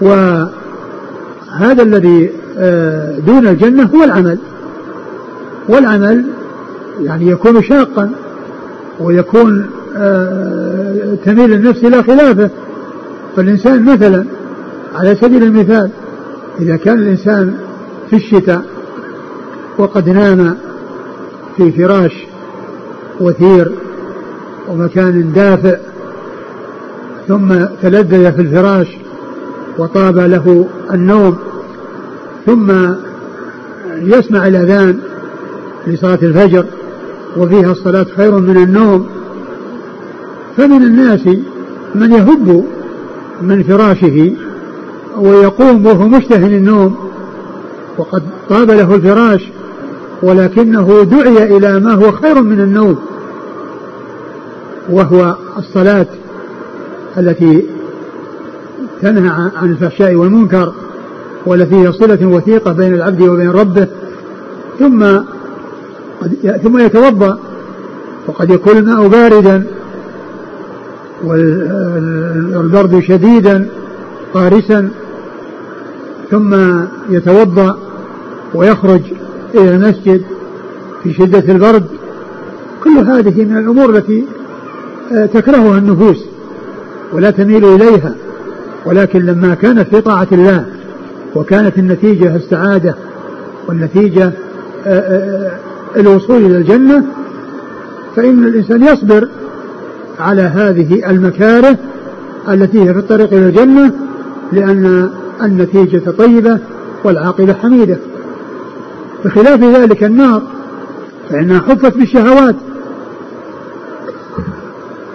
وهذا 0.01 1.83
الذي 1.83 2.31
آه، 2.59 3.19
دون 3.19 3.47
الجنة 3.47 3.91
هو 3.95 4.05
العمل. 4.05 4.39
والعمل 5.69 6.25
يعني 7.01 7.27
يكون 7.27 7.63
شاقا 7.63 8.11
ويكون 9.01 9.67
آه، 9.97 11.15
تميل 11.25 11.53
النفس 11.53 11.85
إلى 11.85 12.03
خلافه. 12.03 12.51
فالإنسان 13.37 13.85
مثلا 13.85 14.25
على 14.95 15.15
سبيل 15.15 15.43
المثال 15.43 15.91
إذا 16.61 16.77
كان 16.77 16.99
الإنسان 16.99 17.55
في 18.11 18.17
الشتاء 18.17 18.63
وقد 19.79 20.09
نام 20.09 20.57
في 21.57 21.73
فراش 21.73 22.26
وثير 23.21 23.73
ومكان 24.69 25.33
دافئ 25.33 25.79
ثم 27.29 27.55
تلذذ 27.83 28.33
في 28.33 28.41
الفراش 28.41 28.97
وطاب 29.79 30.19
له 30.19 30.67
النوم 30.93 31.37
ثم 32.47 32.73
يسمع 33.99 34.47
الأذان 34.47 34.99
لصلاة 35.87 36.19
الفجر 36.23 36.65
وفيها 37.37 37.73
الصلاة 37.73 38.07
خير 38.17 38.39
من 38.39 38.57
النوم. 38.57 39.07
فمن 40.57 40.83
الناس 40.83 41.27
من 41.95 42.13
يهب 42.13 42.65
من 43.43 43.63
فراشه 43.63 44.33
ويقوم 45.19 45.87
وهو 45.87 46.09
مشتهي 46.09 46.57
النوم 46.57 46.97
وقد 47.99 48.23
طاب 48.49 48.71
له 48.71 48.95
الفراش 48.95 49.43
ولكنه 50.23 51.03
دعي 51.03 51.57
إلى 51.57 51.81
ما 51.81 51.95
هو 51.95 52.13
خير 52.13 52.43
من 52.43 52.61
النوم. 52.61 52.99
وهو 54.91 55.37
الصلاة 55.59 56.07
التي 57.19 57.67
تنهى 59.03 59.51
عن 59.57 59.71
الفحشاء 59.71 60.15
والمنكر 60.15 60.73
والتي 61.47 61.75
هي 61.75 61.93
صلة 61.93 62.27
وثيقة 62.27 62.73
بين 62.73 62.95
العبد 62.95 63.23
وبين 63.23 63.51
ربه 63.51 63.87
ثم 64.79 65.19
ثم 66.63 66.79
يتوضأ 66.79 67.39
وقد 68.27 68.51
يكون 68.51 68.77
الماء 68.77 69.09
باردا 69.09 69.65
والبرد 71.25 73.01
شديدا 73.01 73.69
قارسا 74.35 74.89
ثم 76.31 76.55
يتوضأ 77.11 77.79
ويخرج 78.55 79.01
إلى 79.55 79.77
المسجد 79.77 80.23
في 81.03 81.15
شدة 81.15 81.53
البرد. 81.53 81.87
كل 82.85 82.99
هذه 82.99 83.45
من 83.45 83.59
الأمور 83.59 83.91
التي 83.91 84.25
تكرهها 85.11 85.79
النفوس 85.79 86.25
ولا 87.13 87.31
تميل 87.31 87.65
إليها 87.65 88.15
ولكن 88.87 89.27
لما 89.27 89.55
كانت 89.55 89.95
في 89.95 90.01
طاعة 90.01 90.29
الله 90.33 90.65
وكانت 91.35 91.79
النتيجة 91.79 92.37
السعادة 92.37 92.95
والنتيجة 93.69 94.33
آه، 94.87 94.99
آه، 94.99 95.51
الوصول 95.97 96.47
إلى 96.47 96.57
الجنة 96.57 97.05
فإن 98.17 98.45
الإنسان 98.45 98.85
يصبر 98.85 99.29
على 100.21 100.43
هذه 100.43 101.11
المكاره 101.11 101.77
التي 102.49 102.83
هي 102.83 102.93
في 102.93 102.99
الطريق 102.99 103.33
إلى 103.33 103.49
الجنة 103.49 103.93
لأن 104.53 105.11
النتيجة 105.43 106.11
طيبة 106.19 106.59
والعاقبة 107.05 107.53
حميدة. 107.53 107.97
بخلاف 109.25 109.61
ذلك 109.61 110.05
النار 110.05 110.43
فإنها 111.31 111.61
حفت 111.61 111.97
بالشهوات 111.97 112.57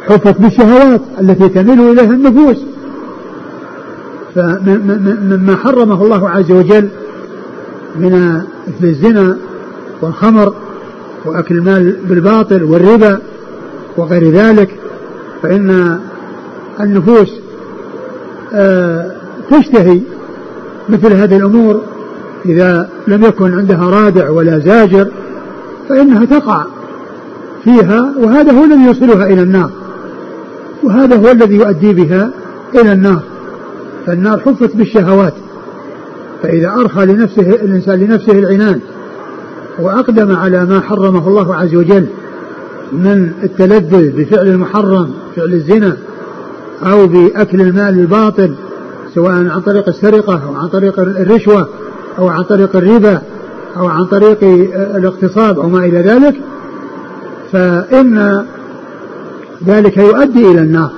حفت 0.07 0.41
بالشهوات 0.41 1.01
التي 1.21 1.49
تميل 1.49 1.79
إليها 1.79 2.13
النفوس. 2.13 2.57
فمما 4.35 5.55
حرمه 5.55 6.03
الله 6.03 6.29
عز 6.29 6.51
وجل 6.51 6.89
من 7.95 8.41
مثل 8.67 8.83
الزنا 8.87 9.37
والخمر 10.01 10.53
وأكل 11.25 11.57
المال 11.57 11.95
بالباطل 12.09 12.63
والربا 12.63 13.19
وغير 13.97 14.31
ذلك 14.31 14.69
فإن 15.43 15.99
النفوس 16.79 17.31
آه، 18.53 19.11
تشتهي 19.51 20.01
مثل 20.89 21.13
هذه 21.13 21.37
الأمور. 21.37 21.81
إذا 22.45 22.89
لم 23.07 23.23
يكن 23.23 23.53
عندها 23.53 23.89
رادع 23.89 24.29
ولا 24.29 24.59
زاجر 24.59 25.07
فإنها 25.89 26.25
تقع 26.25 26.65
فيها 27.63 28.13
وهذا 28.19 28.51
هو 28.51 28.63
الذي 28.63 28.85
يوصلها 28.85 29.25
إلى 29.25 29.41
النار. 29.41 29.71
وهذا 30.83 31.15
هو 31.15 31.31
الذي 31.31 31.55
يؤدي 31.55 31.93
بها 31.93 32.31
إلى 32.75 32.93
النار. 32.93 33.21
فالنار 34.05 34.39
حفت 34.39 34.75
بالشهوات. 34.75 35.33
فإذا 36.43 36.73
أرخى 36.73 37.05
لنفسه 37.05 37.41
الإنسان 37.41 37.99
لنفسه 37.99 38.31
العنان 38.31 38.79
وأقدم 39.79 40.35
على 40.35 40.65
ما 40.65 40.79
حرمه 40.79 41.27
الله 41.27 41.55
عز 41.55 41.75
وجل 41.75 42.05
من 42.91 43.31
التلذذ 43.43 44.11
بفعل 44.11 44.47
المحرم 44.47 45.09
فعل 45.35 45.53
الزنا 45.53 45.97
أو 46.83 47.07
بأكل 47.07 47.61
المال 47.61 47.99
الباطل 47.99 48.55
سواء 49.15 49.31
عن 49.31 49.61
طريق 49.61 49.87
السرقة 49.89 50.41
أو 50.47 50.55
عن 50.55 50.67
طريق 50.67 50.99
الرشوة 50.99 51.67
أو 52.19 52.27
عن 52.27 52.43
طريق 52.43 52.75
الربا 52.75 53.21
أو 53.77 53.87
عن 53.87 54.05
طريق 54.05 54.37
الاغتصاب 54.95 55.59
أو 55.59 55.69
ما 55.69 55.85
إلى 55.85 56.01
ذلك 56.01 56.35
فإن 57.51 58.45
ذلك 59.67 59.97
يؤدي 59.97 60.51
إلى 60.51 60.59
النار. 60.59 60.91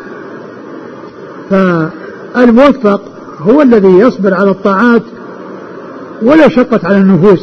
فالموفق 1.49 3.01
هو 3.39 3.61
الذي 3.61 3.88
يصبر 3.99 4.34
على 4.34 4.51
الطاعات 4.51 5.01
ولو 6.22 6.49
شقت 6.49 6.86
على 6.86 6.97
النفوس 6.97 7.41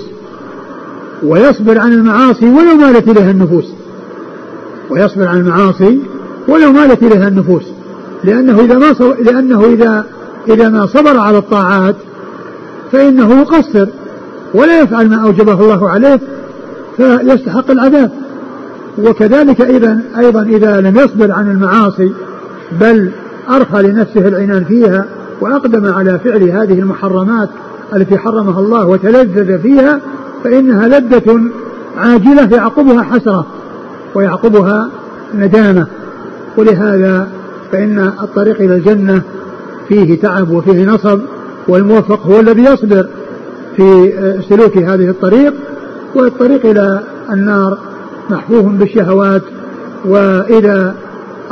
ويصبر 1.22 1.78
عن 1.78 1.92
المعاصي 1.92 2.46
ولو 2.46 2.74
مالت 2.74 3.08
إليها 3.08 3.30
النفوس 3.30 3.64
ويصبر 4.90 5.28
عن 5.28 5.36
المعاصي 5.36 6.00
ولو 6.48 6.72
مالت 6.72 7.02
إليها 7.02 7.28
النفوس 7.28 7.64
لأنه 8.24 8.60
إذا 8.60 8.78
ما 8.78 8.92
صبر 8.92 9.16
لأنه 9.22 9.64
إذا 9.64 10.04
إذا 10.48 10.68
ما 10.68 10.86
صبر 10.86 11.18
على 11.18 11.38
الطاعات 11.38 11.96
فإنه 12.92 13.40
يقصر 13.40 13.88
ولا 14.54 14.80
يفعل 14.80 15.08
ما 15.08 15.22
أوجبه 15.22 15.52
الله 15.52 15.90
عليه 15.90 16.20
فيستحق 16.96 17.70
العذاب. 17.70 18.10
وكذلك 19.04 19.60
إذا 19.60 20.00
أيضا 20.18 20.42
إذا 20.42 20.80
لم 20.80 20.96
يصبر 20.96 21.32
عن 21.32 21.50
المعاصي 21.50 22.12
بل 22.80 23.10
أرخى 23.50 23.82
لنفسه 23.82 24.28
العنان 24.28 24.64
فيها 24.64 25.04
وأقدم 25.40 25.92
على 25.92 26.18
فعل 26.18 26.42
هذه 26.42 26.78
المحرمات 26.78 27.48
التي 27.96 28.18
حرمها 28.18 28.60
الله 28.60 28.86
وتلذذ 28.86 29.58
فيها 29.58 30.00
فإنها 30.44 30.88
لذة 30.88 31.40
عاجلة 31.96 32.56
يعقبها 32.56 33.02
حسرة 33.02 33.46
ويعقبها 34.14 34.90
ندامة. 35.34 35.86
ولهذا 36.56 37.28
فإن 37.72 38.12
الطريق 38.22 38.60
إلى 38.60 38.74
الجنة 38.74 39.22
فيه 39.88 40.20
تعب 40.20 40.50
وفيه 40.50 40.84
نصب 40.84 41.20
والموفق 41.68 42.26
هو 42.26 42.40
الذي 42.40 42.64
يصبر 42.64 43.06
في 43.76 44.12
سلوك 44.48 44.76
هذه 44.76 45.08
الطريق. 45.08 45.54
والطريق 46.14 46.66
إلى 46.66 47.00
النار 47.32 47.78
محفوف 48.30 48.64
بالشهوات 48.64 49.42
وإذا 50.04 50.94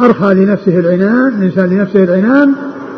أرخى 0.00 0.34
لنفسه 0.34 0.78
العنان 0.78 1.28
الإنسان 1.28 1.66
لنفسه 1.70 2.04
العنان 2.04 2.54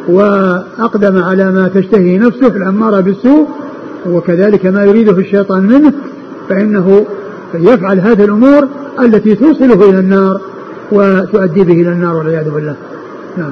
وأقدم 0.08 1.22
على 1.22 1.50
ما 1.50 1.68
تشتهي 1.68 2.18
نفسه 2.18 2.46
الأمارة 2.46 3.00
بالسوء 3.00 3.48
وكذلك 4.06 4.66
ما 4.66 4.84
يريده 4.84 5.18
الشيطان 5.18 5.66
منه 5.66 5.92
فإنه 6.48 7.06
يفعل 7.54 8.00
هذه 8.00 8.24
الأمور 8.24 8.68
التي 9.00 9.34
توصله 9.34 9.90
إلى 9.90 9.98
النار 9.98 10.40
وتؤدي 10.92 11.64
به 11.64 11.72
إلى 11.72 11.92
النار 11.92 12.16
والعياذ 12.16 12.50
بالله. 12.50 12.76
نعم. 13.38 13.50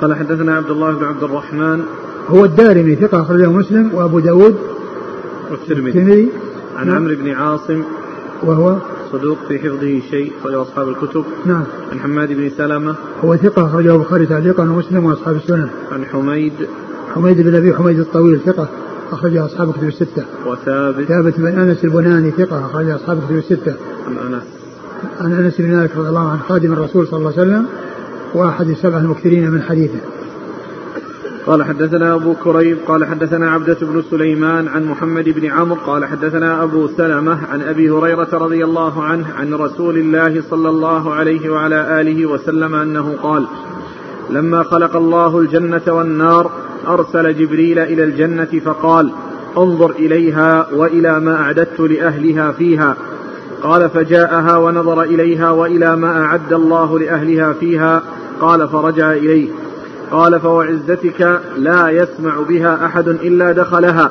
قال 0.00 0.14
حدثنا 0.14 0.56
عبد 0.56 0.70
الله 0.70 0.92
بن 0.92 1.04
عبد 1.04 1.22
الرحمن. 1.22 1.82
هو 2.28 2.44
الدارمي 2.44 2.96
ثقة 2.96 3.22
أخرجه 3.22 3.50
مسلم 3.50 3.90
وأبو 3.94 4.18
داود 4.18 4.56
والترمذي. 5.50 6.28
عن 6.76 6.86
نعم. 6.86 6.96
عمرو 6.96 7.14
بن 7.16 7.30
عاصم 7.30 7.82
وهو 8.42 8.76
صدوق 9.12 9.38
في 9.48 9.58
حفظه 9.58 10.00
شيء 10.10 10.32
أخرجه 10.40 10.62
أصحاب 10.62 10.88
الكتب. 10.88 11.24
نعم. 11.46 11.64
عن 11.92 12.00
حماد 12.00 12.32
بن 12.32 12.50
سلمة. 12.56 12.94
هو 13.24 13.36
ثقة 13.36 13.66
أخرجه 13.66 13.94
البخاري 13.94 14.26
تعليقا 14.26 14.62
ومسلم 14.62 15.04
وأصحاب 15.04 15.36
السنن 15.36 15.68
عن 15.92 16.04
حميد. 16.04 16.52
حميد 17.14 17.40
بن 17.40 17.54
أبي 17.54 17.74
حميد 17.74 17.98
الطويل 17.98 18.40
ثقة 18.46 18.68
أخرج 19.12 19.36
أصحاب 19.36 19.68
الكتب 19.68 19.88
الستة. 19.88 20.24
وثابت. 20.46 21.04
ثابت 21.04 21.40
بن 21.40 21.46
أنس 21.46 21.84
البناني 21.84 22.30
ثقة 22.30 22.66
أخرج 22.66 22.90
أصحاب 22.90 23.18
الكتب 23.18 23.36
الستة. 23.36 23.74
عن 24.06 24.34
أنس. 24.34 24.42
عن 25.20 25.32
أنس 25.32 25.60
بن 25.60 25.76
مالك 25.76 25.96
رضي 25.96 26.08
الله 26.08 26.30
عنه 26.30 26.40
خادم 26.48 26.72
الرسول 26.72 27.06
صلى 27.06 27.18
الله 27.18 27.32
عليه 27.38 27.42
وسلم 27.42 27.66
وأحد 28.34 28.68
السبعة 28.68 28.98
المكثرين 28.98 29.50
من 29.50 29.62
حديثه. 29.62 30.00
قال 31.46 31.64
حدثنا 31.64 32.14
أبو 32.14 32.34
كريب 32.34 32.78
قال 32.88 33.04
حدثنا 33.04 33.50
عبدة 33.50 33.76
بن 33.82 34.02
سليمان 34.10 34.68
عن 34.68 34.84
محمد 34.84 35.24
بن 35.28 35.46
عمرو 35.46 35.78
قال 35.86 36.04
حدثنا 36.04 36.62
أبو 36.62 36.88
سلمة 36.88 37.38
عن 37.52 37.62
أبي 37.62 37.90
هريرة 37.90 38.28
رضي 38.32 38.64
الله 38.64 39.02
عنه 39.02 39.26
عن 39.38 39.54
رسول 39.54 39.98
الله 39.98 40.42
صلى 40.50 40.68
الله 40.68 41.14
عليه 41.14 41.50
وعلى 41.50 42.00
آله 42.00 42.26
وسلم 42.26 42.74
أنه 42.74 43.14
قال 43.22 43.46
لما 44.30 44.62
خلق 44.62 44.96
الله 44.96 45.38
الجنة 45.38 45.82
والنار 45.88 46.50
أرسل 46.86 47.36
جبريل 47.38 47.78
إلى 47.78 48.04
الجنة 48.04 48.60
فقال 48.64 49.12
انظر 49.58 49.90
إليها 49.90 50.66
وإلى 50.72 51.20
ما 51.20 51.36
أعددت 51.36 51.80
لأهلها 51.80 52.52
فيها. 52.52 52.96
قال 53.62 53.90
فجاءها 53.90 54.56
ونظر 54.56 55.02
إليها 55.02 55.50
وإلى 55.50 55.96
ما 55.96 56.22
أعد 56.22 56.52
الله 56.52 56.98
لأهلها 56.98 57.52
فيها 57.52 58.02
قال 58.40 58.68
فرجع 58.68 59.12
إليه. 59.12 59.48
قال 60.10 60.40
فوعزتك 60.40 61.40
لا 61.56 61.90
يسمع 61.90 62.34
بها 62.48 62.86
أحد 62.86 63.08
إلا 63.08 63.52
دخلها 63.52 64.10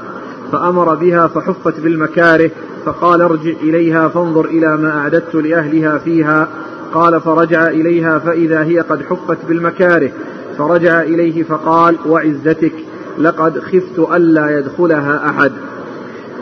فأمر 0.51 0.95
بها 0.95 1.27
فحفت 1.27 1.79
بالمكاره 1.79 2.51
فقال 2.85 3.21
ارجع 3.21 3.53
إليها 3.63 4.07
فانظر 4.07 4.45
إلى 4.45 4.77
ما 4.77 4.97
أعددت 4.97 5.35
لأهلها 5.35 5.97
فيها 5.97 6.47
قال 6.93 7.21
فرجع 7.21 7.67
إليها 7.67 8.19
فإذا 8.19 8.63
هي 8.63 8.79
قد 8.79 9.01
حفت 9.09 9.37
بالمكاره 9.47 10.11
فرجع 10.57 11.01
إليه 11.01 11.43
فقال 11.43 11.95
وعزتك 12.05 12.73
لقد 13.17 13.59
خفت 13.59 13.99
ألا 14.15 14.59
يدخلها 14.59 15.29
أحد. 15.29 15.51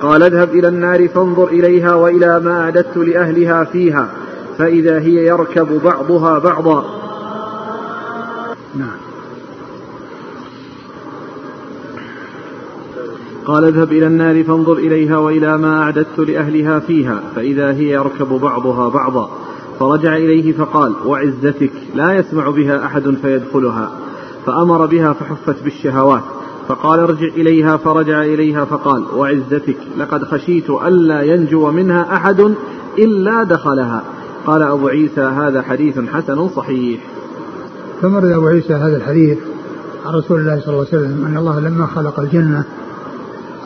قال 0.01 0.24
اذهب 0.24 0.49
إلى 0.49 0.68
النار 0.68 1.08
فانظر 1.08 1.47
إليها 1.47 1.93
وإلى 1.93 2.39
ما 2.39 2.62
أعددت 2.62 2.97
لأهلها 2.97 3.64
فيها 3.64 4.08
فإذا 4.58 4.99
هي 4.99 5.28
يركب 5.28 5.82
بعضها 5.84 6.39
بعضا. 6.39 7.03
قال 13.46 13.66
اذهب 13.66 13.91
إلى 13.91 14.08
النار 14.08 14.44
فانظر 14.44 14.74
إليها 14.74 15.18
وإلى 15.18 15.58
ما 15.58 15.84
أعددت 15.84 16.20
لأهلها 16.20 16.80
فيها 16.80 17.20
فإذا 17.36 17.72
هي 17.72 17.89
يركب 17.89 18.28
بعضها 18.28 18.89
بعضا. 18.89 19.30
فرجع 19.80 20.18
إليه 20.18 20.54
فقال 20.54 20.94
وعزتك 21.06 21.72
لا 21.96 22.14
يسمع 22.14 22.50
بها 22.50 22.86
أحد 22.86 23.10
فيدخلها. 23.22 23.91
فأمر 24.46 24.86
بها 24.86 25.14
فحفت 25.14 25.64
بالشهوات. 25.64 26.24
فقال 26.68 27.00
ارجع 27.00 27.28
إليها. 27.28 27.78
فرجع 27.78 28.22
إليها 28.22 28.66
فقال 28.66 29.04
وعزتك 29.16 29.78
لقد 29.98 30.24
خشيت 30.24 30.70
ألا 30.70 31.22
ينجو 31.22 31.72
منها 31.72 32.16
أحد 32.16 32.54
إلا 32.98 33.44
دخلها. 33.44 34.04
قال 34.48 34.62
أبو 34.62 34.88
عيسى 34.88 35.22
هذا 35.22 35.62
حديث 35.62 36.00
حسن 36.00 36.48
صحيح. 36.48 37.02
ثم 38.02 38.16
أبو 38.16 38.48
عيسى 38.48 38.74
هذا 38.74 38.98
الحديث 38.98 39.38
عن 40.06 40.14
رسول 40.14 40.39
الله 40.39 40.60
صلى 40.60 40.74
الله 40.74 40.88
عليه 40.94 41.04
وسلم 41.04 41.26
أن 41.26 41.38
الله 41.38 41.60
لما 41.60 41.86
خلق 41.86 42.20
الجنة 42.20 42.64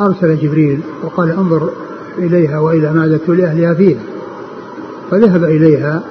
أرسل 0.01 0.37
جبريل 0.37 0.79
وقال 1.03 1.31
انظر 1.31 1.69
إليها 2.17 2.59
وإلى 2.59 2.93
ما 2.93 2.99
أعددت 2.99 3.29
لأهلها 3.29 3.73
فيها. 3.73 3.99
فذهب 5.11 5.43
إليها 5.43 6.01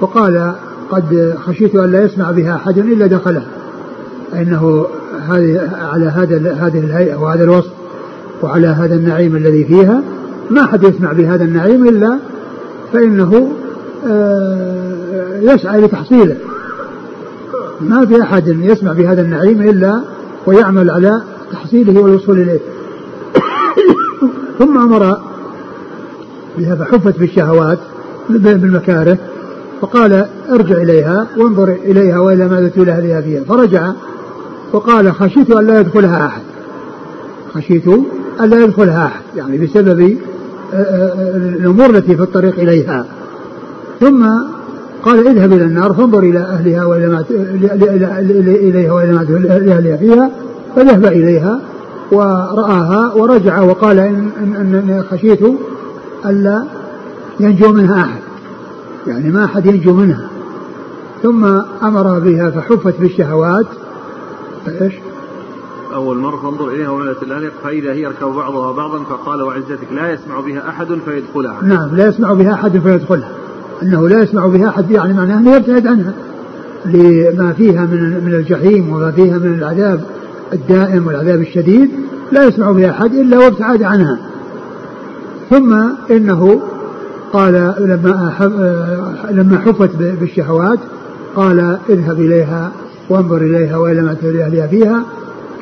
وقال 0.00 0.52
قد 0.90 1.36
خشيت 1.46 1.74
أن 1.74 1.92
لا 1.92 2.04
يسمع 2.04 2.30
بها 2.30 2.54
أحد 2.54 2.78
إلا 2.78 3.06
دخلها. 3.06 3.46
فإنه 4.32 4.86
على 5.92 6.06
هذا 6.06 6.52
هذه 6.52 6.78
الهيئة 6.78 7.16
وهذا 7.16 7.44
الوصف 7.44 7.70
وعلى 8.42 8.66
هذا 8.66 8.94
النعيم 8.94 9.36
الذي 9.36 9.64
فيها 9.64 10.02
ما 10.50 10.64
أحد 10.64 10.82
يسمع 10.82 11.12
بهذا 11.12 11.44
النعيم 11.44 11.88
إلا 11.88 12.18
فإنه 12.92 13.52
آه، 14.06 15.40
يسعى 15.40 15.80
لتحصيله 15.80 16.36
ما 17.80 18.06
في 18.06 18.22
أحد 18.22 18.48
يسمع 18.48 18.92
بهذا 18.92 19.22
النعيم 19.22 19.62
إلا 19.62 20.00
ويعمل 20.46 20.90
على 20.90 21.22
تحصيله 21.52 22.00
والوصول 22.00 22.40
إليه. 22.40 22.60
ثم 24.58 24.78
أمر 24.78 25.18
بها 26.58 26.74
فحفت 26.74 27.18
بالشهوات 27.18 27.78
بالمكاره 28.28 29.18
فقال 29.80 30.26
ارجع 30.50 30.76
إليها 30.76 31.26
وانظر 31.36 31.68
إليها 31.84 32.18
وإلى 32.18 32.48
ماذا 32.48 32.68
تولى 32.68 33.22
فيها 33.22 33.44
فرجع 33.44 33.92
وقال 34.72 35.12
خشيت 35.12 35.50
أن 35.50 35.66
لا 35.66 35.80
يدخلها 35.80 36.26
أحد. 36.26 36.42
خشيت 37.54 37.88
أن 38.40 38.50
لا 38.50 38.64
يدخلها 38.64 39.06
أحد 39.06 39.22
يعني 39.36 39.58
بسبب 39.58 40.16
آه، 40.74 40.76
آه، 40.76 41.36
الأمور 41.36 41.90
التي 41.90 42.16
في 42.16 42.22
الطريق 42.22 42.58
إليها. 42.58 43.06
ثم 44.00 44.26
قال 45.02 45.28
اذهب 45.28 45.52
إلى 45.52 45.64
النار 45.64 45.92
فانظر 45.92 46.18
إلى 46.18 46.38
أهلها 46.38 46.84
وإلى 46.84 47.06
ما 47.06 47.24
إليها 48.44 48.92
وإلى 48.92 49.12
ما 49.12 49.96
فيها 49.96 50.30
فذهب 50.76 51.04
إليها. 51.04 51.60
ورآها 52.12 53.12
ورجع 53.14 53.60
وقال 53.60 53.98
إن, 53.98 54.30
إن, 54.40 54.74
إن 54.74 55.04
خشيت 55.10 55.40
ألا 56.26 56.64
ينجو 57.40 57.72
منها 57.72 58.02
أحد. 58.02 58.20
يعني 59.06 59.30
ما 59.30 59.44
أحد 59.44 59.66
ينجو 59.66 59.92
منها. 59.92 60.28
ثم 61.22 61.44
أمر 61.82 62.18
بها 62.18 62.50
فحفت 62.50 63.00
بالشهوات. 63.00 63.66
فإيش؟ 64.66 64.94
أول 65.94 66.18
مرة 66.18 66.36
فانظر 66.36 66.68
إليها 66.68 66.88
وملأت 66.88 67.22
الآنق 67.22 67.52
فإذا 67.64 67.92
هي 67.92 68.00
يركب 68.02 68.26
بعضها 68.26 68.72
بعضا 68.72 69.04
فقال 69.04 69.42
وعزتك 69.42 69.92
لا 69.92 70.12
يسمع 70.12 70.40
بها 70.40 70.68
أحد 70.68 70.86
فيدخلها. 71.04 71.62
نعم 71.62 71.96
لا 71.96 72.08
يسمع 72.08 72.32
بها 72.32 72.54
أحد 72.54 72.78
فيدخلها. 72.78 73.30
أنه 73.82 74.08
لا 74.08 74.22
يسمع 74.22 74.46
بها 74.46 74.68
أحد 74.68 74.90
يعني 74.90 75.12
معناه 75.12 75.38
أنه 75.38 75.56
يبتعد 75.56 75.86
عنها. 75.86 76.14
لما 76.84 77.52
فيها 77.52 77.86
من 77.86 78.24
من 78.24 78.34
الجحيم 78.34 78.92
وما 78.92 79.10
فيها 79.10 79.38
من 79.38 79.54
العذاب 79.54 80.04
الدائم 80.52 81.06
والعذاب 81.06 81.40
الشديد 81.40 81.90
لا 82.32 82.44
يسمع 82.44 82.70
بها 82.70 82.90
أحد 82.90 83.14
إلا 83.14 83.38
وابتعد 83.38 83.82
عنها. 83.82 84.18
ثم 85.50 85.74
إنه 86.10 86.62
قال 87.32 87.74
لما 87.78 88.32
لما 89.30 89.58
حفت 89.58 89.90
بالشهوات 89.96 90.78
قال 91.36 91.78
اذهب 91.88 92.20
إليها 92.20 92.72
وانظر 93.08 93.36
إليها 93.36 93.76
وإلى 93.76 94.02
ما 94.02 94.16
أهلها 94.22 94.66
فيها. 94.66 95.04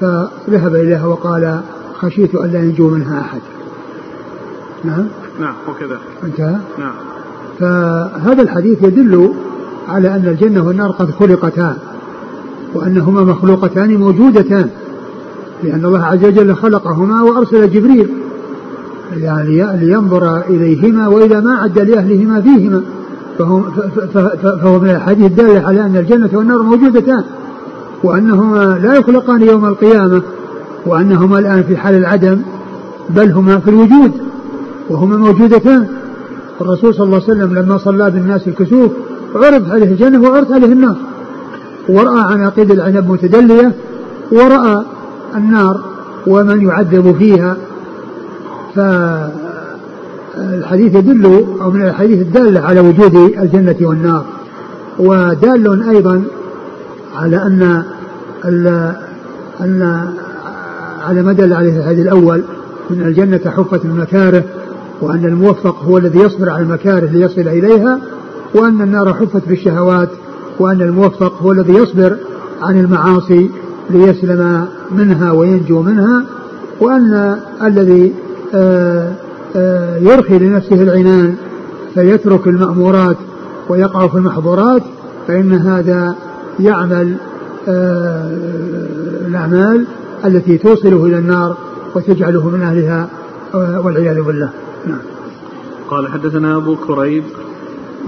فذهب 0.01 0.75
إليها 0.75 1.07
وقال 1.07 1.61
خشيت 1.95 2.35
أن 2.35 2.51
لا 2.53 2.59
ينجو 2.59 2.89
منها 2.89 3.21
أحد. 3.21 3.41
نعم؟ 4.85 5.07
نعم 5.41 5.55
وكذا. 5.69 5.99
انتهى؟ 6.25 6.57
نعم. 6.79 6.93
فهذا 7.61 8.43
الحديث 8.43 8.83
يدل 8.83 9.33
على 9.89 10.09
أن 10.09 10.27
الجنة 10.27 10.67
والنار 10.67 10.91
قد 10.91 11.11
خلقتان 11.11 11.77
وأنهما 12.75 13.21
مخلوقتان 13.21 13.97
موجودتان 13.97 14.69
لأن 15.63 15.85
الله 15.85 16.05
عز 16.05 16.25
وجل 16.25 16.55
خلقهما 16.55 17.23
وأرسل 17.23 17.71
جبريل 17.71 18.09
يعني 19.17 19.67
لينظر 19.87 20.41
إليهما 20.41 21.09
وإلى 21.09 21.41
ما 21.41 21.55
عد 21.55 21.79
لأهلهما 21.79 22.41
فيهما 22.41 22.83
فهو, 23.39 23.63
فهو 24.43 24.79
من 24.79 24.91
الحديث 24.91 25.27
الدالة 25.27 25.67
على 25.67 25.81
أن 25.81 25.97
الجنة 25.97 26.31
والنار 26.33 26.63
موجودتان 26.63 27.25
وأنهما 28.05 28.79
لا 28.83 28.95
يخلقان 28.95 29.43
يوم 29.43 29.67
القيامة 29.67 30.23
وأنهما 30.87 31.39
الآن 31.39 31.63
في 31.63 31.77
حال 31.77 31.95
العدم 31.95 32.39
بل 33.11 33.33
هما 33.33 33.59
في 33.59 33.71
الوجود 33.71 34.13
وهما 34.91 35.17
موجودتان. 35.17 35.87
الرسول 36.61 36.95
صلى 36.95 37.05
الله 37.05 37.23
عليه 37.23 37.25
وسلم 37.25 37.55
لما 37.55 37.79
صلى 37.79 38.11
بالناس 38.11 38.49
الكسوف 38.49 38.93
عرض 39.35 39.71
عليه 39.71 39.87
الجنة 39.87 40.23
وعرض 40.23 40.53
عليه 40.53 40.73
النار. 40.73 40.97
ورأى 41.89 42.21
عناقيد 42.33 42.71
العنب 42.71 43.11
متدلية 43.11 43.73
ورأى 44.33 44.85
النار 45.37 45.81
ومن 46.27 46.67
يعذب 46.69 47.17
فيها. 47.19 47.57
فالحديث 50.37 50.95
يدل 50.95 51.45
أو 51.63 51.71
من 51.71 51.83
الحديث 51.83 52.23
الدالة 52.23 52.61
على 52.61 52.81
وجود 52.81 53.15
الجنة 53.15 53.77
والنار. 53.81 54.25
ودال 54.99 55.89
أيضا 55.89 56.23
على 57.17 57.37
أن 57.37 57.83
أن 59.61 60.09
على 61.01 61.23
ما 61.23 61.33
دل 61.33 61.53
عليه 61.53 61.79
الحديث 61.79 62.01
الأول 62.07 62.43
من 62.91 63.03
الجنة 63.03 63.41
حفت 63.47 63.85
المكاره 63.85 64.45
وأن 65.01 65.25
الموفق 65.25 65.83
هو 65.85 65.99
الذي 65.99 66.19
يصبر 66.19 66.51
على 66.51 66.63
المكاره 66.63 67.07
ليصل 67.07 67.41
إليها 67.41 67.99
وأن 68.55 68.81
النار 68.81 69.15
حفت 69.15 69.49
بالشهوات. 69.49 70.09
وأن 70.61 70.83
الموفق 70.83 71.43
هو 71.43 71.53
الذي 71.53 71.73
يصبر 71.73 72.17
عن 72.63 72.81
المعاصي 72.81 73.51
ليسلم 73.91 74.67
منها 74.91 75.33
وينجو 75.33 75.83
منها 75.83 76.25
وأن 76.81 77.41
الذي 77.63 78.15
آه، 78.55 79.13
آه، 79.57 79.97
يرخي 79.97 80.39
لنفسه 80.39 80.83
العنان 80.83 81.37
فيترك 81.95 82.47
المأمورات 82.47 83.17
ويقع 83.69 84.09
في 84.09 84.15
المحظورات 84.15 84.83
فإن 85.29 85.53
هذا 85.53 86.15
يعمل 86.61 87.17
آه، 87.69 88.31
الأعمال 89.27 89.87
التي 90.25 90.59
توصله 90.59 91.07
إلى 91.07 91.19
النار 91.19 91.57
وتجعله 91.95 92.49
من 92.49 92.63
أهلها 92.63 93.09
والعياذ 93.55 94.23
بالله 94.23 94.51
نعم. 94.87 94.99
قال 95.91 96.09
حدثنا 96.09 96.57
أبو 96.57 96.77
كريب 96.77 97.25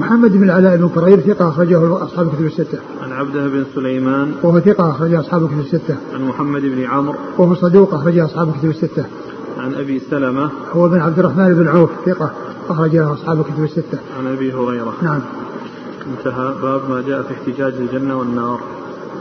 محمد 0.00 0.32
بن 0.32 0.44
العلاء 0.44 0.76
بن 0.76 0.88
كريب 0.88 1.20
ثقة 1.20 1.48
أخرجه 1.48 2.04
أصحاب 2.04 2.26
الكتب 2.26 2.46
الستة. 2.46 2.78
عن 3.02 3.12
عبده 3.12 3.46
بن 3.46 3.64
سليمان 3.74 4.32
وهو 4.42 4.60
ثقة 4.60 4.90
أخرجه 4.90 5.20
أصحاب 5.20 5.42
الكتب 5.42 5.60
الستة. 5.60 5.96
عن 6.14 6.22
محمد 6.22 6.62
بن 6.62 6.84
عمرو 6.84 7.18
وهو 7.38 7.54
صدوق 7.54 7.94
أخرجه 7.94 8.24
أصحاب 8.24 8.48
الكتب 8.48 8.70
الستة. 8.70 9.04
عن 9.58 9.74
أبي 9.74 10.00
سلمة 10.10 10.50
هو 10.72 10.88
بن 10.88 11.00
عبد 11.00 11.18
الرحمن 11.18 11.54
بن 11.54 11.68
عوف 11.68 11.90
ثقة 12.06 12.32
أخرجه 12.68 13.12
أصحاب 13.12 13.40
الكتب 13.40 13.64
الستة. 13.64 13.98
عن 14.18 14.26
أبي 14.26 14.52
هريرة 14.52 14.92
نعم. 15.02 15.20
انتهى 16.18 16.54
باب 16.62 16.80
ما 16.90 17.02
جاء 17.06 17.22
في 17.22 17.34
احتجاج 17.34 17.72
الجنة 17.74 18.18
والنار. 18.18 18.60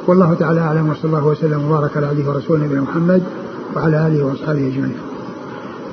والله 0.07 0.33
تعالى 0.33 0.61
أعلم 0.61 0.89
وصلى 0.89 1.05
الله 1.05 1.27
وسلم 1.27 1.65
وبارك 1.65 1.97
على 1.97 2.05
عبده 2.05 2.29
ورسوله 2.29 2.65
نبينا 2.65 2.81
محمد 2.81 3.23
وعلى 3.75 4.07
آله 4.07 4.25
وأصحابه 4.25 4.67
أجمعين. 4.67 5.10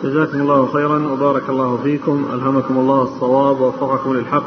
جزاكم 0.04 0.40
الله 0.40 0.66
خيرا 0.66 1.12
وبارك 1.12 1.48
الله 1.48 1.78
فيكم. 1.84 2.26
ألهمكم 2.34 2.78
الله 2.78 3.02
الصواب 3.02 3.60
ووفقكم 3.60 4.14
للحق. 4.14 4.44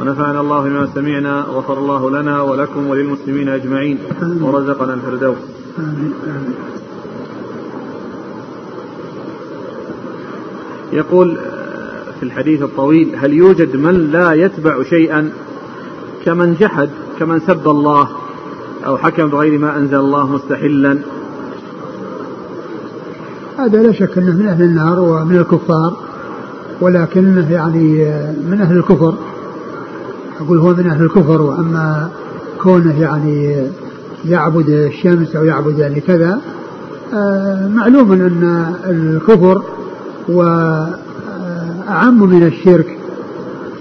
ونفعنا 0.00 0.40
الله 0.40 0.62
بما 0.62 0.86
سمعنا 0.94 1.40
غفر 1.40 1.78
الله 1.78 2.10
لنا 2.10 2.42
ولكم 2.42 2.86
وللمسلمين 2.86 3.48
أجمعين. 3.48 3.98
ورزقنا 4.40 4.94
الفردوس. 4.94 5.36
يقول 10.92 11.36
في 12.20 12.22
الحديث 12.22 12.62
الطويل 12.62 13.16
هل 13.16 13.32
يوجد 13.32 13.76
من 13.76 14.10
لا 14.12 14.32
يتبع 14.32 14.82
شيئا 14.82 15.32
كمن 16.24 16.54
جحد 16.60 16.90
كمن 17.18 17.40
سب 17.40 17.68
الله 17.68 18.08
أو 18.86 18.96
حكم 18.96 19.26
بغير 19.26 19.58
ما 19.58 19.76
أنزل 19.76 19.98
الله 19.98 20.26
مستحلا؟ 20.26 20.98
هذا 23.60 23.82
لا 23.82 23.92
شك 23.92 24.18
أنه 24.18 24.36
من 24.36 24.46
أهل 24.46 24.62
النار 24.62 25.00
ومن 25.00 25.36
الكفار 25.36 25.96
ولكنه 26.80 27.52
يعني 27.52 28.12
من 28.50 28.60
أهل 28.60 28.76
الكفر. 28.76 29.14
أقول 30.40 30.58
هو 30.58 30.74
من 30.74 30.86
أهل 30.86 31.02
الكفر 31.02 31.42
وأما 31.42 32.08
كونه 32.62 33.00
يعني 33.00 33.66
يعبد 34.24 34.68
الشمس 34.68 35.36
أو 35.36 35.44
يعبد 35.44 35.78
يعني 35.78 36.00
كذا 36.00 36.40
آه، 37.14 37.68
معلوم 37.68 38.12
أن 38.12 38.74
الكفر 38.86 39.62
وأعم 40.28 40.98
من 42.30 42.46
الشرك 42.46 42.98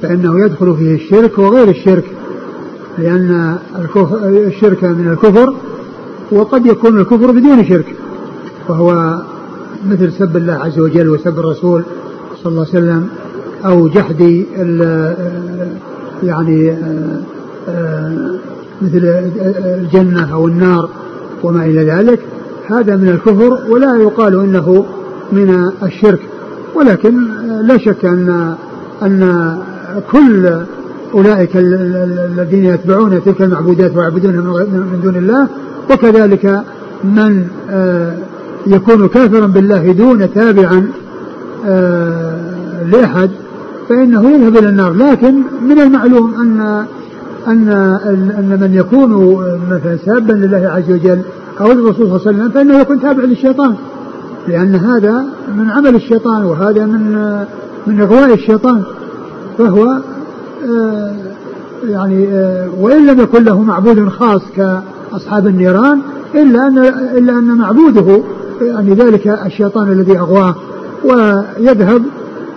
فإنه 0.02 0.46
يدخل 0.46 0.76
فيه 0.76 0.96
الشرك 0.96 1.40
وغير 1.40 1.70
الشرك 1.70 2.06
لأن 2.98 3.58
الشرك 4.24 4.84
من 4.84 5.08
الكفر 5.12 5.54
وقد 6.32 6.66
يكون 6.66 7.00
الكفر 7.00 7.32
بدون 7.32 7.66
شرك 7.66 7.96
وهو 8.70 9.22
مثل 9.88 10.12
سب 10.12 10.38
الله 10.38 10.54
عز 10.54 10.80
وجل 10.80 11.10
وسب 11.10 11.40
الرسول 11.40 11.84
صلى 12.44 12.52
الله 12.52 12.66
عليه 12.68 12.80
وسلم 12.80 13.08
أو 13.66 13.88
جحد 13.88 14.22
يعني 16.24 16.78
مثل 18.82 19.02
الجنة 19.66 20.34
أو 20.34 20.48
النار 20.48 20.90
وما 21.44 21.66
إلى 21.66 21.84
ذلك. 21.84 22.20
هذا 22.68 22.96
من 22.96 23.10
الكفر 23.10 23.60
ولا 23.70 23.96
يقال 23.96 24.40
إنه 24.40 24.86
من 25.32 25.72
الشرك. 25.84 26.20
ولكن 26.76 27.28
لا 27.62 27.78
شك 27.78 28.06
أن 28.06 28.56
أن 29.04 29.58
كل 30.12 30.64
أولئك 31.14 31.50
الذين 31.56 32.66
يتبعون 32.66 33.24
تلك 33.24 33.42
المعبودات 33.42 33.96
ويعبدونها 33.96 34.64
من 34.64 35.00
دون 35.04 35.16
الله 35.16 35.48
وكذلك 35.92 36.64
من 37.04 37.48
آه، 37.70 38.14
يكون 38.68 39.08
كافرا 39.08 39.48
بالله 39.48 39.92
دون 39.92 40.34
تابعا 40.34 40.88
آه، 41.66 42.40
لأحد 42.92 43.30
فإنه 43.90 44.30
يذهب 44.30 44.58
إلى 44.58 44.70
النار. 44.70 44.94
لكن 44.94 45.36
من 45.62 45.80
المعلوم 45.80 46.34
أن 46.36 46.86
أن 47.48 47.70
أن 48.40 48.58
من 48.62 48.74
يكون 48.74 49.36
مثلا 49.72 49.98
سابا 50.06 50.34
لله 50.34 50.70
عز 50.70 50.92
وجل 50.92 51.20
أو 51.62 51.72
الرسول 51.72 51.94
صلى 51.96 52.06
الله 52.06 52.22
عليه 52.28 52.38
وسلم 52.38 52.50
فإنه 52.50 52.80
يكون 52.80 53.02
تابع 53.02 53.24
للشيطان. 53.24 53.76
لأن 54.48 54.76
هذا 54.76 55.26
من 55.58 55.70
عمل 55.70 55.96
الشيطان 55.96 56.46
وهذا 56.46 56.86
من 56.86 57.36
من 57.88 58.02
إغواء 58.02 58.34
الشيطان. 58.34 58.84
فهو 59.58 59.98
آه، 60.70 61.16
يعني 61.90 62.28
آه، 62.28 62.70
وإن 62.80 63.06
لم 63.06 63.20
يكن 63.20 63.44
له 63.44 63.62
معبود 63.62 64.10
خاص 64.10 64.42
كأصحاب 64.56 65.48
النيران 65.48 66.00
إلا 66.36 66.68
أن 66.68 66.78
إلا 67.18 67.40
أن 67.40 67.58
معبوده 67.58 68.22
يعني 68.62 68.94
ذلك 68.94 69.28
الشيطان 69.28 69.92
الذي 69.92 70.20
أغواه 70.20 70.56
ويذهب 71.06 72.04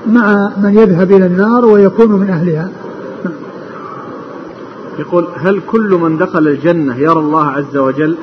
مع 0.06 0.50
من 0.62 0.78
يذهب 0.78 1.12
إلى 1.12 1.26
النار 1.26 1.64
ويكون 1.64 2.12
من 2.12 2.30
أهلها. 2.30 2.68
يقول 4.98 5.26
هل 5.36 5.60
كل 5.66 5.98
من 6.02 6.18
دخل 6.18 6.48
الجنة 6.48 6.96
يرى 6.96 7.20
الله 7.20 7.46
عز 7.46 7.76
وجل؟ 7.76 8.16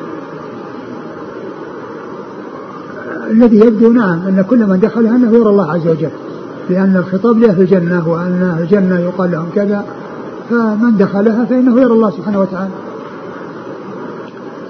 الذي 3.32 3.59
يبدو 3.59 3.91
نعم 3.91 4.19
أن 4.27 4.45
كل 4.49 4.67
من 4.67 4.80
دخلها 4.80 5.15
أنه 5.15 5.38
يرى 5.38 5.49
الله 5.49 5.71
عز 5.71 5.88
وجل 5.88 6.09
لأن 6.69 6.95
الخطاب 6.95 7.39
له 7.39 7.53
في 7.53 7.61
الجنة 7.61 8.09
وأن 8.09 8.57
الجنة 8.59 8.99
يقال 8.99 9.32
لهم 9.32 9.45
كذا 9.55 9.86
فمن 10.49 10.97
دخلها 10.97 11.45
فإنه 11.45 11.82
يرى 11.82 11.93
الله 11.93 12.09
سبحانه 12.11 12.39
وتعالى. 12.39 12.69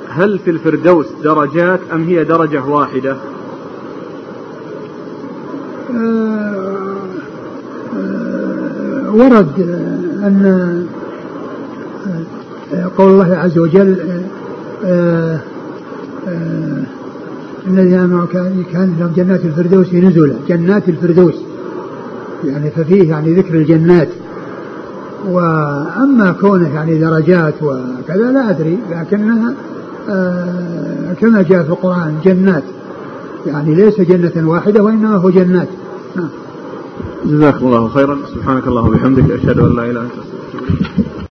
هل 0.10 0.39
في 0.39 0.49
الفردوس 0.49 1.05
درجات 1.24 1.80
أم 1.93 2.03
هي 2.03 2.24
درجة 2.24 2.64
واحدة؟ 2.66 3.16
آه، 5.95 6.97
آه، 7.97 9.12
ورد 9.12 9.60
أن 10.24 10.86
آه، 12.74 12.91
قول 12.97 13.12
الله 13.12 13.36
عز 13.36 13.57
وجل 13.57 13.97
الذين 17.68 17.99
آمنوا 17.99 18.26
كان 18.74 18.95
لهم 18.99 19.12
جنات 19.16 19.45
الفردوس 19.45 19.93
نزلا 19.93 20.36
جنات 20.47 20.89
الفردوس. 20.89 21.36
يعني 22.43 22.72
ففيه 22.72 23.10
يعني 23.10 23.34
ذكر 23.34 23.53
الجنات. 23.53 24.10
وأما 25.28 26.36
كونه 26.41 26.76
يعني 26.76 26.99
درجات 26.99 27.53
وكذا 27.64 28.32
لا 28.32 28.49
أدري 28.49 28.78
لكنها 28.91 29.53
كما 31.20 31.41
جاء 31.41 31.64
في 31.64 31.70
القرآن 31.70 32.20
جنات. 32.26 32.64
يعني 33.45 33.76
ليس 33.76 34.01
جنة 34.01 34.49
واحدة 34.49 34.84
وإنما 34.84 35.16
هو 35.16 35.30
جنات. 35.30 35.68
نعم. 36.16 36.30
جزاكم 37.26 37.68
الله 37.68 37.88
خيرا. 37.88 38.18
سبحانك 38.36 38.68
اللهم 38.68 38.88
وبحمدك 38.88 39.32
أشهد 39.32 39.60
أن 39.60 39.76
لا 39.76 39.84
إله 39.84 39.91
إلا 39.91 40.01
أنت. 40.01 41.09